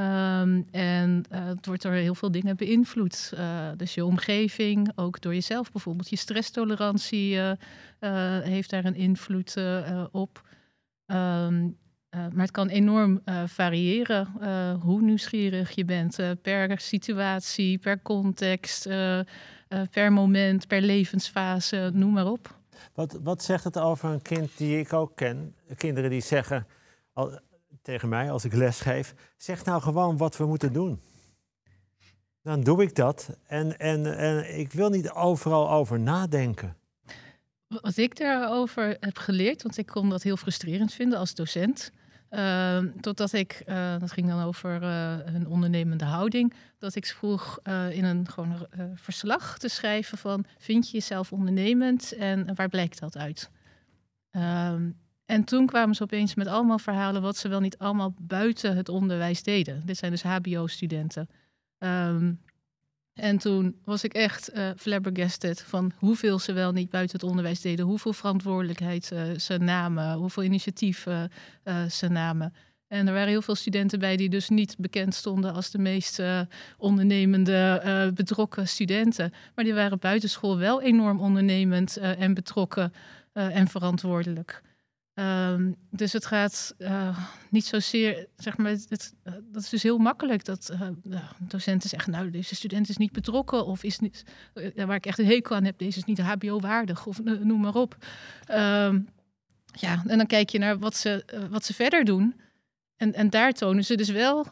Um, 0.00 0.66
en 0.70 1.24
uh, 1.32 1.44
het 1.44 1.66
wordt 1.66 1.82
door 1.82 1.92
heel 1.92 2.14
veel 2.14 2.30
dingen 2.30 2.56
beïnvloed. 2.56 3.32
Uh, 3.34 3.68
dus 3.76 3.94
je 3.94 4.04
omgeving, 4.04 4.92
ook 4.94 5.20
door 5.20 5.34
jezelf 5.34 5.72
bijvoorbeeld. 5.72 6.10
Je 6.10 6.16
stresstolerantie 6.16 7.34
uh, 7.34 7.52
heeft 8.40 8.70
daar 8.70 8.84
een 8.84 8.94
invloed 8.94 9.56
op. 10.10 10.48
Um, 11.06 11.78
maar 12.12 12.30
het 12.34 12.50
kan 12.50 12.68
enorm 12.68 13.20
variëren 13.46 14.28
hoe 14.80 15.02
nieuwsgierig 15.02 15.70
je 15.70 15.84
bent 15.84 16.18
per 16.42 16.80
situatie, 16.80 17.78
per 17.78 18.02
context, 18.02 18.88
per 19.90 20.12
moment, 20.12 20.66
per 20.66 20.80
levensfase, 20.80 21.90
noem 21.94 22.12
maar 22.12 22.26
op. 22.26 22.58
Wat, 22.94 23.18
wat 23.22 23.42
zegt 23.42 23.64
het 23.64 23.78
over 23.78 24.10
een 24.10 24.22
kind 24.22 24.50
die 24.56 24.78
ik 24.78 24.92
ook 24.92 25.16
ken? 25.16 25.54
Kinderen 25.76 26.10
die 26.10 26.20
zeggen, 26.20 26.66
tegen 27.90 28.08
mij 28.08 28.30
als 28.30 28.44
ik 28.44 28.52
les 28.52 28.80
geef: 28.80 29.14
zeg 29.36 29.64
nou 29.64 29.82
gewoon 29.82 30.16
wat 30.16 30.36
we 30.36 30.46
moeten 30.46 30.72
doen. 30.72 31.00
Dan 32.42 32.60
doe 32.60 32.82
ik 32.82 32.94
dat 32.94 33.36
en, 33.46 33.78
en, 33.78 34.16
en 34.18 34.58
ik 34.58 34.72
wil 34.72 34.88
niet 34.88 35.10
overal 35.10 35.70
over 35.70 36.00
nadenken. 36.00 36.76
Wat 37.66 37.96
ik 37.96 38.16
daarover 38.16 38.96
heb 39.00 39.18
geleerd, 39.18 39.62
want 39.62 39.76
ik 39.78 39.86
kon 39.86 40.08
dat 40.08 40.22
heel 40.22 40.36
frustrerend 40.36 40.92
vinden 40.92 41.18
als 41.18 41.34
docent. 41.34 41.92
Uh, 42.30 42.78
totdat 43.00 43.32
ik, 43.32 43.62
uh, 43.66 43.98
dat 43.98 44.12
ging 44.12 44.28
dan 44.28 44.42
over 44.42 44.82
uh, 44.82 45.18
een 45.24 45.46
ondernemende 45.46 46.04
houding, 46.04 46.54
dat 46.78 46.94
ik 46.94 47.06
vroeg 47.06 47.58
eh, 47.62 47.90
in 47.90 48.04
een 48.04 48.28
gewoon 48.28 48.66
verslag 48.94 49.58
te 49.58 49.68
schrijven 49.68 50.18
van 50.18 50.44
vind 50.58 50.90
je 50.90 50.92
jezelf 50.92 51.32
ondernemend 51.32 52.12
en 52.12 52.54
waar 52.54 52.68
blijkt 52.68 53.00
dat 53.00 53.16
uit? 53.16 53.50
Ehm, 55.30 55.38
en 55.38 55.44
toen 55.44 55.66
kwamen 55.66 55.94
ze 55.94 56.02
opeens 56.02 56.34
met 56.34 56.46
allemaal 56.46 56.78
verhalen 56.78 57.22
wat 57.22 57.36
ze 57.36 57.48
wel 57.48 57.60
niet 57.60 57.78
allemaal 57.78 58.14
buiten 58.18 58.76
het 58.76 58.88
onderwijs 58.88 59.42
deden. 59.42 59.82
Dit 59.84 59.96
zijn 59.96 60.10
dus 60.10 60.22
HBO-studenten. 60.22 61.28
Um, 61.78 62.40
en 63.14 63.38
toen 63.38 63.76
was 63.84 64.04
ik 64.04 64.14
echt 64.14 64.54
uh, 64.54 64.70
flabbergasted 64.76 65.62
van 65.62 65.92
hoeveel 65.96 66.38
ze 66.38 66.52
wel 66.52 66.72
niet 66.72 66.90
buiten 66.90 67.20
het 67.20 67.28
onderwijs 67.28 67.60
deden, 67.60 67.84
hoeveel 67.84 68.12
verantwoordelijkheid 68.12 69.10
uh, 69.12 69.38
ze 69.38 69.58
namen, 69.58 70.14
hoeveel 70.14 70.42
initiatief 70.42 71.06
uh, 71.06 71.84
ze 71.86 72.08
namen. 72.08 72.54
En 72.88 73.06
er 73.06 73.12
waren 73.12 73.28
heel 73.28 73.42
veel 73.42 73.54
studenten 73.54 73.98
bij 73.98 74.16
die 74.16 74.28
dus 74.28 74.48
niet 74.48 74.76
bekend 74.78 75.14
stonden 75.14 75.54
als 75.54 75.70
de 75.70 75.78
meest 75.78 76.22
ondernemende, 76.78 78.12
betrokken 78.14 78.68
studenten. 78.68 79.32
Maar 79.54 79.64
die 79.64 79.74
waren 79.74 79.98
buitenschool 79.98 80.58
wel 80.58 80.82
enorm 80.82 81.20
ondernemend 81.20 81.96
en 81.96 82.34
betrokken 82.34 82.92
en 83.32 83.68
verantwoordelijk. 83.68 84.62
Um, 85.20 85.76
dus 85.90 86.12
het 86.12 86.26
gaat 86.26 86.74
uh, 86.78 87.18
niet 87.50 87.64
zozeer, 87.64 88.26
zeg 88.36 88.56
maar, 88.56 88.70
het, 88.70 89.14
uh, 89.24 89.32
dat 89.52 89.62
is 89.62 89.68
dus 89.68 89.82
heel 89.82 89.98
makkelijk 89.98 90.44
dat 90.44 90.70
uh, 90.72 91.22
docenten 91.38 91.88
zeggen, 91.88 92.12
nou, 92.12 92.30
deze 92.30 92.54
student 92.54 92.88
is 92.88 92.96
niet 92.96 93.12
betrokken 93.12 93.66
of 93.66 93.82
is 93.82 93.98
niet, 93.98 94.24
waar 94.74 94.96
ik 94.96 95.06
echt 95.06 95.18
een 95.18 95.26
hekel 95.26 95.56
aan 95.56 95.64
heb, 95.64 95.78
deze 95.78 95.98
is 95.98 96.04
niet 96.04 96.20
HBO-waardig 96.20 97.06
of 97.06 97.22
noem 97.22 97.60
maar 97.60 97.74
op. 97.74 97.96
Um, 98.50 99.08
ja, 99.72 100.02
en 100.06 100.16
dan 100.16 100.26
kijk 100.26 100.50
je 100.50 100.58
naar 100.58 100.78
wat 100.78 100.96
ze, 100.96 101.24
wat 101.50 101.64
ze 101.64 101.74
verder 101.74 102.04
doen. 102.04 102.40
En, 102.96 103.14
en 103.14 103.30
daar 103.30 103.52
tonen 103.52 103.84
ze 103.84 103.94
dus 103.94 104.10
wel 104.10 104.46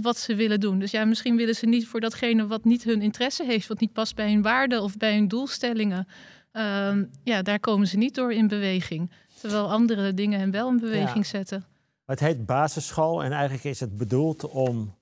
wat 0.00 0.18
ze 0.18 0.34
willen 0.34 0.60
doen. 0.60 0.78
Dus 0.78 0.90
ja, 0.90 1.04
misschien 1.04 1.36
willen 1.36 1.54
ze 1.54 1.66
niet 1.66 1.86
voor 1.86 2.00
datgene 2.00 2.46
wat 2.46 2.64
niet 2.64 2.84
hun 2.84 3.02
interesse 3.02 3.44
heeft, 3.44 3.68
wat 3.68 3.80
niet 3.80 3.92
past 3.92 4.14
bij 4.14 4.32
hun 4.32 4.42
waarden 4.42 4.82
of 4.82 4.96
bij 4.96 5.14
hun 5.14 5.28
doelstellingen. 5.28 6.06
Um, 6.52 7.10
ja, 7.24 7.42
daar 7.42 7.60
komen 7.60 7.86
ze 7.86 7.96
niet 7.96 8.14
door 8.14 8.32
in 8.32 8.48
beweging. 8.48 9.10
Terwijl 9.42 9.70
andere 9.70 10.14
dingen 10.14 10.40
hem 10.40 10.50
wel 10.50 10.68
in 10.68 10.80
beweging 10.80 11.26
zetten. 11.26 11.64
Het 12.04 12.20
heet 12.20 12.46
basisschool 12.46 13.24
en 13.24 13.32
eigenlijk 13.32 13.64
is 13.64 13.80
het 13.80 13.96
bedoeld 13.96 14.44
om, 14.48 14.94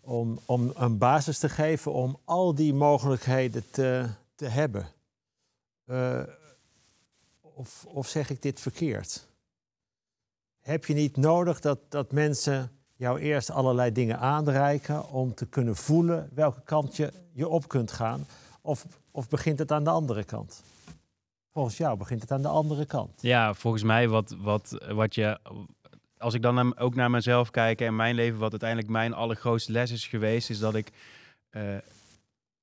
om, 0.00 0.38
om 0.44 0.72
een 0.74 0.98
basis 0.98 1.38
te 1.38 1.48
geven 1.48 1.92
om 1.92 2.18
al 2.24 2.54
die 2.54 2.74
mogelijkheden 2.74 3.64
te, 3.70 4.06
te 4.34 4.46
hebben. 4.46 4.86
Uh, 5.86 6.20
of, 7.40 7.84
of 7.88 8.08
zeg 8.08 8.30
ik 8.30 8.42
dit 8.42 8.60
verkeerd? 8.60 9.26
Heb 10.60 10.84
je 10.84 10.94
niet 10.94 11.16
nodig 11.16 11.60
dat, 11.60 11.78
dat 11.88 12.12
mensen 12.12 12.70
jou 12.96 13.20
eerst 13.20 13.50
allerlei 13.50 13.92
dingen 13.92 14.18
aanreiken 14.18 15.08
om 15.10 15.34
te 15.34 15.46
kunnen 15.46 15.76
voelen 15.76 16.30
welke 16.34 16.62
kant 16.64 16.96
je, 16.96 17.12
je 17.32 17.48
op 17.48 17.68
kunt 17.68 17.92
gaan? 17.92 18.26
Of, 18.60 18.86
of 19.10 19.28
begint 19.28 19.58
het 19.58 19.72
aan 19.72 19.84
de 19.84 19.90
andere 19.90 20.24
kant? 20.24 20.62
Volgens 21.54 21.76
jou 21.76 21.98
begint 21.98 22.20
het 22.20 22.30
aan 22.30 22.42
de 22.42 22.48
andere 22.48 22.86
kant. 22.86 23.22
Ja, 23.22 23.54
volgens 23.54 23.82
mij 23.82 24.08
wat, 24.08 24.36
wat, 24.38 24.84
wat 24.88 25.14
je. 25.14 25.38
Als 26.18 26.34
ik 26.34 26.42
dan 26.42 26.78
ook 26.78 26.94
naar 26.94 27.10
mezelf 27.10 27.50
kijk 27.50 27.80
en 27.80 27.96
mijn 27.96 28.14
leven, 28.14 28.38
wat 28.38 28.50
uiteindelijk 28.50 28.90
mijn 28.90 29.12
allergrootste 29.12 29.72
les 29.72 29.90
is 29.90 30.06
geweest, 30.06 30.50
is 30.50 30.58
dat 30.58 30.74
ik 30.74 30.90
uh, 31.50 31.76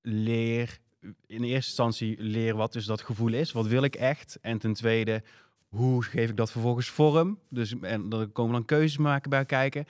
leer. 0.02 0.80
In 1.28 1.44
eerste 1.44 1.54
instantie 1.54 2.16
leer 2.20 2.56
wat 2.56 2.74
dus 2.74 2.86
dat 2.86 3.02
gevoel 3.02 3.34
is. 3.34 3.52
Wat 3.52 3.68
wil 3.68 3.84
ik 3.84 3.96
echt? 3.96 4.38
En 4.42 4.58
ten 4.58 4.74
tweede, 4.74 5.24
hoe 5.68 6.04
geef 6.04 6.30
ik 6.30 6.38
dat 6.38 6.52
vervolgens 6.52 6.90
vorm? 6.90 7.40
Dus 7.50 7.80
en 7.82 8.10
dan 8.10 8.32
komen 8.32 8.54
dan 8.54 8.66
keuzes 8.66 8.98
maken 8.98 9.30
bij 9.30 9.46
kijken. 9.46 9.86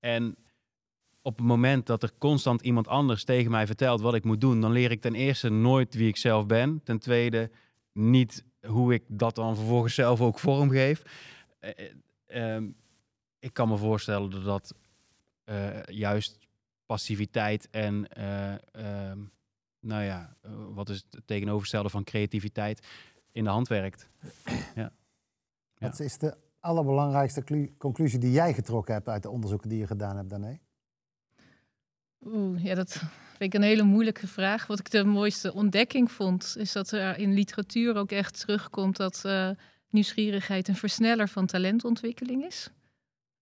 En 0.00 0.36
op 1.22 1.36
het 1.36 1.46
moment 1.46 1.86
dat 1.86 2.02
er 2.02 2.12
constant 2.18 2.62
iemand 2.62 2.88
anders 2.88 3.24
tegen 3.24 3.50
mij 3.50 3.66
vertelt 3.66 4.00
wat 4.00 4.14
ik 4.14 4.24
moet 4.24 4.40
doen, 4.40 4.60
dan 4.60 4.72
leer 4.72 4.90
ik 4.90 5.00
ten 5.00 5.14
eerste 5.14 5.48
nooit 5.48 5.94
wie 5.94 6.08
ik 6.08 6.16
zelf 6.16 6.46
ben. 6.46 6.80
Ten 6.84 6.98
tweede 6.98 7.50
niet 7.96 8.44
hoe 8.66 8.94
ik 8.94 9.02
dat 9.08 9.34
dan 9.34 9.56
vervolgens 9.56 9.94
zelf 9.94 10.20
ook 10.20 10.38
vormgeef. 10.38 11.02
Uh, 12.28 12.56
ik 13.38 13.52
kan 13.52 13.68
me 13.68 13.76
voorstellen 13.76 14.44
dat 14.44 14.74
uh, 15.44 15.82
juist 15.82 16.38
passiviteit 16.86 17.68
en 17.70 18.08
ehm, 18.08 19.18
nou 19.80 20.02
ja, 20.02 20.36
wat 20.74 20.88
is 20.88 21.06
het 21.10 21.26
tegenovergestelde 21.26 21.88
van 21.88 22.04
creativiteit 22.04 22.86
in 23.32 23.44
de 23.44 23.50
hand 23.50 23.68
werkt. 23.68 24.08
ja. 24.74 24.92
Wat 25.78 26.00
is 26.00 26.18
de 26.18 26.36
allerbelangrijkste 26.60 27.70
conclusie 27.78 28.18
die 28.18 28.30
jij 28.30 28.54
getrokken 28.54 28.94
hebt 28.94 29.08
uit 29.08 29.22
de 29.22 29.30
onderzoeken 29.30 29.68
die 29.68 29.78
je 29.78 29.86
gedaan 29.86 30.16
hebt, 30.16 30.30
Dané? 30.30 30.58
Oeh, 32.32 32.64
ja, 32.64 32.74
dat 32.74 32.92
vind 33.36 33.54
ik 33.54 33.54
een 33.54 33.62
hele 33.62 33.82
moeilijke 33.82 34.26
vraag. 34.26 34.66
Wat 34.66 34.78
ik 34.78 34.90
de 34.90 35.04
mooiste 35.04 35.54
ontdekking 35.54 36.10
vond, 36.10 36.54
is 36.58 36.72
dat 36.72 36.90
er 36.90 37.18
in 37.18 37.34
literatuur 37.34 37.96
ook 37.96 38.10
echt 38.10 38.40
terugkomt 38.40 38.96
dat 38.96 39.22
uh, 39.26 39.50
nieuwsgierigheid 39.90 40.68
een 40.68 40.76
versneller 40.76 41.28
van 41.28 41.46
talentontwikkeling 41.46 42.44
is. 42.44 42.70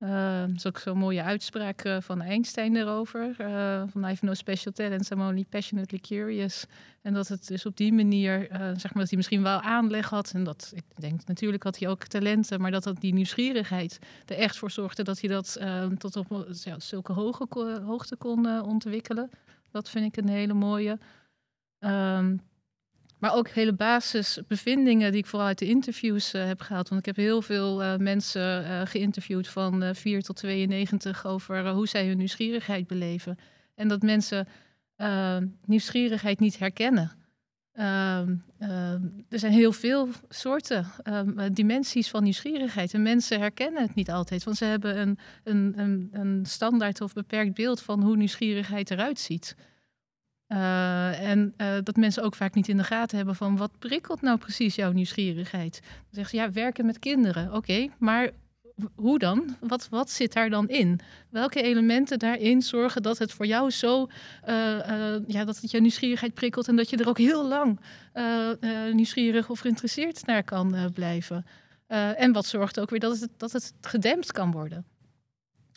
Uh, 0.04 0.48
is 0.54 0.66
ook 0.66 0.78
zo'n 0.78 0.98
mooie 0.98 1.22
uitspraak 1.22 1.84
uh, 1.84 1.96
van 2.00 2.22
Einstein 2.22 2.76
erover. 2.76 3.36
Uh, 3.40 3.82
van 3.86 4.02
I 4.02 4.06
have 4.06 4.24
no 4.24 4.34
special 4.34 4.72
talents, 4.72 5.10
I'm 5.10 5.20
only 5.20 5.44
passionately 5.48 5.98
curious. 5.98 6.66
En 7.02 7.14
dat 7.14 7.28
het 7.28 7.46
dus 7.46 7.66
op 7.66 7.76
die 7.76 7.92
manier, 7.92 8.46
zeg 8.50 8.94
maar, 8.94 9.02
dat 9.02 9.08
hij 9.08 9.16
misschien 9.16 9.42
wel 9.42 9.60
aanleg 9.60 10.08
had. 10.08 10.32
En 10.34 10.44
dat, 10.44 10.72
ik 10.74 10.84
denk, 10.94 11.26
natuurlijk 11.26 11.62
had 11.62 11.78
hij 11.78 11.88
ook 11.88 12.04
talenten. 12.04 12.60
Maar 12.60 12.70
dat 12.70 12.82
dat 12.82 13.00
die 13.00 13.12
nieuwsgierigheid 13.12 13.98
er 14.26 14.36
echt 14.36 14.56
voor 14.56 14.70
zorgde 14.70 15.02
dat 15.02 15.20
hij 15.20 15.28
dat 15.28 15.60
tot 15.98 16.16
op 16.16 16.46
zulke 16.78 17.12
hoge 17.12 17.46
hoogte 17.84 18.16
kon 18.16 18.62
ontwikkelen. 18.62 19.30
Dat 19.70 19.90
vind 19.90 20.06
ik 20.06 20.24
een 20.24 20.30
hele 20.30 20.54
mooie. 20.54 20.98
Um, 21.78 22.40
maar 23.24 23.34
ook 23.34 23.48
hele 23.48 23.72
basisbevindingen 23.72 25.10
die 25.10 25.20
ik 25.20 25.26
vooral 25.26 25.48
uit 25.48 25.58
de 25.58 25.68
interviews 25.68 26.34
uh, 26.34 26.46
heb 26.46 26.60
gehaald. 26.60 26.88
Want 26.88 27.00
ik 27.00 27.06
heb 27.06 27.24
heel 27.24 27.42
veel 27.42 27.82
uh, 27.82 27.96
mensen 27.96 28.62
uh, 28.62 28.80
geïnterviewd 28.84 29.48
van 29.48 29.94
4 29.94 30.22
tot 30.22 30.36
92 30.36 31.26
over 31.26 31.68
hoe 31.68 31.88
zij 31.88 32.06
hun 32.06 32.16
nieuwsgierigheid 32.16 32.86
beleven. 32.86 33.38
En 33.74 33.88
dat 33.88 34.02
mensen 34.02 34.48
nieuwsgierigheid 35.64 36.40
niet 36.40 36.58
herkennen. 36.58 37.12
Ehm, 37.72 38.34
ehm, 38.58 39.02
er 39.28 39.38
zijn 39.38 39.52
heel 39.52 39.72
veel 39.72 40.08
soorten 40.28 40.86
um, 41.04 41.52
dimensies 41.52 42.10
van 42.10 42.22
nieuwsgierigheid. 42.22 42.94
En 42.94 43.02
mensen 43.02 43.40
herkennen 43.40 43.82
het 43.82 43.94
niet 43.94 44.10
altijd, 44.10 44.44
want 44.44 44.56
ze 44.56 44.64
hebben 44.64 44.98
een, 45.00 45.18
een, 45.44 45.72
een, 45.76 46.08
een 46.12 46.46
standaard 46.46 47.00
of 47.00 47.12
beperkt 47.12 47.54
beeld 47.54 47.82
van 47.82 48.02
hoe 48.02 48.16
nieuwsgierigheid 48.16 48.90
eruit 48.90 49.18
ziet. 49.18 49.56
Uh, 50.54 51.30
en 51.30 51.54
uh, 51.56 51.74
dat 51.82 51.96
mensen 51.96 52.22
ook 52.22 52.34
vaak 52.34 52.54
niet 52.54 52.68
in 52.68 52.76
de 52.76 52.84
gaten 52.84 53.16
hebben 53.16 53.34
van 53.34 53.56
wat 53.56 53.78
prikkelt 53.78 54.20
nou 54.20 54.38
precies 54.38 54.74
jouw 54.74 54.92
nieuwsgierigheid. 54.92 55.80
Dan 55.82 55.90
zeggen 56.10 56.38
ze 56.38 56.44
ja, 56.44 56.52
werken 56.52 56.86
met 56.86 56.98
kinderen. 56.98 57.52
Oké, 57.52 57.88
maar 57.98 58.30
hoe 58.94 59.18
dan? 59.18 59.56
Wat, 59.60 59.88
wat 59.90 60.10
zit 60.10 60.32
daar 60.32 60.50
dan 60.50 60.68
in? 60.68 61.00
Welke 61.30 61.62
elementen 61.62 62.18
daarin 62.18 62.62
zorgen 62.62 63.02
dat 63.02 63.18
het 63.18 63.32
voor 63.32 63.46
jou 63.46 63.70
zo, 63.70 64.08
uh, 64.48 65.18
ja, 65.26 65.44
dat 65.44 65.60
het 65.60 65.70
je 65.70 65.80
nieuwsgierigheid 65.80 66.34
prikkelt 66.34 66.68
en 66.68 66.76
dat 66.76 66.90
je 66.90 66.96
er 66.96 67.08
ook 67.08 67.18
heel 67.18 67.48
lang 67.48 67.80
nieuwsgierig 68.92 69.50
of 69.50 69.60
geïnteresseerd 69.60 70.26
naar 70.26 70.44
kan 70.44 70.90
blijven? 70.92 71.46
en 72.16 72.32
wat 72.32 72.46
zorgt 72.46 72.80
ook 72.80 72.90
weer 72.90 73.00
dat 73.00 73.28
dat 73.36 73.52
het 73.52 73.74
gedempt 73.80 74.32
kan 74.32 74.50
worden? 74.50 74.84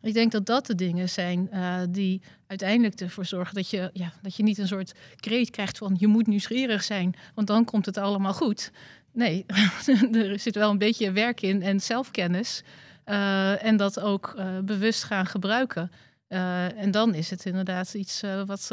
Ik 0.02 0.14
denk 0.14 0.32
dat 0.32 0.45
dat 0.45 0.66
de 0.66 0.76
dingen 0.76 1.10
zijn 1.10 1.50
uh, 1.54 1.80
die 1.89 2.22
uiteindelijk 2.48 3.02
ervoor 3.02 3.26
zorgen 3.26 3.56
dat 3.56 3.70
je, 3.70 3.89
ja, 3.93 4.14
dat 4.22 4.36
je 4.36 4.43
niet 4.43 4.58
een 4.58 4.68
soort 4.68 4.93
kreet 5.16 5.50
krijgt 5.50 5.78
van 5.78 5.95
je 6.00 6.08
moet 6.08 6.28
nieuwsgierig 6.28 6.84
zijn, 6.84 7.16
want 7.36 7.48
dan 7.48 7.66
komt 7.66 7.86
het 7.86 7.98
allemaal 7.98 8.34
goed. 8.34 8.72
Nee, 9.12 9.45
er 10.12 10.39
zit 10.39 10.56
wel 10.56 10.70
een 10.70 10.78
beetje 10.78 11.12
werk 11.12 11.41
in 11.41 11.62
en 11.62 11.80
zelfkennis. 11.80 12.64
Uh, 13.06 13.64
en 13.64 13.78
dat 13.78 14.00
ook 14.00 14.34
uh, 14.38 14.60
bewust 14.60 15.04
gaan 15.04 15.26
gebruiken. 15.26 15.91
en 16.28 16.91
dan 16.91 17.14
is 17.14 17.30
het 17.30 17.45
inderdaad 17.45 17.93
iets 17.93 18.24
wat, 18.45 18.68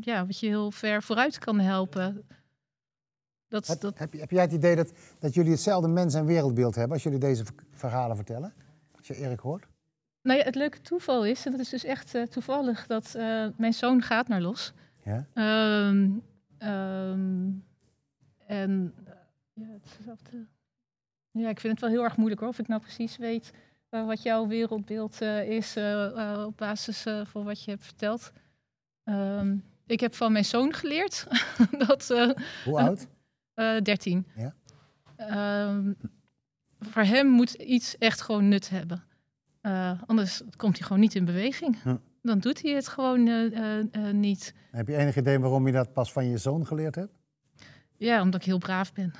ja, 0.00 0.26
wat 0.26 0.40
je 0.40 0.46
heel 0.46 0.70
ver 0.70 1.02
vooruit 1.02 1.38
kan 1.38 1.60
helpen. 1.60 2.24
Dat, 3.48 3.66
heb, 3.66 3.80
dat... 3.80 3.98
Heb, 3.98 4.12
heb, 4.12 4.30
jij 4.30 4.42
het 4.42 4.52
idee 4.52 4.76
dat, 4.76 4.92
dat 5.18 5.34
jullie 5.34 5.50
hetzelfde 5.50 5.88
mens- 5.88 6.14
en 6.14 6.26
wereldbeeld 6.26 6.74
hebben 6.74 6.92
als 6.92 7.02
jullie 7.02 7.18
deze 7.18 7.44
verhalen 7.70 8.16
vertellen? 8.16 8.52
Als 8.96 9.06
je 9.06 9.16
Erik 9.16 9.40
hoort? 9.40 9.66
Nou 10.22 10.38
ja, 10.38 10.44
het 10.44 10.54
leuke 10.54 10.80
toeval 10.80 11.24
is, 11.24 11.46
en 11.46 11.50
dat 11.50 11.60
is 11.60 11.68
dus 11.68 11.84
echt 11.84 12.14
uh, 12.14 12.22
toevallig, 12.22 12.86
dat 12.86 13.14
uh, 13.16 13.46
mijn 13.56 13.74
zoon 13.74 14.02
gaat 14.02 14.28
naar 14.28 14.40
los. 14.40 14.72
Ja. 15.04 15.26
Um, 15.88 16.22
um, 16.58 17.64
en 18.46 18.94
uh, 19.08 19.12
ja, 19.52 19.66
hetzelfde. 19.82 20.46
ja, 21.30 21.48
ik 21.48 21.60
vind 21.60 21.72
het 21.72 21.80
wel 21.80 21.90
heel 21.90 22.04
erg 22.04 22.16
moeilijk 22.16 22.40
hoor, 22.40 22.50
of 22.50 22.58
ik 22.58 22.68
nou 22.68 22.80
precies 22.80 23.16
weet 23.16 23.50
wat 23.88 24.22
jouw 24.22 24.46
wereldbeeld 24.46 25.20
is 25.46 25.76
op 26.46 26.56
basis 26.56 27.02
van 27.24 27.44
wat 27.44 27.64
je 27.64 27.70
hebt 27.70 27.84
verteld. 27.84 28.32
Um, 29.04 29.64
ik 29.86 30.00
heb 30.00 30.14
van 30.14 30.32
mijn 30.32 30.44
zoon 30.44 30.72
geleerd 30.72 31.26
dat. 31.86 32.08
Hoe 32.64 32.80
oud? 32.80 33.06
13. 33.84 34.26
Ja. 34.36 34.54
voor 36.80 37.02
hem 37.02 37.26
moet 37.26 37.52
iets 37.52 37.98
echt 37.98 38.20
gewoon 38.20 38.48
nut 38.48 38.70
hebben. 38.70 39.04
Uh, 39.62 39.90
anders 40.06 40.42
komt 40.56 40.78
hij 40.78 40.86
gewoon 40.86 41.02
niet 41.02 41.14
in 41.14 41.24
beweging. 41.24 41.76
Dan 42.22 42.38
doet 42.38 42.62
hij 42.62 42.72
het 42.72 42.88
gewoon 42.88 43.26
uh, 43.26 43.52
uh, 43.52 44.12
niet. 44.12 44.54
Heb 44.70 44.88
je 44.88 44.96
enig 44.96 45.16
idee 45.16 45.38
waarom 45.38 45.66
je 45.66 45.72
dat 45.72 45.92
pas 45.92 46.12
van 46.12 46.30
je 46.30 46.38
zoon 46.38 46.66
geleerd 46.66 46.94
hebt? 46.94 47.12
Ja, 47.96 48.20
omdat 48.22 48.40
ik 48.40 48.46
heel 48.46 48.58
braaf 48.58 48.92
ben. 48.92 49.14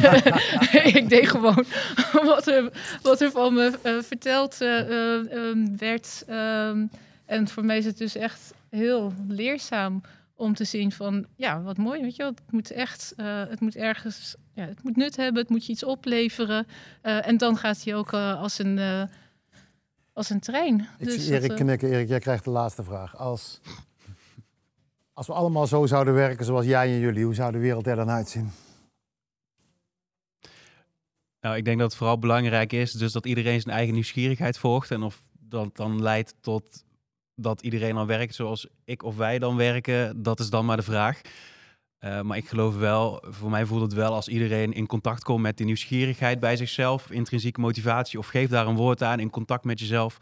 ik 1.00 1.08
deed 1.08 1.28
gewoon 1.28 1.64
wat 2.34 2.46
er, 2.46 2.72
wat 3.02 3.20
er 3.20 3.30
van 3.30 3.54
me 3.54 4.00
verteld 4.02 4.60
um, 4.60 5.78
werd. 5.78 6.24
Um, 6.28 6.90
en 7.24 7.48
voor 7.48 7.64
mij 7.64 7.78
is 7.78 7.84
het 7.84 7.98
dus 7.98 8.16
echt 8.16 8.54
heel 8.70 9.12
leerzaam 9.28 10.00
om 10.34 10.54
te 10.54 10.64
zien 10.64 10.92
van, 10.92 11.26
ja, 11.36 11.62
wat 11.62 11.76
mooi, 11.76 12.00
weet 12.00 12.16
je 12.16 12.22
wel. 12.22 12.32
Het 12.32 12.52
moet 12.52 12.70
echt, 12.70 13.14
het 13.22 13.60
moet 13.60 13.76
ergens, 13.76 14.36
ja, 14.54 14.64
het 14.64 14.82
moet 14.82 14.96
nut 14.96 15.16
hebben, 15.16 15.42
het 15.42 15.50
moet 15.50 15.66
je 15.66 15.72
iets 15.72 15.84
opleveren. 15.84 16.66
en 17.02 17.36
dan 17.36 17.56
gaat 17.56 17.84
hij 17.84 17.94
ook 17.94 18.12
als 18.14 18.58
een 18.58 19.08
als 20.16 20.30
een 20.30 20.40
trein. 20.40 20.88
Ik 20.98 21.06
dus 21.06 21.24
zie 21.24 21.34
Erik 21.34 21.50
uh... 21.50 21.56
knikken. 21.56 21.90
Erik, 21.90 22.08
jij 22.08 22.18
krijgt 22.18 22.44
de 22.44 22.50
laatste 22.50 22.82
vraag. 22.82 23.16
Als, 23.16 23.60
als 25.12 25.26
we 25.26 25.32
allemaal 25.32 25.66
zo 25.66 25.86
zouden 25.86 26.14
werken 26.14 26.44
zoals 26.44 26.64
jij 26.64 26.92
en 26.92 26.98
jullie, 26.98 27.24
hoe 27.24 27.34
zou 27.34 27.52
de 27.52 27.58
wereld 27.58 27.86
er 27.86 27.96
dan 27.96 28.10
uitzien? 28.10 28.50
Nou, 31.40 31.56
ik 31.56 31.64
denk 31.64 31.78
dat 31.78 31.88
het 31.88 31.96
vooral 31.96 32.18
belangrijk 32.18 32.72
is 32.72 32.92
dus 32.92 33.12
dat 33.12 33.26
iedereen 33.26 33.60
zijn 33.60 33.74
eigen 33.74 33.94
nieuwsgierigheid 33.94 34.58
volgt. 34.58 34.90
En 34.90 35.02
of 35.02 35.20
dat 35.38 35.76
dan 35.76 36.02
leidt 36.02 36.34
tot 36.40 36.84
dat 37.34 37.60
iedereen 37.60 37.94
dan 37.94 38.06
werkt 38.06 38.34
zoals 38.34 38.68
ik 38.84 39.02
of 39.02 39.16
wij 39.16 39.38
dan 39.38 39.56
werken, 39.56 40.22
dat 40.22 40.40
is 40.40 40.50
dan 40.50 40.64
maar 40.64 40.76
de 40.76 40.82
vraag. 40.82 41.20
Uh, 42.06 42.20
maar 42.20 42.36
ik 42.36 42.48
geloof 42.48 42.76
wel, 42.76 43.22
voor 43.26 43.50
mij 43.50 43.66
voelt 43.66 43.82
het 43.82 43.92
wel 43.92 44.14
als 44.14 44.28
iedereen 44.28 44.72
in 44.72 44.86
contact 44.86 45.22
komt 45.22 45.42
met 45.42 45.56
die 45.56 45.66
nieuwsgierigheid 45.66 46.40
bij 46.40 46.56
zichzelf, 46.56 47.10
intrinsieke 47.10 47.60
motivatie, 47.60 48.18
of 48.18 48.26
geef 48.26 48.48
daar 48.48 48.66
een 48.66 48.76
woord 48.76 49.02
aan 49.02 49.20
in 49.20 49.30
contact 49.30 49.64
met 49.64 49.80
jezelf, 49.80 50.18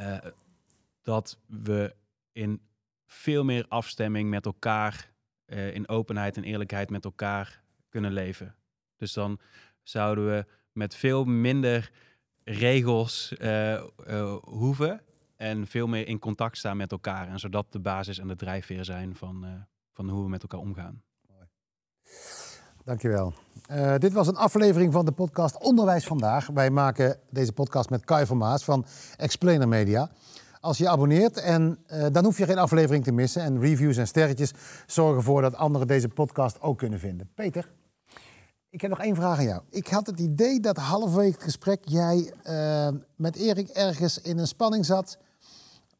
uh, 0.00 0.16
dat 1.02 1.38
we 1.46 1.94
in 2.32 2.60
veel 3.06 3.44
meer 3.44 3.64
afstemming 3.68 4.30
met 4.30 4.46
elkaar, 4.46 5.10
uh, 5.46 5.74
in 5.74 5.88
openheid 5.88 6.36
en 6.36 6.44
eerlijkheid 6.44 6.90
met 6.90 7.04
elkaar 7.04 7.62
kunnen 7.88 8.12
leven. 8.12 8.54
Dus 8.96 9.12
dan 9.12 9.40
zouden 9.82 10.26
we 10.26 10.46
met 10.72 10.94
veel 10.94 11.24
minder 11.24 11.90
regels 12.44 13.34
hoeven 14.42 15.02
en 15.36 15.66
veel 15.66 15.86
meer 15.86 16.08
in 16.08 16.18
contact 16.18 16.58
staan 16.58 16.76
met 16.76 16.92
elkaar. 16.92 17.28
En 17.28 17.38
zodat 17.38 17.72
de 17.72 17.80
basis 17.80 18.18
en 18.18 18.28
de 18.28 18.36
drijfveer 18.36 18.84
zijn 18.84 19.16
van 19.16 19.66
van 19.98 20.08
hoe 20.08 20.22
we 20.22 20.28
met 20.28 20.42
elkaar 20.42 20.60
omgaan. 20.60 21.02
Dankjewel. 22.84 23.32
Uh, 23.70 23.96
dit 23.96 24.12
was 24.12 24.26
een 24.26 24.36
aflevering 24.36 24.92
van 24.92 25.04
de 25.04 25.12
podcast 25.12 25.58
Onderwijs 25.58 26.06
Vandaag. 26.06 26.46
Wij 26.46 26.70
maken 26.70 27.18
deze 27.30 27.52
podcast 27.52 27.90
met 27.90 28.04
Kai 28.04 28.26
van 28.26 28.36
Maas 28.36 28.64
van 28.64 28.84
Explainer 29.16 29.68
Media. 29.68 30.10
Als 30.60 30.78
je 30.78 30.84
je 30.84 30.90
abonneert, 30.90 31.36
en, 31.36 31.78
uh, 31.92 32.06
dan 32.12 32.24
hoef 32.24 32.38
je 32.38 32.44
geen 32.44 32.58
aflevering 32.58 33.04
te 33.04 33.12
missen. 33.12 33.42
En 33.42 33.60
reviews 33.60 33.96
en 33.96 34.06
sterretjes 34.06 34.52
zorgen 34.86 35.16
ervoor 35.16 35.42
dat 35.42 35.54
anderen 35.54 35.86
deze 35.86 36.08
podcast 36.08 36.60
ook 36.60 36.78
kunnen 36.78 36.98
vinden. 36.98 37.30
Peter, 37.34 37.72
ik 38.70 38.80
heb 38.80 38.90
nog 38.90 39.00
één 39.00 39.16
vraag 39.16 39.38
aan 39.38 39.44
jou. 39.44 39.62
Ik 39.70 39.86
had 39.86 40.06
het 40.06 40.20
idee 40.20 40.60
dat 40.60 40.76
halverwege 40.76 41.32
het 41.32 41.42
gesprek 41.42 41.80
jij 41.84 42.32
uh, 42.44 42.88
met 43.16 43.36
Erik 43.36 43.68
ergens 43.68 44.20
in 44.20 44.38
een 44.38 44.46
spanning 44.46 44.86
zat 44.86 45.18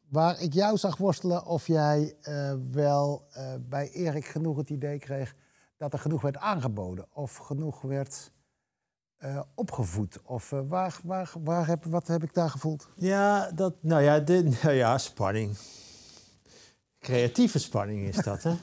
Waar 0.09 0.41
ik 0.41 0.53
jou 0.53 0.77
zag 0.77 0.97
worstelen 0.97 1.45
of 1.45 1.67
jij 1.67 2.15
uh, 2.23 2.53
wel 2.71 3.27
uh, 3.37 3.53
bij 3.59 3.89
Erik 3.89 4.25
genoeg 4.25 4.57
het 4.57 4.69
idee 4.69 4.99
kreeg 4.99 5.35
dat 5.77 5.93
er 5.93 5.99
genoeg 5.99 6.21
werd 6.21 6.37
aangeboden 6.37 7.05
of 7.13 7.35
genoeg 7.35 7.81
werd 7.81 8.31
uh, 9.19 9.39
opgevoed. 9.55 10.19
Of 10.23 10.49
waar, 10.49 10.99
waar, 11.03 11.31
waar 11.43 11.67
heb, 11.67 11.85
wat 11.85 12.07
heb 12.07 12.23
ik 12.23 12.33
daar 12.33 12.49
gevoeld? 12.49 12.89
Ja, 12.95 13.51
dat, 13.51 13.73
nou 13.81 14.01
ja, 14.01 14.19
de, 14.19 14.43
nou 14.63 14.73
ja, 14.75 14.97
spanning. 14.97 15.57
Creatieve 16.99 17.59
spanning 17.59 18.07
is 18.07 18.15
dat, 18.15 18.43
hè? 18.43 18.53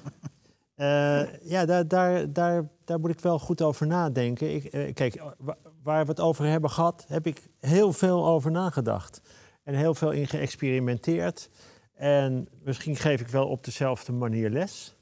ja, 1.55 1.65
daar, 1.65 1.89
daar, 1.89 2.33
daar, 2.33 2.69
daar 2.85 3.01
moet 3.01 3.11
ik 3.11 3.21
wel 3.21 3.39
goed 3.39 3.63
over 3.63 3.87
nadenken. 3.87 4.55
Ik, 4.55 4.95
kijk, 4.95 5.23
waar 5.83 6.05
we 6.05 6.11
het 6.11 6.21
over 6.21 6.45
hebben 6.45 6.71
gehad, 6.71 7.05
heb 7.09 7.27
ik 7.27 7.49
heel 7.59 7.93
veel 7.93 8.27
over 8.27 8.51
nagedacht 8.51 9.21
en 9.67 9.75
heel 9.75 9.95
veel 9.95 10.11
in 10.11 10.27
geëxperimenteerd. 10.27 11.51
En 11.95 12.49
misschien 12.63 12.97
geef 12.97 13.21
ik 13.21 13.29
wel 13.29 13.47
op 13.47 13.65
dezelfde 13.65 14.13
manier 14.13 14.51
les. 14.51 14.97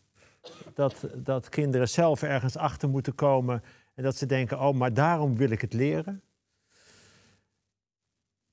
Dat, 0.75 1.09
dat 1.15 1.49
kinderen 1.49 1.89
zelf 1.89 2.23
ergens 2.23 2.57
achter 2.57 2.89
moeten 2.89 3.15
komen 3.15 3.63
en 3.95 4.03
dat 4.03 4.17
ze 4.17 4.27
denken, 4.27 4.61
oh, 4.61 4.75
maar 4.75 4.95
daarom 4.95 5.37
wil 5.37 5.51
ik 5.51 5.61
het 5.61 5.73
leren. 5.73 6.23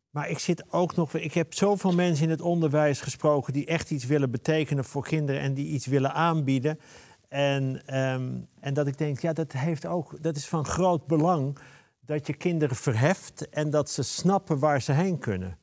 Maar 0.10 0.30
ik 0.30 0.40
zit 0.40 0.72
ook 0.72 0.96
nog. 0.96 1.14
Ik 1.14 1.34
heb 1.34 1.54
zoveel 1.54 1.94
mensen 1.94 2.24
in 2.24 2.30
het 2.30 2.42
onderwijs 2.42 3.02
gesproken 3.02 3.54
die 3.54 3.66
echt 3.66 3.92
iets 3.92 4.06
willen 4.06 4.32
betekenen 4.32 4.86
voor 4.86 5.04
kinderen 5.04 5.42
en 5.42 5.54
die 5.54 5.68
iets 5.68 5.86
willen 5.86 6.14
aanbieden. 6.14 6.80
En, 7.28 7.86
ehm, 7.86 8.40
en 8.60 8.74
dat 8.74 8.88
ik 8.88 8.98
denk, 8.98 9.20
ja, 9.20 9.34
dat 9.34 9.52
heeft 9.52 9.86
ook. 9.86 10.24
Dat 10.24 10.36
is 10.36 10.48
van 10.48 10.66
groot 10.66 11.08
belang 11.08 11.58
dat 12.00 12.28
je 12.28 12.34
kinderen 12.34 12.76
verheft 12.76 13.50
en 13.50 13.70
dat 13.70 13.90
ze 13.90 14.04
snappen 14.04 14.60
waar 14.60 14.82
ze 14.82 14.92
heen 14.92 15.18
kunnen. 15.18 15.60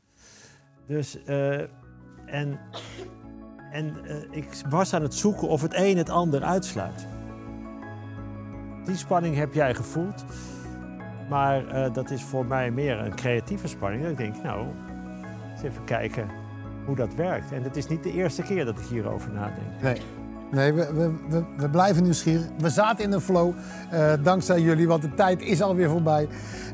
Dus 0.89 1.25
eh, 1.25 1.59
en, 2.27 2.59
en 3.73 4.05
eh, 4.05 4.17
ik 4.31 4.49
was 4.69 4.95
aan 4.95 5.03
het 5.03 5.15
zoeken 5.15 5.49
of 5.49 5.63
het 5.63 5.75
een 5.75 5.97
het 5.97 6.11
ander 6.11 6.43
uitsluit. 6.43 7.07
Die 8.85 8.97
spanning 8.97 9.37
heb 9.37 9.55
jij 9.55 9.75
gevoeld. 9.75 10.25
Maar 11.29 11.67
eh, 11.67 11.93
dat 11.93 12.11
is 12.11 12.23
voor 12.23 12.47
mij 12.47 12.71
meer 12.71 12.99
een 12.99 13.15
creatieve 13.15 13.69
spanning. 13.69 14.03
Dat 14.03 14.11
ik 14.11 14.17
denk, 14.17 14.43
nou, 14.43 14.67
eens 15.53 15.63
even 15.63 15.85
kijken 15.85 16.29
hoe 16.87 16.97
dat 16.97 17.15
werkt. 17.15 17.53
En 17.53 17.63
het 17.63 17.77
is 17.77 17.87
niet 17.87 18.03
de 18.03 18.13
eerste 18.13 18.43
keer 18.43 18.65
dat 18.65 18.79
ik 18.79 18.85
hierover 18.85 19.33
nadenk. 19.33 19.83
Nee. 19.83 20.01
Nee, 20.51 20.73
we, 20.73 20.93
we, 21.29 21.45
we, 21.57 21.71
blijven 21.71 22.03
nieuwsgierig. 22.03 22.47
We 22.59 22.71
zaten 22.71 23.05
in 23.05 23.13
een 23.13 23.21
flow, 23.21 23.55
dankzij 24.23 24.61
jullie, 24.61 24.89
want 24.89 25.03
de 25.03 25.15
tijd 25.15 25.41
is 25.43 25.63
alweer 25.63 25.89
voorbij. 25.91 26.29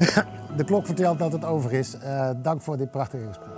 de 0.57 0.65
klok 0.65 0.87
vertelt 0.87 1.19
dat 1.19 1.33
het 1.33 1.45
over 1.45 1.73
is. 1.73 1.97
Dank 2.37 2.63
voor 2.63 2.77
dit 2.77 2.91
prachtige 2.91 3.27
gesprek. 3.27 3.54